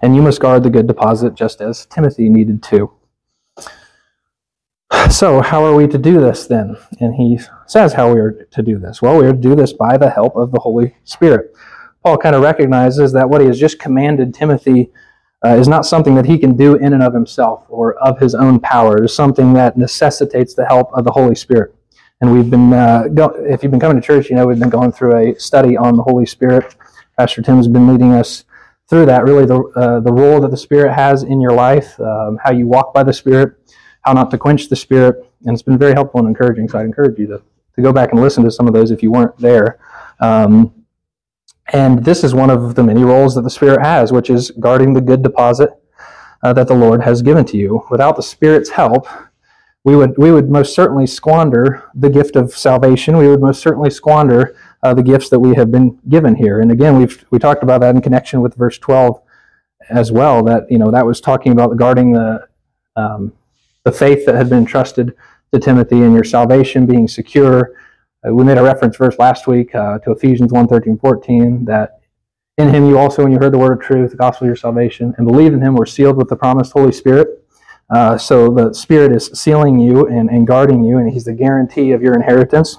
and 0.00 0.16
you 0.16 0.22
must 0.22 0.40
guard 0.40 0.62
the 0.62 0.70
good 0.70 0.86
deposit, 0.86 1.34
just 1.34 1.60
as 1.60 1.86
Timothy 1.86 2.28
needed 2.28 2.62
to. 2.64 2.92
So, 5.10 5.42
how 5.42 5.64
are 5.64 5.74
we 5.74 5.86
to 5.88 5.98
do 5.98 6.20
this 6.20 6.46
then? 6.46 6.76
And 7.00 7.14
he 7.14 7.38
says 7.66 7.92
how 7.92 8.12
we 8.12 8.20
are 8.20 8.46
to 8.50 8.62
do 8.62 8.78
this. 8.78 9.02
Well, 9.02 9.18
we 9.18 9.26
are 9.26 9.32
to 9.32 9.38
do 9.38 9.54
this 9.54 9.72
by 9.72 9.96
the 9.96 10.10
help 10.10 10.36
of 10.36 10.52
the 10.52 10.60
Holy 10.60 10.96
Spirit. 11.04 11.54
Paul 12.02 12.18
kind 12.18 12.34
of 12.34 12.42
recognizes 12.42 13.12
that 13.12 13.28
what 13.28 13.40
he 13.40 13.46
has 13.46 13.58
just 13.58 13.78
commanded 13.78 14.34
Timothy 14.34 14.90
uh, 15.44 15.50
is 15.50 15.68
not 15.68 15.86
something 15.86 16.14
that 16.14 16.26
he 16.26 16.38
can 16.38 16.56
do 16.56 16.76
in 16.76 16.92
and 16.92 17.02
of 17.02 17.14
himself 17.14 17.64
or 17.68 17.94
of 17.94 18.18
his 18.18 18.34
own 18.34 18.60
power. 18.60 18.98
It 18.98 19.04
is 19.04 19.14
something 19.14 19.52
that 19.54 19.76
necessitates 19.76 20.54
the 20.54 20.66
help 20.66 20.90
of 20.92 21.04
the 21.04 21.12
Holy 21.12 21.34
Spirit. 21.34 21.74
And 22.20 22.32
we've 22.32 22.50
been, 22.50 22.72
uh, 22.72 23.08
go- 23.12 23.34
if 23.36 23.62
you've 23.62 23.72
been 23.72 23.80
coming 23.80 24.00
to 24.00 24.06
church, 24.06 24.30
you 24.30 24.36
know 24.36 24.46
we've 24.46 24.58
been 24.60 24.70
going 24.70 24.92
through 24.92 25.16
a 25.16 25.38
study 25.38 25.76
on 25.76 25.96
the 25.96 26.02
Holy 26.02 26.26
Spirit. 26.26 26.76
Pastor 27.18 27.42
Tim 27.42 27.56
has 27.56 27.68
been 27.68 27.88
leading 27.88 28.12
us 28.12 28.44
through 28.88 29.06
that, 29.06 29.24
really 29.24 29.46
the, 29.46 29.60
uh, 29.76 30.00
the 30.00 30.12
role 30.12 30.40
that 30.40 30.50
the 30.50 30.56
Spirit 30.56 30.92
has 30.92 31.22
in 31.22 31.40
your 31.40 31.52
life, 31.52 31.98
um, 32.00 32.38
how 32.42 32.52
you 32.52 32.66
walk 32.68 32.94
by 32.94 33.02
the 33.02 33.12
Spirit, 33.12 33.54
how 34.02 34.12
not 34.12 34.30
to 34.30 34.38
quench 34.38 34.68
the 34.68 34.76
Spirit. 34.76 35.24
And 35.44 35.54
it's 35.54 35.62
been 35.62 35.78
very 35.78 35.92
helpful 35.92 36.20
and 36.20 36.28
encouraging. 36.28 36.68
So 36.68 36.78
I'd 36.78 36.86
encourage 36.86 37.18
you 37.18 37.26
to, 37.28 37.42
to 37.74 37.82
go 37.82 37.92
back 37.92 38.12
and 38.12 38.20
listen 38.20 38.44
to 38.44 38.50
some 38.50 38.66
of 38.66 38.74
those 38.74 38.90
if 38.90 39.02
you 39.02 39.10
weren't 39.10 39.36
there. 39.38 39.78
Um, 40.20 40.74
and 41.72 42.04
this 42.04 42.22
is 42.22 42.34
one 42.34 42.50
of 42.50 42.74
the 42.74 42.82
many 42.82 43.04
roles 43.04 43.34
that 43.34 43.42
the 43.42 43.50
Spirit 43.50 43.80
has, 43.82 44.12
which 44.12 44.30
is 44.30 44.50
guarding 44.52 44.92
the 44.92 45.00
good 45.00 45.22
deposit 45.22 45.70
uh, 46.42 46.52
that 46.52 46.68
the 46.68 46.74
Lord 46.74 47.02
has 47.02 47.22
given 47.22 47.44
to 47.46 47.56
you. 47.56 47.84
Without 47.90 48.16
the 48.16 48.22
Spirit's 48.22 48.70
help, 48.70 49.06
we 49.84 49.96
would 49.96 50.16
we 50.16 50.30
would 50.30 50.48
most 50.48 50.74
certainly 50.74 51.06
squander 51.06 51.84
the 51.94 52.10
gift 52.10 52.36
of 52.36 52.56
salvation. 52.56 53.16
We 53.16 53.28
would 53.28 53.40
most 53.40 53.60
certainly 53.60 53.90
squander 53.90 54.56
uh, 54.82 54.94
the 54.94 55.02
gifts 55.02 55.28
that 55.30 55.40
we 55.40 55.54
have 55.54 55.72
been 55.72 55.98
given 56.08 56.36
here. 56.36 56.60
And 56.60 56.70
again, 56.70 56.98
we've 56.98 57.24
we 57.30 57.38
talked 57.38 57.62
about 57.62 57.80
that 57.80 57.94
in 57.94 58.00
connection 58.00 58.42
with 58.42 58.54
verse 58.54 58.78
twelve 58.78 59.20
as 59.88 60.12
well. 60.12 60.44
That 60.44 60.70
you 60.70 60.78
know 60.78 60.90
that 60.90 61.06
was 61.06 61.20
talking 61.20 61.52
about 61.52 61.76
guarding 61.76 62.12
the 62.12 62.46
um, 62.96 63.32
the 63.84 63.92
faith 63.92 64.26
that 64.26 64.34
had 64.34 64.48
been 64.48 64.58
entrusted 64.58 65.14
to 65.52 65.58
Timothy 65.58 66.02
and 66.02 66.14
your 66.14 66.24
salvation 66.24 66.86
being 66.86 67.08
secure. 67.08 67.74
Uh, 68.26 68.32
we 68.32 68.44
made 68.44 68.58
a 68.58 68.62
reference 68.62 68.96
verse 68.96 69.18
last 69.18 69.46
week 69.46 69.74
uh, 69.74 69.98
to 70.00 70.12
Ephesians 70.12 70.52
1 70.52 70.68
13, 70.68 70.98
14, 70.98 71.64
that 71.64 72.00
in 72.58 72.68
him 72.68 72.86
you 72.86 72.98
also, 72.98 73.22
when 73.22 73.32
you 73.32 73.38
heard 73.38 73.52
the 73.52 73.58
word 73.58 73.72
of 73.72 73.80
truth, 73.80 74.10
the 74.10 74.16
gospel 74.16 74.44
of 74.44 74.48
your 74.48 74.56
salvation, 74.56 75.14
and 75.16 75.26
believed 75.26 75.54
in 75.54 75.62
him, 75.62 75.74
were 75.74 75.86
sealed 75.86 76.16
with 76.16 76.28
the 76.28 76.36
promised 76.36 76.72
Holy 76.72 76.92
Spirit. 76.92 77.44
Uh, 77.90 78.16
so 78.16 78.48
the 78.48 78.72
Spirit 78.72 79.12
is 79.12 79.26
sealing 79.34 79.78
you 79.78 80.06
and, 80.06 80.30
and 80.30 80.46
guarding 80.46 80.84
you, 80.84 80.98
and 80.98 81.10
he's 81.10 81.24
the 81.24 81.32
guarantee 81.32 81.92
of 81.92 82.02
your 82.02 82.14
inheritance. 82.14 82.78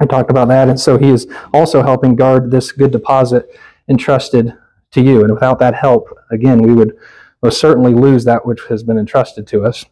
I 0.00 0.06
talked 0.06 0.30
about 0.30 0.48
that. 0.48 0.68
And 0.68 0.78
so 0.78 0.98
he 0.98 1.08
is 1.10 1.26
also 1.52 1.82
helping 1.82 2.16
guard 2.16 2.50
this 2.50 2.72
good 2.72 2.90
deposit 2.90 3.48
entrusted 3.88 4.54
to 4.92 5.00
you. 5.00 5.22
And 5.22 5.32
without 5.32 5.58
that 5.60 5.74
help, 5.74 6.08
again, 6.30 6.62
we 6.62 6.72
would 6.72 6.96
most 7.42 7.60
certainly 7.60 7.94
lose 7.94 8.24
that 8.24 8.44
which 8.46 8.60
has 8.68 8.82
been 8.82 8.98
entrusted 8.98 9.46
to 9.48 9.64
us. 9.64 9.84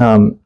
Um, 0.00 0.40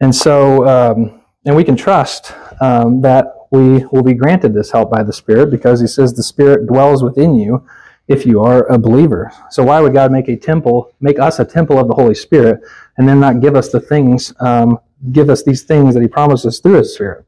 and 0.00 0.14
so, 0.14 0.66
um, 0.66 1.22
and 1.44 1.56
we 1.56 1.64
can 1.64 1.76
trust 1.76 2.32
um, 2.60 3.00
that 3.02 3.26
we 3.50 3.84
will 3.86 4.02
be 4.02 4.14
granted 4.14 4.54
this 4.54 4.70
help 4.70 4.90
by 4.90 5.02
the 5.02 5.12
Spirit 5.12 5.50
because 5.50 5.80
he 5.80 5.86
says 5.86 6.12
the 6.12 6.22
Spirit 6.22 6.66
dwells 6.66 7.02
within 7.02 7.34
you 7.34 7.66
if 8.08 8.26
you 8.26 8.40
are 8.40 8.66
a 8.66 8.78
believer. 8.78 9.32
So 9.50 9.62
why 9.62 9.80
would 9.80 9.92
God 9.92 10.12
make 10.12 10.28
a 10.28 10.36
temple, 10.36 10.92
make 11.00 11.18
us 11.18 11.38
a 11.38 11.44
temple 11.44 11.78
of 11.78 11.88
the 11.88 11.94
Holy 11.94 12.14
Spirit, 12.14 12.60
and 12.96 13.08
then 13.08 13.20
not 13.20 13.40
give 13.40 13.56
us 13.56 13.70
the 13.70 13.80
things, 13.80 14.32
um, 14.40 14.78
give 15.12 15.30
us 15.30 15.42
these 15.42 15.62
things 15.62 15.94
that 15.94 16.02
he 16.02 16.08
promises 16.08 16.60
through 16.60 16.78
his 16.78 16.94
Spirit? 16.94 17.26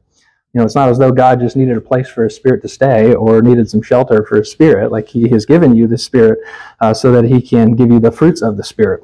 You 0.53 0.59
know, 0.59 0.65
it's 0.65 0.75
not 0.75 0.89
as 0.89 0.99
though 0.99 1.11
God 1.11 1.39
just 1.39 1.55
needed 1.55 1.75
a 1.75 1.81
place 1.81 2.07
for 2.07 2.23
his 2.23 2.35
spirit 2.35 2.61
to 2.61 2.67
stay 2.67 3.15
or 3.15 3.41
needed 3.41 3.67
some 3.67 3.81
shelter 3.81 4.23
for 4.23 4.37
his 4.37 4.51
spirit. 4.51 4.91
Like 4.91 5.07
he 5.07 5.27
has 5.29 5.47
given 5.47 5.73
you 5.73 5.87
the 5.87 5.97
spirit 5.97 6.39
uh, 6.79 6.93
so 6.93 7.11
that 7.11 7.25
he 7.25 7.41
can 7.41 7.75
give 7.75 7.89
you 7.89 7.99
the 7.99 8.11
fruits 8.11 8.43
of 8.43 8.55
the 8.55 8.63
spirit. 8.63 9.03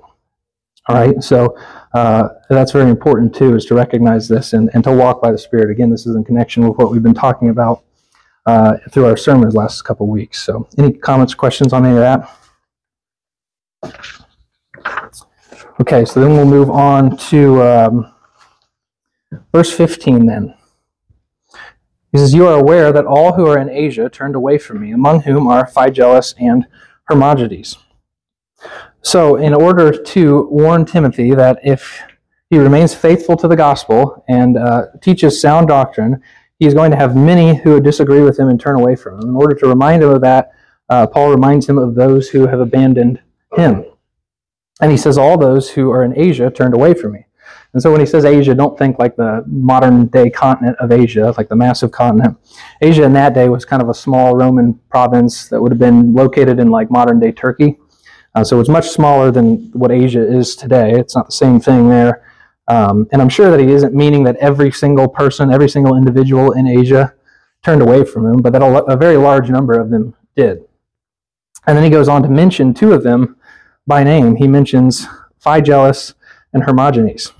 All 0.89 0.95
right, 0.95 1.21
so 1.23 1.55
uh, 1.93 2.29
that's 2.49 2.71
very 2.71 2.89
important 2.89 3.35
too, 3.35 3.55
is 3.55 3.65
to 3.65 3.75
recognize 3.75 4.27
this 4.27 4.53
and, 4.53 4.71
and 4.73 4.83
to 4.85 4.91
walk 4.91 5.21
by 5.21 5.31
the 5.31 5.37
Spirit. 5.37 5.69
Again, 5.69 5.91
this 5.91 6.07
is 6.07 6.15
in 6.15 6.23
connection 6.23 6.67
with 6.67 6.79
what 6.79 6.91
we've 6.91 7.03
been 7.03 7.13
talking 7.13 7.49
about 7.49 7.83
uh, 8.47 8.77
through 8.89 9.05
our 9.05 9.15
sermons 9.15 9.53
last 9.53 9.83
couple 9.83 10.07
weeks. 10.07 10.41
So, 10.41 10.67
any 10.79 10.91
comments, 10.91 11.35
questions 11.35 11.73
on 11.73 11.85
any 11.85 11.95
of 11.95 12.01
that? 12.01 12.27
Okay, 15.79 16.05
so 16.05 16.21
then 16.21 16.31
we'll 16.31 16.45
move 16.45 16.71
on 16.71 17.15
to 17.17 17.61
um, 17.61 18.11
verse 19.51 19.71
15 19.71 20.25
then. 20.25 20.55
He 22.11 22.17
says, 22.17 22.33
You 22.33 22.47
are 22.47 22.59
aware 22.59 22.91
that 22.91 23.05
all 23.05 23.33
who 23.33 23.45
are 23.45 23.59
in 23.59 23.69
Asia 23.69 24.09
turned 24.09 24.33
away 24.33 24.57
from 24.57 24.81
me, 24.81 24.91
among 24.91 25.21
whom 25.21 25.45
are 25.45 25.67
Phygelus 25.67 26.33
and 26.39 26.65
Hermogenes. 27.11 27.77
So, 29.01 29.37
in 29.37 29.53
order 29.53 29.91
to 29.91 30.47
warn 30.51 30.85
Timothy 30.85 31.33
that 31.33 31.59
if 31.63 32.01
he 32.49 32.57
remains 32.57 32.93
faithful 32.93 33.37
to 33.37 33.47
the 33.47 33.55
gospel 33.55 34.23
and 34.27 34.57
uh, 34.57 34.87
teaches 35.01 35.39
sound 35.39 35.67
doctrine, 35.67 36.21
he 36.57 36.65
is 36.65 36.73
going 36.73 36.91
to 36.91 36.97
have 36.97 37.15
many 37.15 37.55
who 37.55 37.79
disagree 37.79 38.21
with 38.21 38.37
him 38.37 38.49
and 38.49 38.59
turn 38.59 38.75
away 38.75 38.95
from 38.95 39.21
him. 39.21 39.29
In 39.29 39.35
order 39.35 39.55
to 39.55 39.67
remind 39.67 40.03
him 40.03 40.09
of 40.09 40.21
that, 40.21 40.51
uh, 40.89 41.07
Paul 41.07 41.29
reminds 41.29 41.67
him 41.67 41.77
of 41.77 41.95
those 41.95 42.29
who 42.29 42.47
have 42.47 42.59
abandoned 42.59 43.21
him. 43.55 43.85
And 44.81 44.91
he 44.91 44.97
says, 44.97 45.17
All 45.17 45.37
those 45.37 45.69
who 45.69 45.91
are 45.91 46.03
in 46.03 46.17
Asia 46.17 46.49
turned 46.51 46.73
away 46.73 46.93
from 46.93 47.13
me. 47.13 47.25
And 47.73 47.81
so 47.81 47.91
when 47.91 47.99
he 47.99 48.05
says 48.07 48.25
Asia, 48.25 48.55
don't 48.55 48.77
think 48.77 48.97
like 48.97 49.15
the 49.15 49.43
modern 49.45 50.07
day 50.07 50.29
continent 50.29 50.75
of 50.79 50.91
Asia, 50.91 51.33
like 51.37 51.49
the 51.49 51.55
massive 51.55 51.91
continent. 51.91 52.37
Asia 52.81 53.03
in 53.03 53.13
that 53.13 53.35
day 53.35 53.47
was 53.47 53.63
kind 53.63 53.81
of 53.81 53.89
a 53.89 53.93
small 53.93 54.35
Roman 54.35 54.73
province 54.89 55.49
that 55.49 55.61
would 55.61 55.71
have 55.71 55.79
been 55.79 56.13
located 56.13 56.59
in 56.59 56.71
like 56.71 56.89
modern 56.89 57.19
day 57.19 57.31
Turkey. 57.31 57.77
Uh, 58.39 58.43
so 58.45 58.61
it's 58.61 58.69
much 58.69 58.87
smaller 58.87 59.31
than 59.31 59.69
what 59.73 59.91
Asia 59.91 60.25
is 60.25 60.55
today. 60.55 60.93
It's 60.93 61.13
not 61.13 61.25
the 61.25 61.33
same 61.33 61.59
thing 61.59 61.89
there. 61.89 62.23
Um, 62.69 63.05
and 63.11 63.21
I'm 63.21 63.27
sure 63.27 63.51
that 63.51 63.59
he 63.59 63.69
isn't 63.69 63.93
meaning 63.93 64.23
that 64.23 64.37
every 64.37 64.71
single 64.71 65.09
person, 65.09 65.51
every 65.51 65.67
single 65.67 65.97
individual 65.97 66.53
in 66.53 66.65
Asia 66.65 67.13
turned 67.65 67.81
away 67.81 68.05
from 68.05 68.25
him, 68.25 68.41
but 68.41 68.53
that 68.53 68.61
a, 68.61 68.83
a 68.85 68.95
very 68.95 69.17
large 69.17 69.49
number 69.49 69.77
of 69.77 69.89
them 69.89 70.15
did. 70.37 70.63
And 71.67 71.75
then 71.75 71.83
he 71.83 71.89
goes 71.89 72.07
on 72.07 72.23
to 72.23 72.29
mention 72.29 72.73
two 72.73 72.93
of 72.93 73.03
them 73.03 73.35
by 73.85 74.05
name. 74.05 74.37
He 74.37 74.47
mentions 74.47 75.05
Phygelus 75.45 76.13
and 76.53 76.63
Hermogenes. 76.63 77.33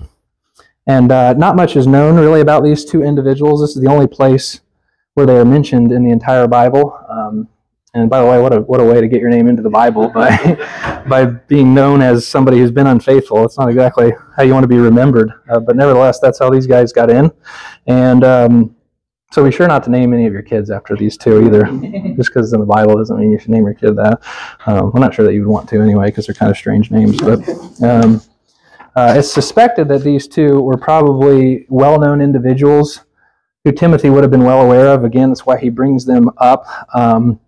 And 0.86 1.10
uh, 1.10 1.32
not 1.32 1.56
much 1.56 1.76
is 1.76 1.86
known 1.86 2.16
really 2.16 2.42
about 2.42 2.62
these 2.62 2.84
two 2.84 3.02
individuals. 3.02 3.62
This 3.62 3.74
is 3.74 3.82
the 3.82 3.90
only 3.90 4.06
place 4.06 4.60
where 5.14 5.24
they 5.24 5.38
are 5.38 5.46
mentioned 5.46 5.92
in 5.92 6.04
the 6.04 6.10
entire 6.10 6.46
Bible. 6.46 6.94
Um, 7.08 7.48
and 7.94 8.08
by 8.08 8.20
the 8.20 8.26
way, 8.26 8.40
what 8.40 8.52
a 8.52 8.60
what 8.60 8.80
a 8.80 8.84
way 8.84 9.00
to 9.00 9.08
get 9.08 9.20
your 9.20 9.30
name 9.30 9.48
into 9.48 9.62
the 9.62 9.70
Bible 9.70 10.08
by 10.10 11.02
by 11.08 11.24
being 11.24 11.74
known 11.74 12.02
as 12.02 12.26
somebody 12.26 12.58
who's 12.58 12.70
been 12.70 12.86
unfaithful. 12.86 13.44
It's 13.44 13.58
not 13.58 13.68
exactly 13.68 14.12
how 14.36 14.44
you 14.44 14.52
want 14.52 14.64
to 14.64 14.68
be 14.68 14.78
remembered, 14.78 15.32
uh, 15.50 15.60
but 15.60 15.76
nevertheless, 15.76 16.20
that's 16.20 16.38
how 16.38 16.50
these 16.50 16.66
guys 16.66 16.92
got 16.92 17.10
in. 17.10 17.32
And 17.86 18.22
um, 18.22 18.76
so 19.32 19.44
be 19.44 19.52
sure 19.52 19.68
not 19.68 19.82
to 19.84 19.90
name 19.90 20.12
any 20.12 20.26
of 20.26 20.32
your 20.32 20.42
kids 20.42 20.70
after 20.70 20.96
these 20.96 21.16
two 21.16 21.46
either. 21.46 21.64
Just 22.16 22.30
because 22.30 22.46
it's 22.46 22.52
in 22.52 22.60
the 22.60 22.66
Bible 22.66 22.96
doesn't 22.96 23.18
mean 23.18 23.30
you 23.30 23.38
should 23.38 23.50
name 23.50 23.64
your 23.64 23.74
kid 23.74 23.96
that. 23.96 24.20
Um, 24.66 24.92
I'm 24.94 25.00
not 25.00 25.14
sure 25.14 25.24
that 25.24 25.34
you 25.34 25.40
would 25.40 25.52
want 25.52 25.68
to 25.70 25.80
anyway, 25.80 26.06
because 26.06 26.26
they're 26.26 26.34
kind 26.34 26.50
of 26.50 26.56
strange 26.56 26.90
names. 26.90 27.20
But 27.20 27.48
um, 27.82 28.22
uh, 28.96 29.14
it's 29.16 29.32
suspected 29.32 29.88
that 29.88 30.02
these 30.02 30.26
two 30.26 30.60
were 30.60 30.76
probably 30.76 31.66
well-known 31.68 32.20
individuals 32.20 33.04
who 33.64 33.72
Timothy 33.72 34.10
would 34.10 34.24
have 34.24 34.30
been 34.30 34.44
well 34.44 34.62
aware 34.62 34.88
of. 34.88 35.04
Again, 35.04 35.30
that's 35.30 35.46
why 35.46 35.58
he 35.58 35.70
brings 35.70 36.04
them 36.04 36.30
up. 36.38 36.66
Um, 36.92 37.38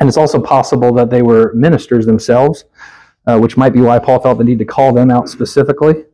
and 0.00 0.08
it's 0.08 0.16
also 0.16 0.40
possible 0.40 0.92
that 0.94 1.10
they 1.10 1.22
were 1.22 1.52
ministers 1.54 2.06
themselves, 2.06 2.64
uh, 3.26 3.38
which 3.38 3.56
might 3.56 3.72
be 3.72 3.80
why 3.80 3.98
Paul 3.98 4.18
felt 4.20 4.38
the 4.38 4.44
need 4.44 4.58
to 4.58 4.64
call 4.64 4.92
them 4.92 5.10
out 5.10 5.28
specifically. 5.28 6.04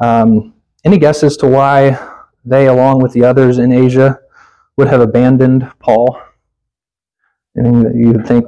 Um, 0.00 0.54
any 0.84 0.98
guess 0.98 1.22
as 1.22 1.36
to 1.38 1.46
why 1.46 1.98
they, 2.44 2.66
along 2.68 3.00
with 3.02 3.12
the 3.12 3.24
others 3.24 3.58
in 3.58 3.72
Asia, 3.72 4.20
would 4.76 4.88
have 4.88 5.00
abandoned 5.00 5.70
Paul? 5.80 6.20
Anything 7.58 7.82
that 7.84 7.94
you 7.94 8.22
think 8.24 8.46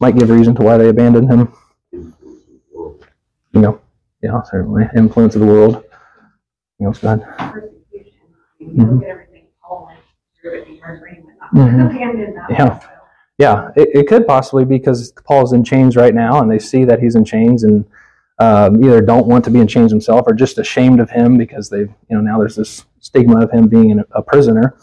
might 0.00 0.16
give 0.16 0.30
reason 0.30 0.54
to 0.56 0.62
why 0.62 0.76
they 0.78 0.88
abandoned 0.88 1.30
him? 1.30 1.52
You 1.92 3.60
know, 3.60 3.80
yeah, 4.22 4.40
certainly. 4.42 4.84
Influence 4.96 5.34
of 5.34 5.40
the 5.40 5.46
world. 5.46 5.84
You 6.78 6.86
know, 6.86 6.92
God. 6.92 7.22
Persecution. 7.38 8.12
You 8.58 8.84
look 8.86 9.02
at 9.02 9.08
everything 9.10 9.46
Paul 9.62 9.86
went 9.88 9.98
through, 10.40 10.54
it'd 10.62 10.66
be 10.68 10.78
hard 10.78 11.00
for 11.00 11.08
anyone 11.08 11.34
not 11.40 11.50
to 11.52 11.56
Mhm. 11.58 12.34
that. 12.48 12.50
Yeah. 12.50 12.80
Yeah, 13.40 13.70
it, 13.74 13.88
it 13.94 14.06
could 14.06 14.26
possibly 14.26 14.66
be 14.66 14.76
because 14.76 15.12
Paul's 15.12 15.54
in 15.54 15.64
chains 15.64 15.96
right 15.96 16.14
now, 16.14 16.42
and 16.42 16.50
they 16.50 16.58
see 16.58 16.84
that 16.84 17.00
he's 17.00 17.14
in 17.14 17.24
chains, 17.24 17.64
and 17.64 17.86
um, 18.38 18.84
either 18.84 19.00
don't 19.00 19.26
want 19.26 19.44
to 19.46 19.50
be 19.50 19.60
in 19.60 19.66
chains 19.66 19.90
himself, 19.90 20.26
or 20.26 20.34
just 20.34 20.58
ashamed 20.58 21.00
of 21.00 21.08
him 21.08 21.38
because 21.38 21.70
they, 21.70 21.78
you 21.78 22.10
know, 22.10 22.20
now 22.20 22.38
there's 22.38 22.56
this 22.56 22.84
stigma 22.98 23.40
of 23.40 23.50
him 23.50 23.66
being 23.66 23.98
a 24.12 24.22
prisoner. 24.22 24.76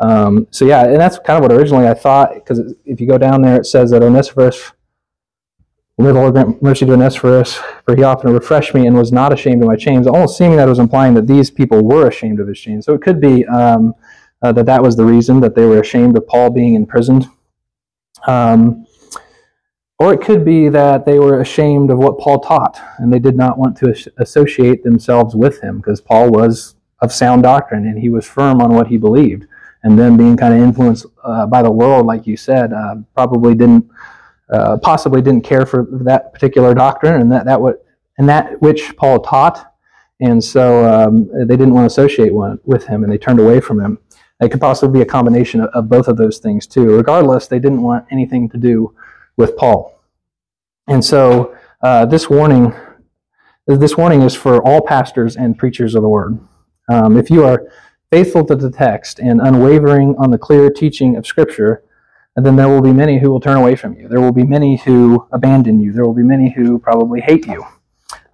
Um, 0.00 0.48
so 0.50 0.64
yeah, 0.64 0.84
and 0.84 1.00
that's 1.00 1.20
kind 1.20 1.36
of 1.36 1.48
what 1.48 1.56
originally 1.56 1.86
I 1.86 1.94
thought, 1.94 2.34
because 2.34 2.74
if 2.84 3.00
you 3.00 3.06
go 3.06 3.18
down 3.18 3.40
there, 3.40 3.54
it 3.54 3.66
says 3.66 3.92
that 3.92 4.02
Onesiphorus, 4.02 4.72
Lord 5.96 6.34
grant 6.34 6.60
mercy 6.60 6.84
to 6.86 6.94
Onesiphorus, 6.94 7.54
for 7.84 7.94
he 7.94 8.02
often 8.02 8.32
refreshed 8.32 8.74
me 8.74 8.88
and 8.88 8.96
was 8.96 9.12
not 9.12 9.32
ashamed 9.32 9.62
of 9.62 9.68
my 9.68 9.76
chains, 9.76 10.08
almost 10.08 10.36
seeming 10.36 10.56
that 10.56 10.66
it 10.66 10.70
was 10.70 10.80
implying 10.80 11.14
that 11.14 11.28
these 11.28 11.52
people 11.52 11.84
were 11.84 12.08
ashamed 12.08 12.40
of 12.40 12.48
his 12.48 12.58
chains. 12.58 12.84
So 12.84 12.94
it 12.94 13.00
could 13.00 13.20
be 13.20 13.46
um, 13.46 13.94
uh, 14.42 14.50
that 14.50 14.66
that 14.66 14.82
was 14.82 14.96
the 14.96 15.04
reason 15.04 15.38
that 15.38 15.54
they 15.54 15.66
were 15.66 15.78
ashamed 15.78 16.16
of 16.16 16.26
Paul 16.26 16.50
being 16.50 16.74
imprisoned. 16.74 17.28
Um, 18.26 18.86
or 20.02 20.12
it 20.12 20.20
could 20.20 20.44
be 20.44 20.68
that 20.68 21.06
they 21.06 21.20
were 21.20 21.40
ashamed 21.40 21.90
of 21.90 21.98
what 21.98 22.18
Paul 22.18 22.40
taught 22.40 22.80
and 22.98 23.12
they 23.12 23.20
did 23.20 23.36
not 23.36 23.56
want 23.56 23.76
to 23.76 23.94
associate 24.18 24.82
themselves 24.82 25.36
with 25.36 25.60
him 25.60 25.76
because 25.76 26.00
Paul 26.00 26.30
was 26.30 26.74
of 27.02 27.12
sound 27.12 27.44
doctrine 27.44 27.86
and 27.86 27.96
he 27.96 28.08
was 28.08 28.26
firm 28.26 28.60
on 28.60 28.74
what 28.74 28.88
he 28.88 28.96
believed. 28.96 29.46
And 29.84 29.96
then 29.96 30.16
being 30.16 30.36
kind 30.36 30.54
of 30.54 30.60
influenced 30.60 31.06
uh, 31.22 31.46
by 31.46 31.62
the 31.62 31.70
world, 31.70 32.06
like 32.06 32.26
you 32.26 32.36
said, 32.36 32.72
uh, 32.72 32.96
probably 33.14 33.54
didn't, 33.54 33.88
uh, 34.52 34.76
possibly 34.78 35.22
didn't 35.22 35.44
care 35.44 35.66
for 35.66 35.86
that 36.02 36.32
particular 36.32 36.74
doctrine 36.74 37.20
and 37.20 37.30
that, 37.30 37.44
that 37.44 37.60
what, 37.60 37.84
and 38.18 38.28
that 38.28 38.60
which 38.60 38.96
Paul 38.96 39.20
taught. 39.20 39.72
And 40.20 40.42
so 40.42 40.84
um, 40.84 41.28
they 41.46 41.56
didn't 41.56 41.74
want 41.74 41.84
to 41.84 41.86
associate 41.86 42.34
one, 42.34 42.58
with 42.64 42.86
him 42.86 43.04
and 43.04 43.12
they 43.12 43.18
turned 43.18 43.38
away 43.38 43.60
from 43.60 43.80
him. 43.80 43.98
It 44.42 44.50
could 44.50 44.60
possibly 44.60 44.98
be 44.98 45.02
a 45.02 45.06
combination 45.06 45.60
of, 45.60 45.70
of 45.70 45.88
both 45.88 46.08
of 46.08 46.16
those 46.16 46.38
things 46.38 46.66
too. 46.66 46.96
Regardless, 46.96 47.46
they 47.46 47.58
didn't 47.58 47.82
want 47.82 48.06
anything 48.10 48.48
to 48.50 48.58
do 48.58 48.94
with 49.36 49.56
Paul. 49.56 50.00
And 50.88 51.04
so 51.04 51.56
uh, 51.82 52.06
this 52.06 52.28
warning, 52.28 52.74
this 53.66 53.96
warning 53.96 54.22
is 54.22 54.34
for 54.34 54.60
all 54.66 54.80
pastors 54.80 55.36
and 55.36 55.56
preachers 55.56 55.94
of 55.94 56.02
the 56.02 56.08
word. 56.08 56.40
Um, 56.92 57.16
if 57.16 57.30
you 57.30 57.44
are 57.44 57.68
faithful 58.10 58.44
to 58.46 58.56
the 58.56 58.70
text 58.70 59.20
and 59.20 59.40
unwavering 59.40 60.16
on 60.18 60.30
the 60.30 60.38
clear 60.38 60.70
teaching 60.70 61.16
of 61.16 61.26
Scripture, 61.26 61.84
then 62.34 62.56
there 62.56 62.68
will 62.68 62.82
be 62.82 62.92
many 62.92 63.18
who 63.18 63.30
will 63.30 63.40
turn 63.40 63.56
away 63.56 63.76
from 63.76 63.94
you. 63.94 64.08
There 64.08 64.20
will 64.20 64.32
be 64.32 64.44
many 64.44 64.76
who 64.76 65.26
abandon 65.32 65.80
you. 65.80 65.92
There 65.92 66.04
will 66.04 66.14
be 66.14 66.22
many 66.22 66.50
who 66.50 66.78
probably 66.78 67.20
hate 67.20 67.46
you. 67.46 67.64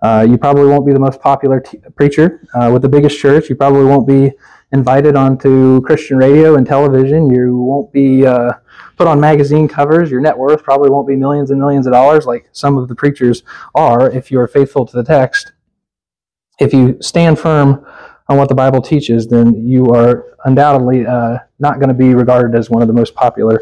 Uh, 0.01 0.27
you 0.29 0.39
probably 0.39 0.67
won't 0.67 0.87
be 0.87 0.93
the 0.93 0.99
most 0.99 1.21
popular 1.21 1.61
t- 1.61 1.79
preacher 1.97 2.47
uh, 2.55 2.71
with 2.73 2.83
the 2.83 2.89
biggest 2.89 3.19
church. 3.19 3.49
You 3.49 3.57
probably 3.57 3.85
won't 3.85 4.07
be 4.07 4.33
invited 4.73 5.17
onto 5.17 5.81
Christian 5.83 6.19
radio 6.19 6.57
and 6.57 6.67
television. 6.67 7.29
You 7.29 7.57
won't 7.57 7.93
be 7.93 8.27
uh, 8.27 8.53
put 8.97 9.09
on 9.09 9.21
magazine 9.21 9.67
covers. 9.67 10.11
Your 10.11 10.21
net 10.21 10.37
worth 10.37 10.63
probably 10.63 10.91
won't 10.91 11.09
be 11.09 11.17
millions 11.17 11.51
and 11.51 11.59
millions 11.59 11.87
of 11.87 11.93
dollars 11.93 12.27
like 12.27 12.49
some 12.53 12.79
of 12.79 12.89
the 12.89 12.95
preachers 12.95 13.43
are 13.75 14.11
if 14.11 14.31
you 14.31 14.39
are 14.41 14.47
faithful 14.47 14.87
to 14.87 14.97
the 14.97 15.05
text. 15.05 15.53
If 16.61 16.73
you 16.73 16.99
stand 17.01 17.39
firm 17.39 17.85
on 18.29 18.37
what 18.37 18.49
the 18.49 18.55
Bible 18.55 18.83
teaches, 18.83 19.27
then 19.27 19.67
you 19.67 19.87
are 19.95 20.37
undoubtedly 20.45 21.07
uh, 21.07 21.39
not 21.59 21.81
going 21.81 21.89
to 21.89 21.95
be 21.95 22.15
regarded 22.15 22.57
as 22.57 22.69
one 22.69 22.83
of 22.83 22.89
the 22.89 22.95
most 22.95 23.15
popular 23.15 23.61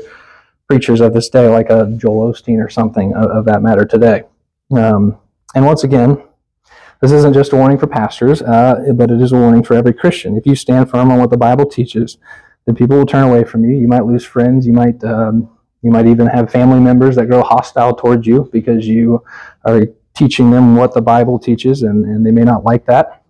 preachers 0.66 1.00
of 1.00 1.12
this 1.12 1.28
day, 1.28 1.48
like 1.48 1.70
a 1.70 1.94
Joel 1.96 2.32
Osteen 2.32 2.62
or 2.62 2.68
something 2.68 3.14
of, 3.14 3.30
of 3.30 3.44
that 3.44 3.62
matter 3.62 3.84
today. 3.84 4.24
Um, 4.76 5.18
and 5.56 5.64
once 5.64 5.84
again, 5.84 6.22
this 7.00 7.12
isn't 7.12 7.32
just 7.32 7.54
a 7.54 7.56
warning 7.56 7.78
for 7.78 7.86
pastors, 7.86 8.42
uh, 8.42 8.92
but 8.94 9.10
it 9.10 9.22
is 9.22 9.32
a 9.32 9.36
warning 9.36 9.62
for 9.62 9.72
every 9.72 9.94
Christian. 9.94 10.36
If 10.36 10.46
you 10.46 10.54
stand 10.54 10.90
firm 10.90 11.10
on 11.10 11.18
what 11.18 11.30
the 11.30 11.38
Bible 11.38 11.64
teaches, 11.64 12.18
then 12.66 12.74
people 12.74 12.98
will 12.98 13.06
turn 13.06 13.24
away 13.24 13.42
from 13.42 13.64
you. 13.64 13.74
You 13.74 13.88
might 13.88 14.04
lose 14.04 14.22
friends. 14.22 14.66
You 14.66 14.74
might 14.74 15.02
um, 15.02 15.48
you 15.80 15.90
might 15.90 16.06
even 16.06 16.26
have 16.26 16.52
family 16.52 16.78
members 16.78 17.16
that 17.16 17.26
grow 17.26 17.42
hostile 17.42 17.94
towards 17.94 18.26
you 18.26 18.50
because 18.52 18.86
you 18.86 19.24
are 19.64 19.86
teaching 20.14 20.50
them 20.50 20.76
what 20.76 20.92
the 20.92 21.00
Bible 21.00 21.38
teaches, 21.38 21.82
and, 21.82 22.04
and 22.04 22.24
they 22.24 22.32
may 22.32 22.44
not 22.44 22.64
like 22.64 22.84
that. 22.84 23.22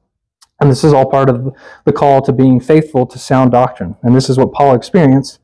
And 0.60 0.68
this 0.68 0.82
is 0.82 0.92
all 0.92 1.08
part 1.08 1.28
of 1.28 1.54
the 1.84 1.92
call 1.92 2.22
to 2.22 2.32
being 2.32 2.58
faithful 2.58 3.06
to 3.06 3.18
sound 3.20 3.52
doctrine. 3.52 3.96
And 4.02 4.16
this 4.16 4.28
is 4.28 4.36
what 4.36 4.52
Paul 4.52 4.74
experienced. 4.74 5.38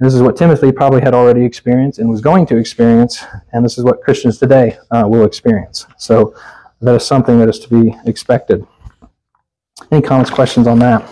This 0.00 0.14
is 0.14 0.22
what 0.22 0.34
Timothy 0.34 0.72
probably 0.72 1.02
had 1.02 1.14
already 1.14 1.44
experienced 1.44 1.98
and 1.98 2.08
was 2.08 2.22
going 2.22 2.46
to 2.46 2.56
experience. 2.56 3.22
And 3.52 3.62
this 3.62 3.76
is 3.76 3.84
what 3.84 4.00
Christians 4.00 4.38
today 4.38 4.78
uh, 4.90 5.04
will 5.06 5.26
experience. 5.26 5.86
So 5.98 6.34
that 6.80 6.94
is 6.94 7.06
something 7.06 7.38
that 7.38 7.50
is 7.50 7.58
to 7.60 7.68
be 7.68 7.94
expected. 8.06 8.66
Any 9.90 10.00
comments, 10.00 10.30
questions 10.30 10.66
on 10.66 10.78
that? 10.78 11.02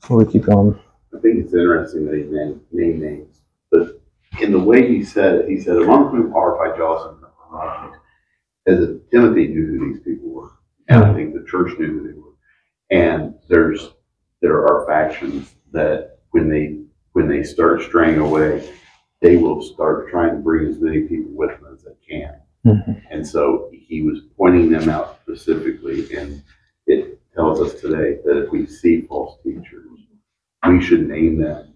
Before 0.00 0.18
we 0.18 0.26
keep 0.26 0.42
going. 0.42 0.78
I 1.14 1.20
think 1.20 1.44
it's 1.44 1.54
interesting 1.54 2.06
that 2.06 2.16
he 2.16 2.24
named, 2.24 2.60
named 2.72 3.00
names, 3.00 3.40
but 3.70 4.02
in 4.40 4.50
the 4.50 4.58
way 4.58 4.88
he 4.88 5.04
said 5.04 5.36
it, 5.36 5.48
he 5.48 5.60
said, 5.60 5.76
among 5.76 6.10
whom 6.10 6.34
are 6.34 6.58
Phygelus 6.58 7.10
and 7.10 7.94
as 8.66 8.80
if 8.80 9.10
Timothy 9.10 9.48
knew 9.48 9.66
who 9.66 9.92
these 9.92 10.02
people 10.02 10.30
were, 10.30 10.50
and 10.88 11.04
I 11.04 11.14
think 11.14 11.34
the 11.34 11.46
church 11.48 11.78
knew 11.78 11.86
who 11.86 12.08
they 12.08 12.18
were. 12.18 12.32
And 12.90 13.34
there's 13.48 13.90
there 14.40 14.66
are 14.66 14.86
factions 14.86 15.54
that 15.72 16.18
when 16.30 16.48
they 16.48 16.80
when 17.14 17.28
they 17.28 17.42
start 17.42 17.80
straying 17.82 18.18
away, 18.18 18.68
they 19.22 19.36
will 19.36 19.62
start 19.62 20.10
trying 20.10 20.34
to 20.34 20.42
bring 20.42 20.68
as 20.68 20.80
many 20.80 21.02
people 21.02 21.32
with 21.32 21.50
them 21.50 21.72
as 21.72 21.82
they 21.82 21.94
can. 22.06 22.34
Mhm. 22.66 23.02
And 23.10 23.26
so 23.26 23.70
he 23.72 24.02
was 24.02 24.20
pointing 24.36 24.68
them 24.68 24.88
out 24.88 25.20
specifically, 25.22 26.12
and 26.14 26.42
it 26.86 27.20
tells 27.34 27.60
us 27.60 27.80
today 27.80 28.18
that 28.24 28.44
if 28.44 28.50
we 28.50 28.66
see 28.66 29.02
false 29.02 29.38
teachers, 29.42 29.86
we 30.68 30.80
should 30.80 31.08
name 31.08 31.38
them. 31.38 31.68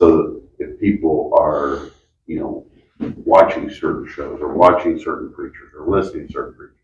So 0.00 0.22
that 0.22 0.42
if 0.58 0.78
people 0.78 1.32
are, 1.38 1.90
you 2.26 2.38
know, 2.38 2.66
watching 3.24 3.68
certain 3.68 4.06
shows 4.06 4.40
or 4.40 4.54
watching 4.54 4.98
certain 4.98 5.32
preachers 5.32 5.72
or 5.76 5.88
listening 5.88 6.28
to 6.28 6.32
certain 6.32 6.54
preachers, 6.54 6.76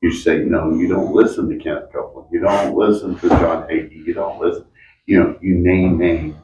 you 0.00 0.12
say, 0.12 0.38
no, 0.44 0.74
you 0.74 0.88
don't 0.88 1.14
listen 1.14 1.48
to 1.48 1.56
Kenneth 1.56 1.92
Copeland, 1.92 2.28
you 2.32 2.40
don't 2.40 2.74
listen 2.76 3.16
to 3.16 3.28
John 3.28 3.68
Hagee, 3.68 4.04
you 4.04 4.12
don't 4.12 4.40
listen, 4.40 4.64
you 5.06 5.18
know, 5.18 5.38
you 5.40 5.54
name 5.54 5.98
names 5.98 6.36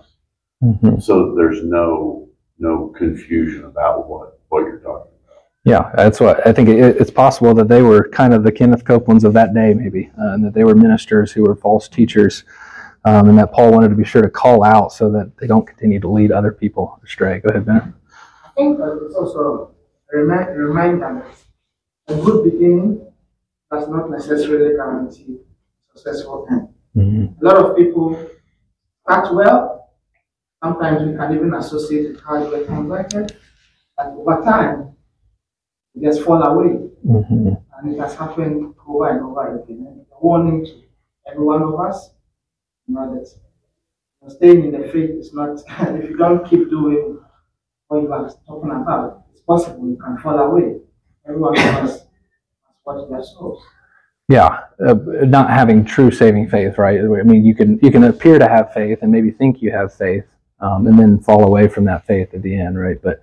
Mhm. 0.62 1.02
so 1.02 1.34
there's 1.34 1.64
no 1.64 2.28
no 2.58 2.88
confusion 2.88 3.64
about 3.64 4.08
what 4.08 4.38
what 4.48 4.60
you're 4.60 4.78
talking 4.78 5.12
about. 5.24 5.44
Yeah, 5.64 5.90
that's 5.94 6.20
what 6.20 6.46
I 6.46 6.52
think. 6.52 6.68
It, 6.68 6.96
it's 7.00 7.10
possible 7.10 7.54
that 7.54 7.68
they 7.68 7.82
were 7.82 8.08
kind 8.08 8.34
of 8.34 8.44
the 8.44 8.52
Kenneth 8.52 8.84
Copelands 8.84 9.24
of 9.24 9.32
that 9.34 9.54
day, 9.54 9.72
maybe, 9.74 10.10
uh, 10.18 10.32
and 10.34 10.44
that 10.44 10.52
they 10.54 10.64
were 10.64 10.74
ministers 10.74 11.32
who 11.32 11.42
were 11.44 11.56
false 11.56 11.88
teachers, 11.88 12.44
um, 13.04 13.28
and 13.28 13.38
that 13.38 13.52
Paul 13.52 13.72
wanted 13.72 13.88
to 13.88 13.94
be 13.94 14.04
sure 14.04 14.22
to 14.22 14.30
call 14.30 14.62
out 14.64 14.92
so 14.92 15.10
that 15.12 15.32
they 15.38 15.46
don't 15.46 15.66
continue 15.66 16.00
to 16.00 16.08
lead 16.08 16.30
other 16.32 16.52
people 16.52 17.00
astray. 17.02 17.40
Go 17.40 17.48
ahead, 17.50 17.64
Ben. 17.64 17.94
I 18.44 18.50
think 18.56 18.78
it's 18.80 19.14
also 19.14 19.74
a 20.12 20.16
remind, 20.18 20.56
reminder 20.58 21.24
that 22.06 22.18
a 22.18 22.22
good 22.22 22.44
beginning 22.44 23.06
does 23.70 23.88
not 23.88 24.10
necessarily 24.10 24.74
guarantee 24.74 25.38
successful 25.94 26.46
end. 26.50 26.68
Mm-hmm. 26.96 27.46
A 27.46 27.48
lot 27.48 27.64
of 27.64 27.76
people 27.76 28.28
start 29.02 29.34
well. 29.34 29.79
Sometimes 30.62 31.10
we 31.10 31.16
can 31.16 31.34
even 31.34 31.54
associate 31.54 32.10
with 32.10 32.20
hard 32.20 32.50
work 32.50 32.68
and. 33.12 33.36
But 33.96 34.06
over 34.06 34.42
time, 34.42 34.96
it 35.94 36.02
just 36.02 36.22
fall 36.22 36.42
away. 36.42 36.88
Mm-hmm. 37.06 37.48
And 37.78 37.94
it 37.94 37.98
has 37.98 38.14
happened 38.14 38.74
over 38.86 39.10
and 39.10 39.24
over 39.24 39.62
again. 39.62 39.86
And 39.88 40.06
a 40.12 40.18
warning 40.20 40.64
to 40.64 40.82
every 41.30 41.44
one 41.44 41.62
of 41.62 41.78
us, 41.80 42.10
you 42.86 42.94
know, 42.94 43.14
that 43.14 43.26
Staying 44.28 44.66
in 44.66 44.72
the 44.72 44.86
faith 44.88 45.10
is 45.10 45.32
not, 45.32 45.58
if 45.96 46.10
you 46.10 46.16
don't 46.16 46.48
keep 46.48 46.68
doing 46.68 47.18
what 47.88 48.02
you 48.02 48.12
are 48.12 48.30
talking 48.46 48.70
about, 48.70 49.24
it's 49.32 49.40
possible 49.40 49.88
you 49.88 49.96
can 49.96 50.18
fall 50.18 50.38
away. 50.38 50.76
Everyone 51.26 51.56
has, 51.56 51.90
has 51.90 52.06
watched 52.84 53.10
their 53.10 53.22
souls. 53.22 53.62
Yeah, 54.28 54.60
uh, 54.86 54.94
not 55.24 55.50
having 55.50 55.84
true 55.84 56.10
saving 56.10 56.50
faith, 56.50 56.76
right? 56.76 57.00
I 57.00 57.22
mean, 57.22 57.44
you 57.44 57.54
can 57.54 57.80
you 57.82 57.90
can 57.90 58.04
appear 58.04 58.38
to 58.38 58.46
have 58.46 58.72
faith 58.72 58.98
and 59.02 59.10
maybe 59.10 59.32
think 59.32 59.60
you 59.60 59.72
have 59.72 59.92
faith, 59.92 60.24
um, 60.60 60.86
and 60.86 60.98
then 60.98 61.18
fall 61.18 61.44
away 61.44 61.68
from 61.68 61.84
that 61.86 62.06
faith 62.06 62.34
at 62.34 62.42
the 62.42 62.58
end, 62.58 62.78
right? 62.78 63.00
But 63.02 63.20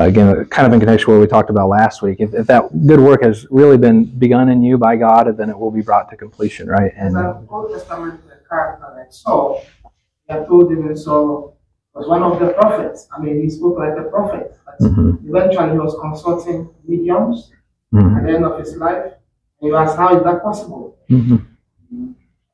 uh, 0.00 0.04
again, 0.04 0.44
kind 0.46 0.66
of 0.66 0.72
in 0.72 0.80
connection 0.80 1.08
with 1.08 1.18
what 1.18 1.22
we 1.22 1.28
talked 1.28 1.50
about 1.50 1.68
last 1.68 2.00
week, 2.02 2.18
if, 2.20 2.32
if 2.34 2.46
that 2.46 2.86
good 2.86 3.00
work 3.00 3.22
has 3.22 3.46
really 3.50 3.76
been 3.76 4.04
begun 4.04 4.48
in 4.48 4.62
you 4.62 4.78
by 4.78 4.96
God, 4.96 5.24
then 5.36 5.50
it 5.50 5.58
will 5.58 5.70
be 5.70 5.82
brought 5.82 6.08
to 6.10 6.16
completion, 6.16 6.68
right? 6.68 6.92
And 6.96 7.16
an 7.16 7.46
Old 7.50 7.72
Testament 7.72 8.20
character 8.48 8.94
like 8.96 9.12
Saul, 9.12 9.64
have 10.28 10.46
told 10.46 10.72
him 10.72 10.96
Saul 10.96 11.58
was 11.94 12.08
one 12.08 12.22
of 12.22 12.38
the 12.38 12.54
prophets. 12.54 13.06
I 13.14 13.20
mean, 13.20 13.42
he 13.42 13.50
spoke 13.50 13.78
like 13.78 13.98
a 13.98 14.04
prophet. 14.04 14.56
But 14.64 14.78
Mhm, 14.80 15.28
eventually, 15.28 15.72
he 15.72 15.78
was 15.78 15.94
consulting 16.00 16.70
mediums 16.88 17.52
mhm, 17.92 18.16
at 18.16 18.26
the 18.26 18.32
end 18.32 18.44
of 18.46 18.58
his 18.58 18.76
life. 18.76 19.12
And 19.60 19.68
you 19.68 19.76
ask, 19.76 19.96
how 19.96 20.16
is 20.16 20.24
that 20.24 20.42
possible? 20.42 20.96
mhm. 21.10 21.44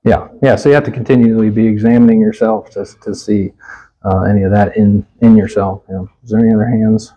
yeah, 0.04 0.28
yeah. 0.42 0.56
So 0.56 0.68
you 0.68 0.74
have 0.74 0.84
to 0.84 0.90
continually 0.90 1.50
be 1.50 1.66
examining 1.66 2.20
yourself 2.20 2.70
to 2.70 2.84
to 3.04 3.14
see 3.14 3.52
uh, 4.04 4.22
any 4.22 4.42
of 4.42 4.52
that 4.52 4.76
in 4.76 5.06
in 5.20 5.36
yourself. 5.36 5.82
You 5.88 5.94
know. 5.94 6.08
Is 6.24 6.30
there 6.30 6.40
any 6.40 6.54
other 6.54 6.66
hands? 6.68 7.12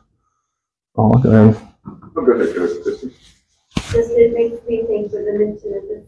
Oh, 0.96 1.10
look 1.10 1.26
at 1.26 1.32
them. 1.32 1.56
Oh, 1.88 2.22
Go 2.22 2.32
ahead, 2.34 2.56
go 2.56 2.64
ahead, 2.66 2.84
Kristen. 2.84 3.14
Just, 3.76 4.12
it 4.12 4.34
makes 4.34 4.66
me 4.68 4.84
think 4.88 5.12
with 5.12 5.26
the 5.26 5.34
mention 5.38 5.74
of 5.74 5.84
this, 5.88 6.06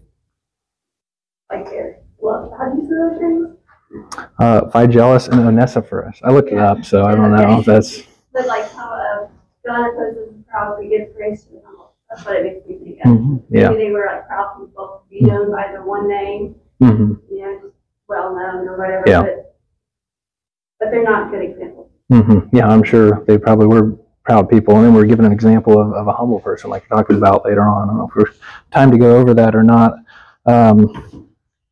like, 1.52 1.68
uh, 1.68 2.00
well, 2.18 2.54
how 2.58 2.70
do 2.70 2.82
you 2.82 2.88
say 2.88 2.96
those 2.96 3.22
names? 3.22 3.58
Uh, 4.40 4.62
Phygellus 4.72 5.30
and 5.30 5.40
Onesiphorus. 5.48 6.20
I 6.24 6.32
looked 6.32 6.50
it 6.50 6.58
up, 6.58 6.84
so 6.84 7.04
I 7.06 7.16
don't 7.16 7.32
know 7.36 7.60
if 7.60 7.66
that's. 7.66 8.04
But 8.34 8.48
like 8.48 8.70
how, 8.72 8.90
uh, 8.92 9.28
God 9.66 9.90
opposes 9.94 10.34
the 10.36 10.44
proud, 10.50 10.78
but 10.80 10.90
gives 10.90 11.14
grace 11.16 11.44
to 11.44 11.52
the 11.52 11.62
humble. 11.64 11.94
That's 12.10 12.26
what 12.26 12.36
it 12.38 12.44
makes 12.46 12.68
me 12.68 12.80
think 12.84 13.00
of. 13.06 13.12
Mhm, 13.12 13.44
Yeah. 13.50 13.70
Maybe 13.70 13.84
they 13.86 13.92
were 13.92 14.08
like 14.12 14.28
proud 14.28 14.58
people, 14.60 15.04
to 15.04 15.10
be 15.10 15.22
known 15.22 15.52
by 15.52 15.72
the 15.72 15.84
one 15.84 16.08
name, 16.10 16.56
hmm 16.80 17.14
you 17.30 17.42
know, 17.42 17.60
just 17.62 17.76
well 18.08 18.36
known 18.36 18.68
or 18.68 18.78
whatever, 18.78 19.04
Yeah. 19.06 19.22
but, 19.22 19.53
but 20.84 20.92
they're 20.92 21.04
not 21.04 21.32
good 21.32 21.42
examples. 21.42 21.90
hmm 22.10 22.40
Yeah, 22.52 22.68
I'm 22.68 22.84
sure 22.84 23.24
they 23.28 23.38
probably 23.38 23.68
were 23.68 23.98
proud 24.24 24.50
people, 24.50 24.76
and 24.78 24.86
then 24.86 24.94
we're 24.94 25.06
given 25.06 25.26
an 25.26 25.32
example 25.32 25.80
of, 25.82 25.94
of 25.94 26.08
a 26.08 26.14
humble 26.14 26.40
person, 26.40 26.70
like 26.70 26.84
we're 26.90 26.98
talking 26.98 27.18
about 27.18 27.46
later 27.46 27.62
on. 27.62 27.84
I 27.84 27.86
don't 27.92 27.98
know 27.98 28.08
if 28.08 28.16
we're 28.16 28.34
time 28.72 28.92
to 28.92 28.98
go 28.98 29.18
over 29.18 29.34
that 29.34 29.56
or 29.56 29.64
not. 29.64 29.96
Um, 30.46 31.30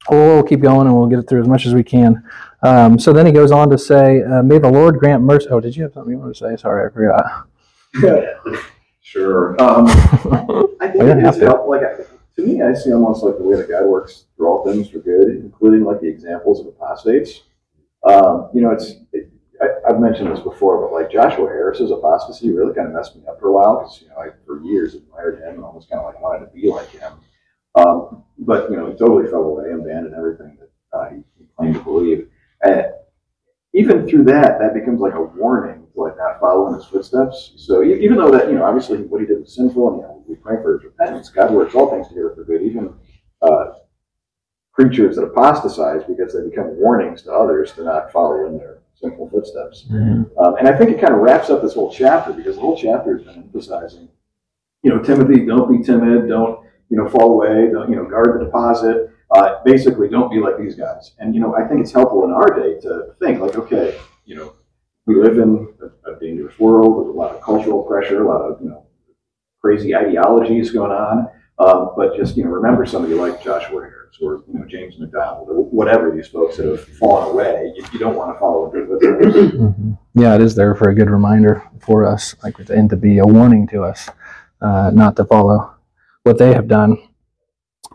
we'll 0.10 0.44
keep 0.44 0.62
going, 0.62 0.88
and 0.88 0.96
we'll 0.96 1.08
get 1.08 1.20
it 1.20 1.28
through 1.30 1.42
as 1.42 1.48
much 1.48 1.66
as 1.66 1.74
we 1.74 1.84
can. 1.84 2.24
Um, 2.64 3.00
so 3.00 3.12
then 3.14 3.26
he 3.26 3.32
goes 3.32 3.52
on 3.52 3.70
to 3.70 3.78
say, 3.78 4.22
uh, 4.24 4.44
"May 4.44 4.60
the 4.60 4.70
Lord 4.70 5.00
grant 5.00 5.24
mercy." 5.24 5.48
Oh, 5.50 5.60
did 5.60 5.76
you 5.76 5.84
have 5.84 5.94
something 5.94 6.12
you 6.14 6.20
wanted 6.20 6.36
to 6.36 6.40
say? 6.50 6.62
Sorry, 6.62 6.88
I 6.90 6.94
forgot. 6.94 7.48
Sure. 9.04 9.62
Um, 9.62 9.88
I 10.80 10.88
think 10.88 10.94
We 10.94 11.00
don't 11.10 11.20
it 11.20 11.24
have 11.26 11.34
is 11.34 11.40
to. 11.42 11.46
help, 11.48 11.68
like, 11.68 11.82
to 12.36 12.42
me, 12.46 12.62
I 12.62 12.74
see 12.74 12.94
almost 12.94 13.24
like 13.24 13.38
the 13.38 13.44
way 13.44 13.58
that 13.58 13.68
God 13.68 13.86
works 13.86 14.26
through 14.38 14.48
all 14.48 14.64
things 14.64 14.90
for 14.90 15.00
good, 15.00 15.28
including 15.30 15.84
like 15.84 16.00
the 16.00 16.08
examples 16.08 16.62
of 16.62 16.68
apostates. 16.68 17.42
Um, 18.04 18.50
you 18.54 18.62
know, 18.62 18.72
it's, 18.72 18.94
it, 19.14 19.32
I, 19.62 19.68
I've 19.90 20.00
mentioned 20.00 20.32
this 20.32 20.40
before, 20.40 20.82
but 20.82 20.94
like 20.94 21.12
Joshua 21.12 21.46
Harris's 21.46 21.92
apostasy 21.92 22.52
really 22.52 22.74
kind 22.74 22.88
of 22.88 22.94
messed 22.94 23.16
me 23.16 23.24
up 23.28 23.40
for 23.40 23.50
a 23.50 23.52
while 23.52 23.80
because, 23.80 24.02
you 24.02 24.10
know, 24.10 24.16
I 24.18 24.30
for 24.46 24.64
years 24.64 24.96
admired 24.96 25.40
him 25.40 25.56
and 25.56 25.64
almost 25.64 25.90
kind 25.90 26.00
of 26.02 26.06
like 26.06 26.22
wanted 26.22 26.46
to 26.46 26.52
be 26.52 26.70
like 26.70 26.90
him. 26.90 27.14
Um, 27.76 28.24
but, 28.40 28.70
you 28.70 28.78
know, 28.78 28.90
he 28.90 28.98
totally 28.98 29.30
fell 29.30 29.44
away 29.44 29.70
and 29.70 29.82
abandoned 29.82 30.16
everything 30.16 30.58
that 30.60 30.98
uh, 30.98 31.10
he, 31.10 31.18
he 31.38 31.46
claimed 31.56 31.76
to 31.76 31.82
believe. 31.82 32.28
And 32.64 32.86
even 33.74 34.08
through 34.08 34.24
that, 34.26 34.60
that 34.60 34.74
becomes 34.74 35.00
like 35.00 35.14
a 35.14 35.22
warning 35.22 35.88
to 35.94 36.02
like 36.02 36.18
not 36.18 36.40
follow 36.40 36.68
in 36.68 36.74
his 36.74 36.86
footsteps. 36.86 37.54
So 37.56 37.84
even 37.84 38.18
though 38.18 38.32
that, 38.32 38.50
you 38.50 38.56
know, 38.56 38.66
obviously 38.66 38.98
what 38.98 39.22
he 39.22 39.28
did 39.28 39.40
was 39.40 39.56
sinful 39.56 39.90
and, 39.90 39.98
you 39.98 40.04
know, 40.04 40.24
we 40.28 40.36
pray 40.36 40.56
for 40.62 40.74
his 40.74 40.84
repentance, 40.86 41.30
God 41.30 41.52
works 41.52 41.76
all 41.76 41.90
things 41.90 42.08
together 42.08 42.34
for 42.36 42.44
good, 42.44 42.64
even 42.64 42.94
uh, 43.42 43.66
preachers 44.74 45.16
that 45.16 45.24
apostatize 45.24 46.04
because 46.08 46.34
they 46.34 46.48
become 46.48 46.78
warnings 46.80 47.22
to 47.24 47.32
others 47.32 47.74
to 47.74 47.84
not 47.84 48.12
follow 48.12 48.48
in 48.48 48.58
their 48.58 48.80
sinful 48.96 49.30
footsteps. 49.30 49.86
Um, 50.40 50.56
and 50.58 50.68
I 50.68 50.78
think 50.78 50.92
it 50.92 51.02
kind 51.02 51.14
of 51.14 51.20
wraps 51.20 51.50
up 51.50 51.62
this 51.62 51.74
whole 51.74 51.92
chapter 51.92 52.32
because 52.34 52.56
the 52.56 52.62
whole 52.62 52.78
chapter 52.78 53.18
has 53.18 53.26
been 53.26 53.44
emphasizing, 53.44 54.08
you 54.84 54.90
know, 54.90 55.00
Timothy, 55.02 55.46
don't 55.46 55.70
be 55.70 55.84
timid, 55.84 56.30
don't, 56.30 56.66
you 56.90 56.98
know, 56.98 57.08
fall 57.10 57.32
away, 57.34 57.70
don't, 57.72 57.90
you 57.90 57.96
know, 57.96 58.06
guard 58.06 58.40
the 58.40 58.46
deposit. 58.46 59.10
Uh, 59.32 59.62
basically, 59.64 60.10
don't 60.10 60.30
be 60.30 60.40
like 60.40 60.58
these 60.58 60.76
guys. 60.76 61.14
And, 61.20 61.34
you 61.34 61.42
know, 61.42 61.56
I 61.56 61.66
think 61.68 61.82
it's 61.82 61.94
helpful 61.94 62.26
in 62.26 62.32
our 62.32 62.48
day 62.48 62.80
to 62.82 63.16
think 63.20 63.40
like, 63.40 63.56
okay, 63.56 63.98
you 64.26 64.36
know, 64.36 64.56
we 65.06 65.16
live 65.16 65.38
in 65.38 65.74
a, 65.82 66.12
a 66.12 66.20
dangerous 66.20 66.60
world 66.60 66.98
with 66.98 67.08
a 67.08 67.18
lot 67.18 67.36
of 67.36 67.42
cultural 67.42 67.84
pressure, 67.84 68.24
a 68.24 68.28
lot 68.28 68.42
of, 68.42 68.62
you 68.62 68.70
know, 68.70 68.86
crazy 69.62 69.96
ideologies 69.96 70.72
going 70.72 70.92
on. 70.92 71.30
Um, 71.60 71.92
but 71.96 72.16
just, 72.16 72.36
you 72.38 72.44
know, 72.44 72.50
remember 72.50 72.86
somebody 72.86 73.14
like 73.14 73.44
Joshua 73.44 73.82
Harris 73.82 74.18
or, 74.22 74.44
you 74.48 74.58
know, 74.60 74.66
James 74.66 74.98
MacDonald 74.98 75.48
or 75.50 75.64
whatever 75.66 76.10
these 76.10 76.28
folks 76.28 76.58
that 76.58 76.66
have 76.66 76.84
fallen 76.98 77.30
away. 77.30 77.72
You, 77.76 77.86
you 77.94 78.00
don't 78.00 78.16
want 78.16 78.34
to 78.36 78.40
follow 78.40 78.72
their 78.72 78.88
footsteps. 78.88 79.56
Mhm. 79.56 79.98
Yeah, 80.16 80.36
it 80.36 80.42
is 80.42 80.56
there 80.56 80.74
for 80.76 80.90
a 80.90 80.96
good 80.96 81.10
reminder 81.10 81.64
for 81.80 82.06
us, 82.06 82.36
like, 82.44 82.58
and 82.70 82.90
to 82.90 82.96
be 82.96 83.20
a 83.20 83.26
warning 83.26 83.68
to 83.68 83.84
us, 83.84 84.10
uh, 84.62 84.90
not 84.94 85.16
to 85.18 85.26
follow 85.26 85.72
what 86.24 86.38
they 86.40 86.54
have 86.54 86.68
done. 86.68 86.98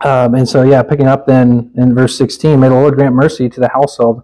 Um, 0.03 0.35
and 0.35 0.47
so, 0.47 0.63
yeah, 0.63 0.81
picking 0.83 1.07
up 1.07 1.25
then 1.25 1.71
in 1.75 1.93
verse 1.93 2.17
16, 2.17 2.59
may 2.59 2.69
the 2.69 2.75
Lord 2.75 2.95
grant 2.95 3.15
mercy 3.15 3.49
to 3.49 3.59
the 3.59 3.69
household 3.69 4.21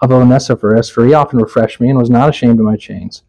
of 0.00 0.10
Onesiphorus, 0.12 0.88
for 0.88 1.04
he 1.04 1.12
often 1.14 1.38
refreshed 1.38 1.80
me 1.80 1.90
and 1.90 1.98
was 1.98 2.10
not 2.10 2.28
ashamed 2.28 2.60
of 2.60 2.64
my 2.66 2.76
chains. 2.76 3.22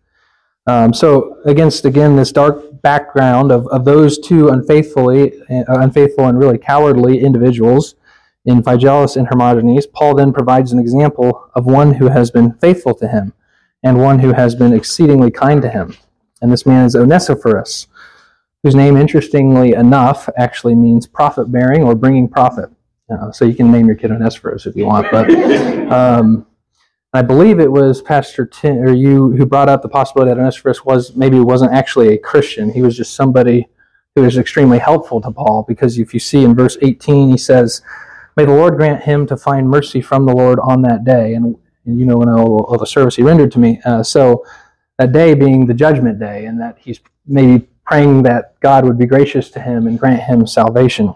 Um, 0.68 0.94
so, 0.94 1.38
against 1.46 1.86
again 1.86 2.16
this 2.18 2.32
dark 2.32 2.67
background 2.88 3.52
of, 3.52 3.68
of 3.68 3.84
those 3.84 4.18
two 4.18 4.48
unfaithfully, 4.48 5.34
uh, 5.50 5.64
unfaithful 5.68 6.26
and 6.26 6.40
really 6.40 6.58
cowardly 6.58 7.20
individuals 7.20 7.96
in 8.46 8.64
Phygellus 8.64 9.18
and 9.18 9.28
Hermogenes, 9.28 9.86
Paul 9.92 10.16
then 10.16 10.32
provides 10.32 10.72
an 10.72 10.80
example 10.80 11.50
of 11.54 11.66
one 11.66 11.96
who 11.96 12.08
has 12.08 12.32
been 12.32 12.54
faithful 12.54 12.94
to 12.96 13.08
him 13.10 13.34
and 13.84 14.00
one 14.00 14.20
who 14.20 14.32
has 14.32 14.56
been 14.56 14.72
exceedingly 14.72 15.30
kind 15.30 15.62
to 15.64 15.70
him. 15.70 15.98
And 16.42 16.50
this 16.50 16.66
man 16.66 16.86
is 16.86 16.96
Onesiphorus, 16.96 17.88
whose 18.64 18.74
name, 18.74 18.96
interestingly 18.96 19.74
enough, 19.74 20.30
actually 20.38 20.76
means 20.76 21.08
profit 21.08 21.52
bearing 21.52 21.84
or 21.84 21.94
bringing 21.94 22.30
profit. 22.30 22.70
Uh, 23.12 23.34
so 23.34 23.44
you 23.44 23.54
can 23.54 23.70
name 23.70 23.88
your 23.88 23.98
kid 23.98 24.12
Onesiphorus 24.12 24.66
if 24.66 24.78
you 24.78 24.86
want, 24.86 25.08
but 25.12 25.30
um, 25.92 26.48
I 27.14 27.22
believe 27.22 27.60
it 27.60 27.72
was 27.72 28.02
Pastor 28.02 28.46
Tim 28.46 28.78
or 28.80 28.94
you 28.94 29.32
who 29.32 29.46
brought 29.46 29.70
up 29.70 29.82
the 29.82 29.90
possibility 29.90 30.30
that 30.30 30.40
Onesiphorus 30.40 30.84
was 30.84 31.16
maybe 31.16 31.40
wasn't 31.40 31.74
actually 31.74 32.14
a 32.14 32.18
Christian. 32.18 32.72
He 32.72 32.82
was 32.82 32.98
just 32.98 33.16
somebody 33.16 33.68
who 34.16 34.24
was 34.24 34.38
extremely 34.38 34.80
helpful 34.80 35.22
to 35.22 35.32
Paul 35.32 35.64
because 35.68 35.98
if 35.98 36.14
you 36.14 36.20
see 36.20 36.44
in 36.44 36.56
verse 36.56 36.78
18, 36.82 37.30
he 37.30 37.38
says, 37.38 37.82
May 38.36 38.46
the 38.46 38.54
Lord 38.54 38.76
grant 38.76 39.04
him 39.04 39.26
to 39.28 39.38
find 39.38 39.70
mercy 39.70 40.02
from 40.02 40.26
the 40.26 40.34
Lord 40.34 40.60
on 40.60 40.82
that 40.84 41.06
day. 41.06 41.34
And, 41.34 41.56
and 41.86 42.00
you 42.00 42.06
know, 42.06 42.22
and 42.22 42.30
all, 42.30 42.66
all 42.66 42.78
the 42.78 42.86
service 42.86 43.16
he 43.16 43.24
rendered 43.24 43.52
to 43.54 43.60
me. 43.60 43.80
Uh, 43.86 44.04
so 44.04 44.46
that 44.98 45.12
day 45.12 45.34
being 45.34 45.66
the 45.66 45.74
judgment 45.74 46.20
day, 46.20 46.46
and 46.46 46.60
that 46.60 46.78
he's 46.80 47.00
maybe 47.26 47.68
praying 47.86 48.24
that 48.24 48.60
God 48.60 48.86
would 48.86 48.98
be 48.98 49.06
gracious 49.06 49.50
to 49.52 49.60
him 49.60 49.88
and 49.88 50.00
grant 50.00 50.22
him 50.22 50.46
salvation. 50.46 51.16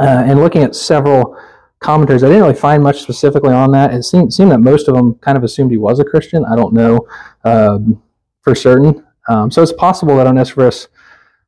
Uh, 0.00 0.24
and 0.26 0.40
looking 0.40 0.62
at 0.62 0.74
several 0.74 1.36
commentaries, 1.84 2.24
I 2.24 2.28
didn't 2.28 2.42
really 2.42 2.54
find 2.54 2.82
much 2.82 3.02
specifically 3.02 3.52
on 3.52 3.70
that. 3.72 3.92
It 3.92 4.02
seemed, 4.04 4.32
seemed 4.32 4.50
that 4.50 4.58
most 4.58 4.88
of 4.88 4.94
them 4.94 5.14
kind 5.16 5.36
of 5.36 5.44
assumed 5.44 5.70
he 5.70 5.76
was 5.76 6.00
a 6.00 6.04
Christian. 6.04 6.44
I 6.44 6.56
don't 6.56 6.72
know 6.72 7.06
um, 7.44 8.02
for 8.42 8.54
certain. 8.54 9.04
Um, 9.28 9.50
so 9.50 9.62
it's 9.62 9.72
possible 9.72 10.16
that 10.16 10.26
Onesiphorus 10.26 10.88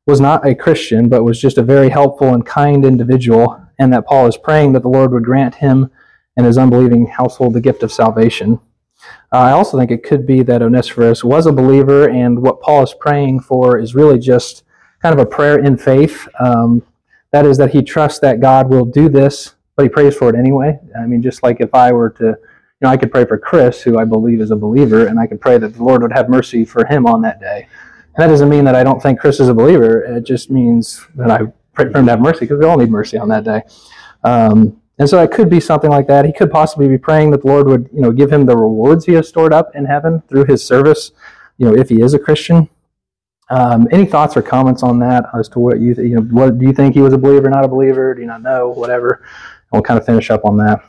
was 0.05 0.21
not 0.21 0.47
a 0.47 0.55
Christian, 0.55 1.09
but 1.09 1.23
was 1.23 1.41
just 1.41 1.57
a 1.57 1.63
very 1.63 1.89
helpful 1.89 2.33
and 2.33 2.45
kind 2.45 2.85
individual, 2.85 3.61
and 3.79 3.91
that 3.91 4.05
Paul 4.05 4.27
is 4.27 4.37
praying 4.37 4.73
that 4.73 4.83
the 4.83 4.89
Lord 4.89 5.11
would 5.11 5.25
grant 5.25 5.55
him 5.55 5.89
and 6.37 6.45
his 6.45 6.57
unbelieving 6.57 7.07
household 7.07 7.53
the 7.53 7.61
gift 7.61 7.83
of 7.83 7.91
salvation. 7.91 8.59
Uh, 9.33 9.39
I 9.49 9.51
also 9.51 9.77
think 9.77 9.91
it 9.91 10.03
could 10.03 10.25
be 10.25 10.43
that 10.43 10.61
Onesiphorus 10.61 11.23
was 11.23 11.45
a 11.45 11.51
believer, 11.51 12.09
and 12.09 12.41
what 12.41 12.61
Paul 12.61 12.83
is 12.83 12.93
praying 12.93 13.41
for 13.41 13.77
is 13.79 13.95
really 13.95 14.19
just 14.19 14.63
kind 15.01 15.13
of 15.13 15.19
a 15.19 15.29
prayer 15.29 15.59
in 15.59 15.77
faith. 15.77 16.27
Um, 16.39 16.83
that 17.31 17.45
is, 17.45 17.57
that 17.57 17.71
he 17.71 17.81
trusts 17.81 18.19
that 18.19 18.39
God 18.39 18.69
will 18.69 18.85
do 18.85 19.09
this, 19.09 19.56
but 19.77 19.83
he 19.83 19.89
prays 19.89 20.15
for 20.15 20.27
it 20.27 20.35
anyway. 20.35 20.77
I 20.99 21.05
mean, 21.05 21.21
just 21.21 21.43
like 21.43 21.61
if 21.61 21.73
I 21.73 21.93
were 21.93 22.09
to, 22.09 22.25
you 22.25 22.35
know, 22.81 22.89
I 22.89 22.97
could 22.97 23.11
pray 23.11 23.25
for 23.25 23.37
Chris, 23.37 23.81
who 23.81 23.99
I 23.99 24.05
believe 24.05 24.41
is 24.41 24.51
a 24.51 24.55
believer, 24.55 25.05
and 25.05 25.19
I 25.19 25.27
could 25.27 25.39
pray 25.39 25.57
that 25.59 25.75
the 25.75 25.83
Lord 25.83 26.01
would 26.01 26.11
have 26.11 26.29
mercy 26.29 26.65
for 26.65 26.85
him 26.85 27.05
on 27.05 27.21
that 27.21 27.39
day. 27.39 27.67
And 28.15 28.23
that 28.23 28.27
doesn't 28.27 28.49
mean 28.49 28.65
that 28.65 28.75
I 28.75 28.83
don't 28.83 29.01
think 29.01 29.19
Chris 29.19 29.39
is 29.39 29.47
a 29.47 29.53
believer. 29.53 30.01
It 30.03 30.25
just 30.25 30.49
means 30.49 31.05
that 31.15 31.29
I 31.29 31.45
pray 31.73 31.91
for 31.91 31.99
him 31.99 32.07
to 32.07 32.11
have 32.11 32.19
mercy 32.19 32.41
because 32.41 32.57
we 32.57 32.65
all 32.65 32.77
need 32.77 32.89
mercy 32.89 33.19
on 33.19 33.29
that 33.29 33.43
day. 33.43 33.61
Um, 34.23 34.81
and 34.97 35.07
so 35.07 35.21
it 35.21 35.31
could 35.31 35.47
be 35.47 35.59
something 35.59 35.91
like 35.91 36.07
that. 36.07 36.25
He 36.25 36.33
could 36.33 36.49
possibly 36.49 36.87
be 36.87 36.97
praying 36.97 37.29
that 37.31 37.43
the 37.43 37.47
Lord 37.47 37.67
would, 37.67 37.87
you 37.93 38.01
know, 38.01 38.11
give 38.11 38.33
him 38.33 38.47
the 38.47 38.57
rewards 38.57 39.05
he 39.05 39.13
has 39.13 39.27
stored 39.27 39.53
up 39.53 39.75
in 39.75 39.85
heaven 39.85 40.23
through 40.27 40.45
his 40.45 40.65
service, 40.65 41.11
you 41.59 41.67
know, 41.67 41.75
if 41.75 41.89
he 41.89 42.01
is 42.01 42.15
a 42.15 42.19
Christian. 42.19 42.67
Um, 43.49 43.87
any 43.91 44.05
thoughts 44.05 44.35
or 44.35 44.41
comments 44.41 44.81
on 44.81 44.99
that 44.99 45.25
as 45.37 45.47
to 45.49 45.59
what 45.59 45.79
you, 45.79 45.93
th- 45.93 46.05
you 46.09 46.15
know, 46.15 46.21
what 46.21 46.57
do 46.57 46.65
you 46.65 46.73
think 46.73 46.95
he 46.95 47.01
was 47.01 47.13
a 47.13 47.17
believer, 47.17 47.49
not 47.49 47.63
a 47.63 47.67
believer? 47.67 48.13
Do 48.15 48.21
you 48.21 48.27
not 48.27 48.41
know? 48.41 48.69
Whatever. 48.69 49.23
And 49.71 49.77
we'll 49.77 49.83
kind 49.83 49.99
of 49.99 50.05
finish 50.05 50.29
up 50.29 50.45
on 50.45 50.57
that. 50.57 50.83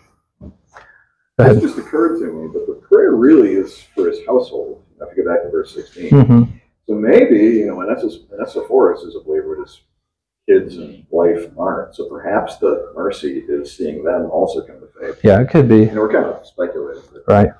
It 1.40 1.60
just 1.60 1.78
occurred 1.78 2.18
to 2.18 2.32
me, 2.32 2.48
but 2.52 2.66
the 2.66 2.80
prayer 2.88 3.14
really 3.14 3.52
is 3.52 3.82
for 3.94 4.08
his 4.08 4.18
household. 4.26 4.82
If 5.00 5.16
you 5.16 5.24
go 5.24 5.32
back 5.32 5.44
to 5.44 5.50
verse 5.50 5.72
16. 5.74 6.10
hmm 6.10 6.42
So 6.86 6.94
maybe, 6.94 7.38
you 7.38 7.66
know, 7.66 7.76
Vanessa, 7.76 8.08
Vanessa 8.28 8.66
Forrest 8.66 9.04
is 9.06 9.14
a 9.14 9.20
believer, 9.20 9.56
his 9.62 9.80
kids 10.48 10.76
and 10.78 11.04
wife 11.10 11.50
aren't. 11.56 11.94
So 11.94 12.08
perhaps 12.08 12.56
the 12.56 12.92
mercy 12.96 13.44
is 13.48 13.76
seeing 13.76 14.02
them 14.02 14.30
also 14.30 14.62
come 14.66 14.80
to 14.80 14.88
faith. 15.00 15.20
Yeah, 15.22 15.40
it 15.40 15.50
could 15.50 15.68
be. 15.68 15.80
You 15.80 15.92
know, 15.92 16.00
we're 16.00 16.12
kind 16.12 16.26
of 16.26 16.44
speculating. 16.46 17.02
Right. 17.28 17.50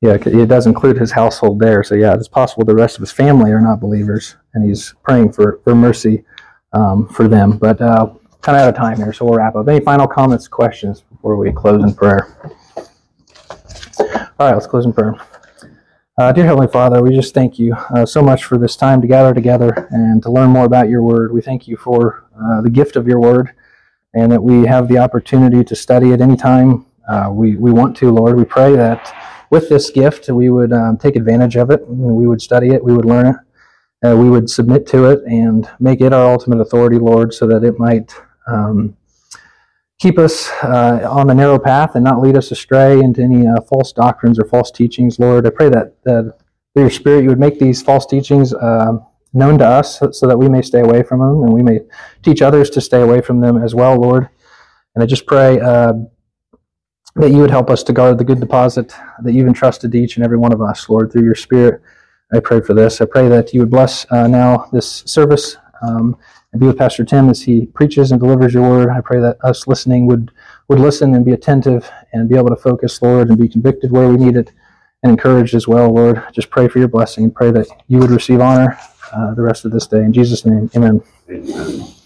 Yeah, 0.00 0.12
it 0.12 0.26
it 0.28 0.46
does 0.46 0.66
include 0.66 0.96
his 0.96 1.10
household 1.10 1.58
there. 1.58 1.82
So 1.82 1.96
yeah, 1.96 2.14
it's 2.14 2.28
possible 2.28 2.64
the 2.64 2.74
rest 2.74 2.96
of 2.96 3.00
his 3.00 3.10
family 3.10 3.50
are 3.50 3.60
not 3.60 3.80
believers, 3.80 4.36
and 4.54 4.64
he's 4.64 4.94
praying 5.02 5.32
for 5.32 5.60
for 5.64 5.74
mercy 5.74 6.24
um, 6.72 7.08
for 7.08 7.26
them. 7.26 7.58
But 7.58 7.80
uh, 7.80 8.10
kind 8.42 8.56
of 8.56 8.62
out 8.62 8.68
of 8.68 8.76
time 8.76 8.96
here, 8.96 9.12
so 9.12 9.24
we'll 9.24 9.34
wrap 9.34 9.56
up. 9.56 9.68
Any 9.68 9.80
final 9.80 10.06
comments, 10.06 10.48
questions 10.48 11.00
before 11.00 11.36
we 11.36 11.52
close 11.52 11.82
in 11.82 11.94
prayer? 11.94 12.36
All 14.40 14.46
right, 14.46 14.54
let's 14.54 14.66
close 14.66 14.84
in 14.84 14.92
prayer. 14.92 15.14
Uh, 16.18 16.32
dear 16.32 16.44
Heavenly 16.44 16.68
Father, 16.68 17.02
we 17.02 17.14
just 17.14 17.34
thank 17.34 17.58
you 17.58 17.74
uh, 17.74 18.04
so 18.04 18.22
much 18.22 18.44
for 18.44 18.58
this 18.58 18.76
time 18.76 19.00
to 19.00 19.06
gather 19.06 19.32
together 19.34 19.88
and 19.90 20.22
to 20.22 20.30
learn 20.30 20.50
more 20.50 20.64
about 20.64 20.88
your 20.88 21.02
Word. 21.02 21.32
We 21.32 21.40
thank 21.40 21.68
you 21.68 21.76
for 21.76 22.28
uh, 22.40 22.60
the 22.60 22.70
gift 22.70 22.96
of 22.96 23.06
your 23.06 23.20
Word, 23.20 23.54
and 24.14 24.30
that 24.32 24.42
we 24.42 24.66
have 24.66 24.88
the 24.88 24.98
opportunity 24.98 25.62
to 25.64 25.76
study 25.76 26.10
it 26.10 26.20
anytime 26.20 26.86
uh, 27.08 27.30
we 27.32 27.56
we 27.56 27.70
want 27.72 27.96
to. 27.98 28.10
Lord, 28.10 28.36
we 28.36 28.44
pray 28.44 28.74
that 28.76 29.14
with 29.50 29.68
this 29.68 29.90
gift, 29.90 30.28
we 30.28 30.50
would 30.50 30.72
um, 30.72 30.96
take 30.96 31.16
advantage 31.16 31.56
of 31.56 31.70
it. 31.70 31.86
We 31.86 32.26
would 32.26 32.42
study 32.42 32.70
it. 32.70 32.82
We 32.82 32.94
would 32.94 33.04
learn 33.04 33.26
it. 33.26 34.14
We 34.14 34.30
would 34.30 34.48
submit 34.50 34.86
to 34.88 35.06
it 35.06 35.22
and 35.24 35.68
make 35.80 36.00
it 36.00 36.12
our 36.12 36.32
ultimate 36.32 36.60
authority, 36.60 36.98
Lord, 36.98 37.34
so 37.34 37.46
that 37.46 37.64
it 37.64 37.78
might 37.78 38.14
um, 38.48 38.96
keep 40.00 40.18
us 40.18 40.48
uh, 40.62 41.06
on 41.10 41.26
the 41.26 41.34
narrow 41.34 41.58
path 41.58 41.94
and 41.94 42.04
not 42.04 42.20
lead 42.20 42.36
us 42.36 42.50
astray 42.50 42.98
into 42.98 43.22
any 43.22 43.46
uh, 43.46 43.60
false 43.68 43.92
doctrines 43.92 44.38
or 44.38 44.44
false 44.44 44.70
teachings, 44.70 45.18
Lord. 45.18 45.46
I 45.46 45.50
pray 45.50 45.68
that, 45.68 45.96
that 46.04 46.38
through 46.74 46.84
your 46.84 46.90
Spirit 46.90 47.22
you 47.22 47.28
would 47.28 47.40
make 47.40 47.58
these 47.58 47.82
false 47.82 48.06
teachings 48.06 48.54
um 48.54 49.04
known 49.34 49.58
to 49.58 49.66
us 49.66 50.00
so, 50.12 50.26
that 50.26 50.38
we 50.38 50.48
may 50.48 50.62
stay 50.62 50.80
away 50.80 51.02
from 51.02 51.20
them 51.20 51.42
and 51.42 51.52
we 51.52 51.62
may 51.62 51.80
teach 52.22 52.42
others 52.42 52.70
to 52.70 52.80
stay 52.80 53.00
away 53.00 53.20
from 53.20 53.40
them 53.40 53.62
as 53.62 53.74
well, 53.74 53.96
Lord. 53.96 54.28
And 54.94 55.02
I 55.02 55.06
just 55.06 55.26
pray 55.26 55.60
uh, 55.60 55.92
that 57.16 57.30
you 57.30 57.38
would 57.38 57.50
help 57.50 57.70
us 57.70 57.82
to 57.84 57.92
guard 57.92 58.18
the 58.18 58.24
good 58.24 58.40
deposit 58.40 58.94
that 59.22 59.32
you've 59.32 59.46
entrusted 59.46 59.92
to 59.92 59.98
each 59.98 60.16
and 60.16 60.24
every 60.24 60.38
one 60.38 60.52
of 60.52 60.62
us, 60.62 60.88
Lord, 60.88 61.12
through 61.12 61.24
your 61.24 61.34
Spirit. 61.34 61.82
I 62.32 62.40
pray 62.40 62.60
for 62.60 62.74
this. 62.74 63.00
I 63.00 63.06
pray 63.06 63.28
that 63.28 63.54
you 63.54 63.60
would 63.60 63.70
bless 63.70 64.10
uh, 64.10 64.26
now 64.26 64.68
this 64.72 65.02
service 65.06 65.56
um, 65.82 66.16
be 66.58 66.66
with 66.66 66.78
Pastor 66.78 67.04
Tim 67.04 67.28
as 67.28 67.42
he 67.42 67.66
preaches 67.66 68.10
and 68.10 68.20
delivers 68.20 68.54
your 68.54 68.68
word. 68.68 68.90
I 68.90 69.00
pray 69.00 69.20
that 69.20 69.38
us 69.44 69.66
listening 69.66 70.06
would 70.06 70.30
would 70.68 70.78
listen 70.78 71.14
and 71.14 71.24
be 71.24 71.32
attentive 71.32 71.90
and 72.12 72.28
be 72.28 72.36
able 72.36 72.50
to 72.50 72.56
focus, 72.56 73.00
Lord, 73.00 73.28
and 73.28 73.38
be 73.38 73.48
convicted 73.48 73.90
where 73.90 74.08
we 74.08 74.16
need 74.16 74.36
it 74.36 74.52
and 75.02 75.12
encouraged 75.12 75.54
as 75.54 75.66
well, 75.66 75.92
Lord. 75.92 76.22
Just 76.32 76.50
pray 76.50 76.68
for 76.68 76.78
your 76.78 76.88
blessing 76.88 77.24
and 77.24 77.34
pray 77.34 77.50
that 77.52 77.66
you 77.86 77.98
would 77.98 78.10
receive 78.10 78.40
honor 78.40 78.78
uh, 79.12 79.34
the 79.34 79.42
rest 79.42 79.64
of 79.64 79.72
this 79.72 79.86
day. 79.86 80.00
In 80.00 80.12
Jesus' 80.12 80.44
name, 80.44 80.70
amen. 80.76 81.02
Amen. 81.30 81.94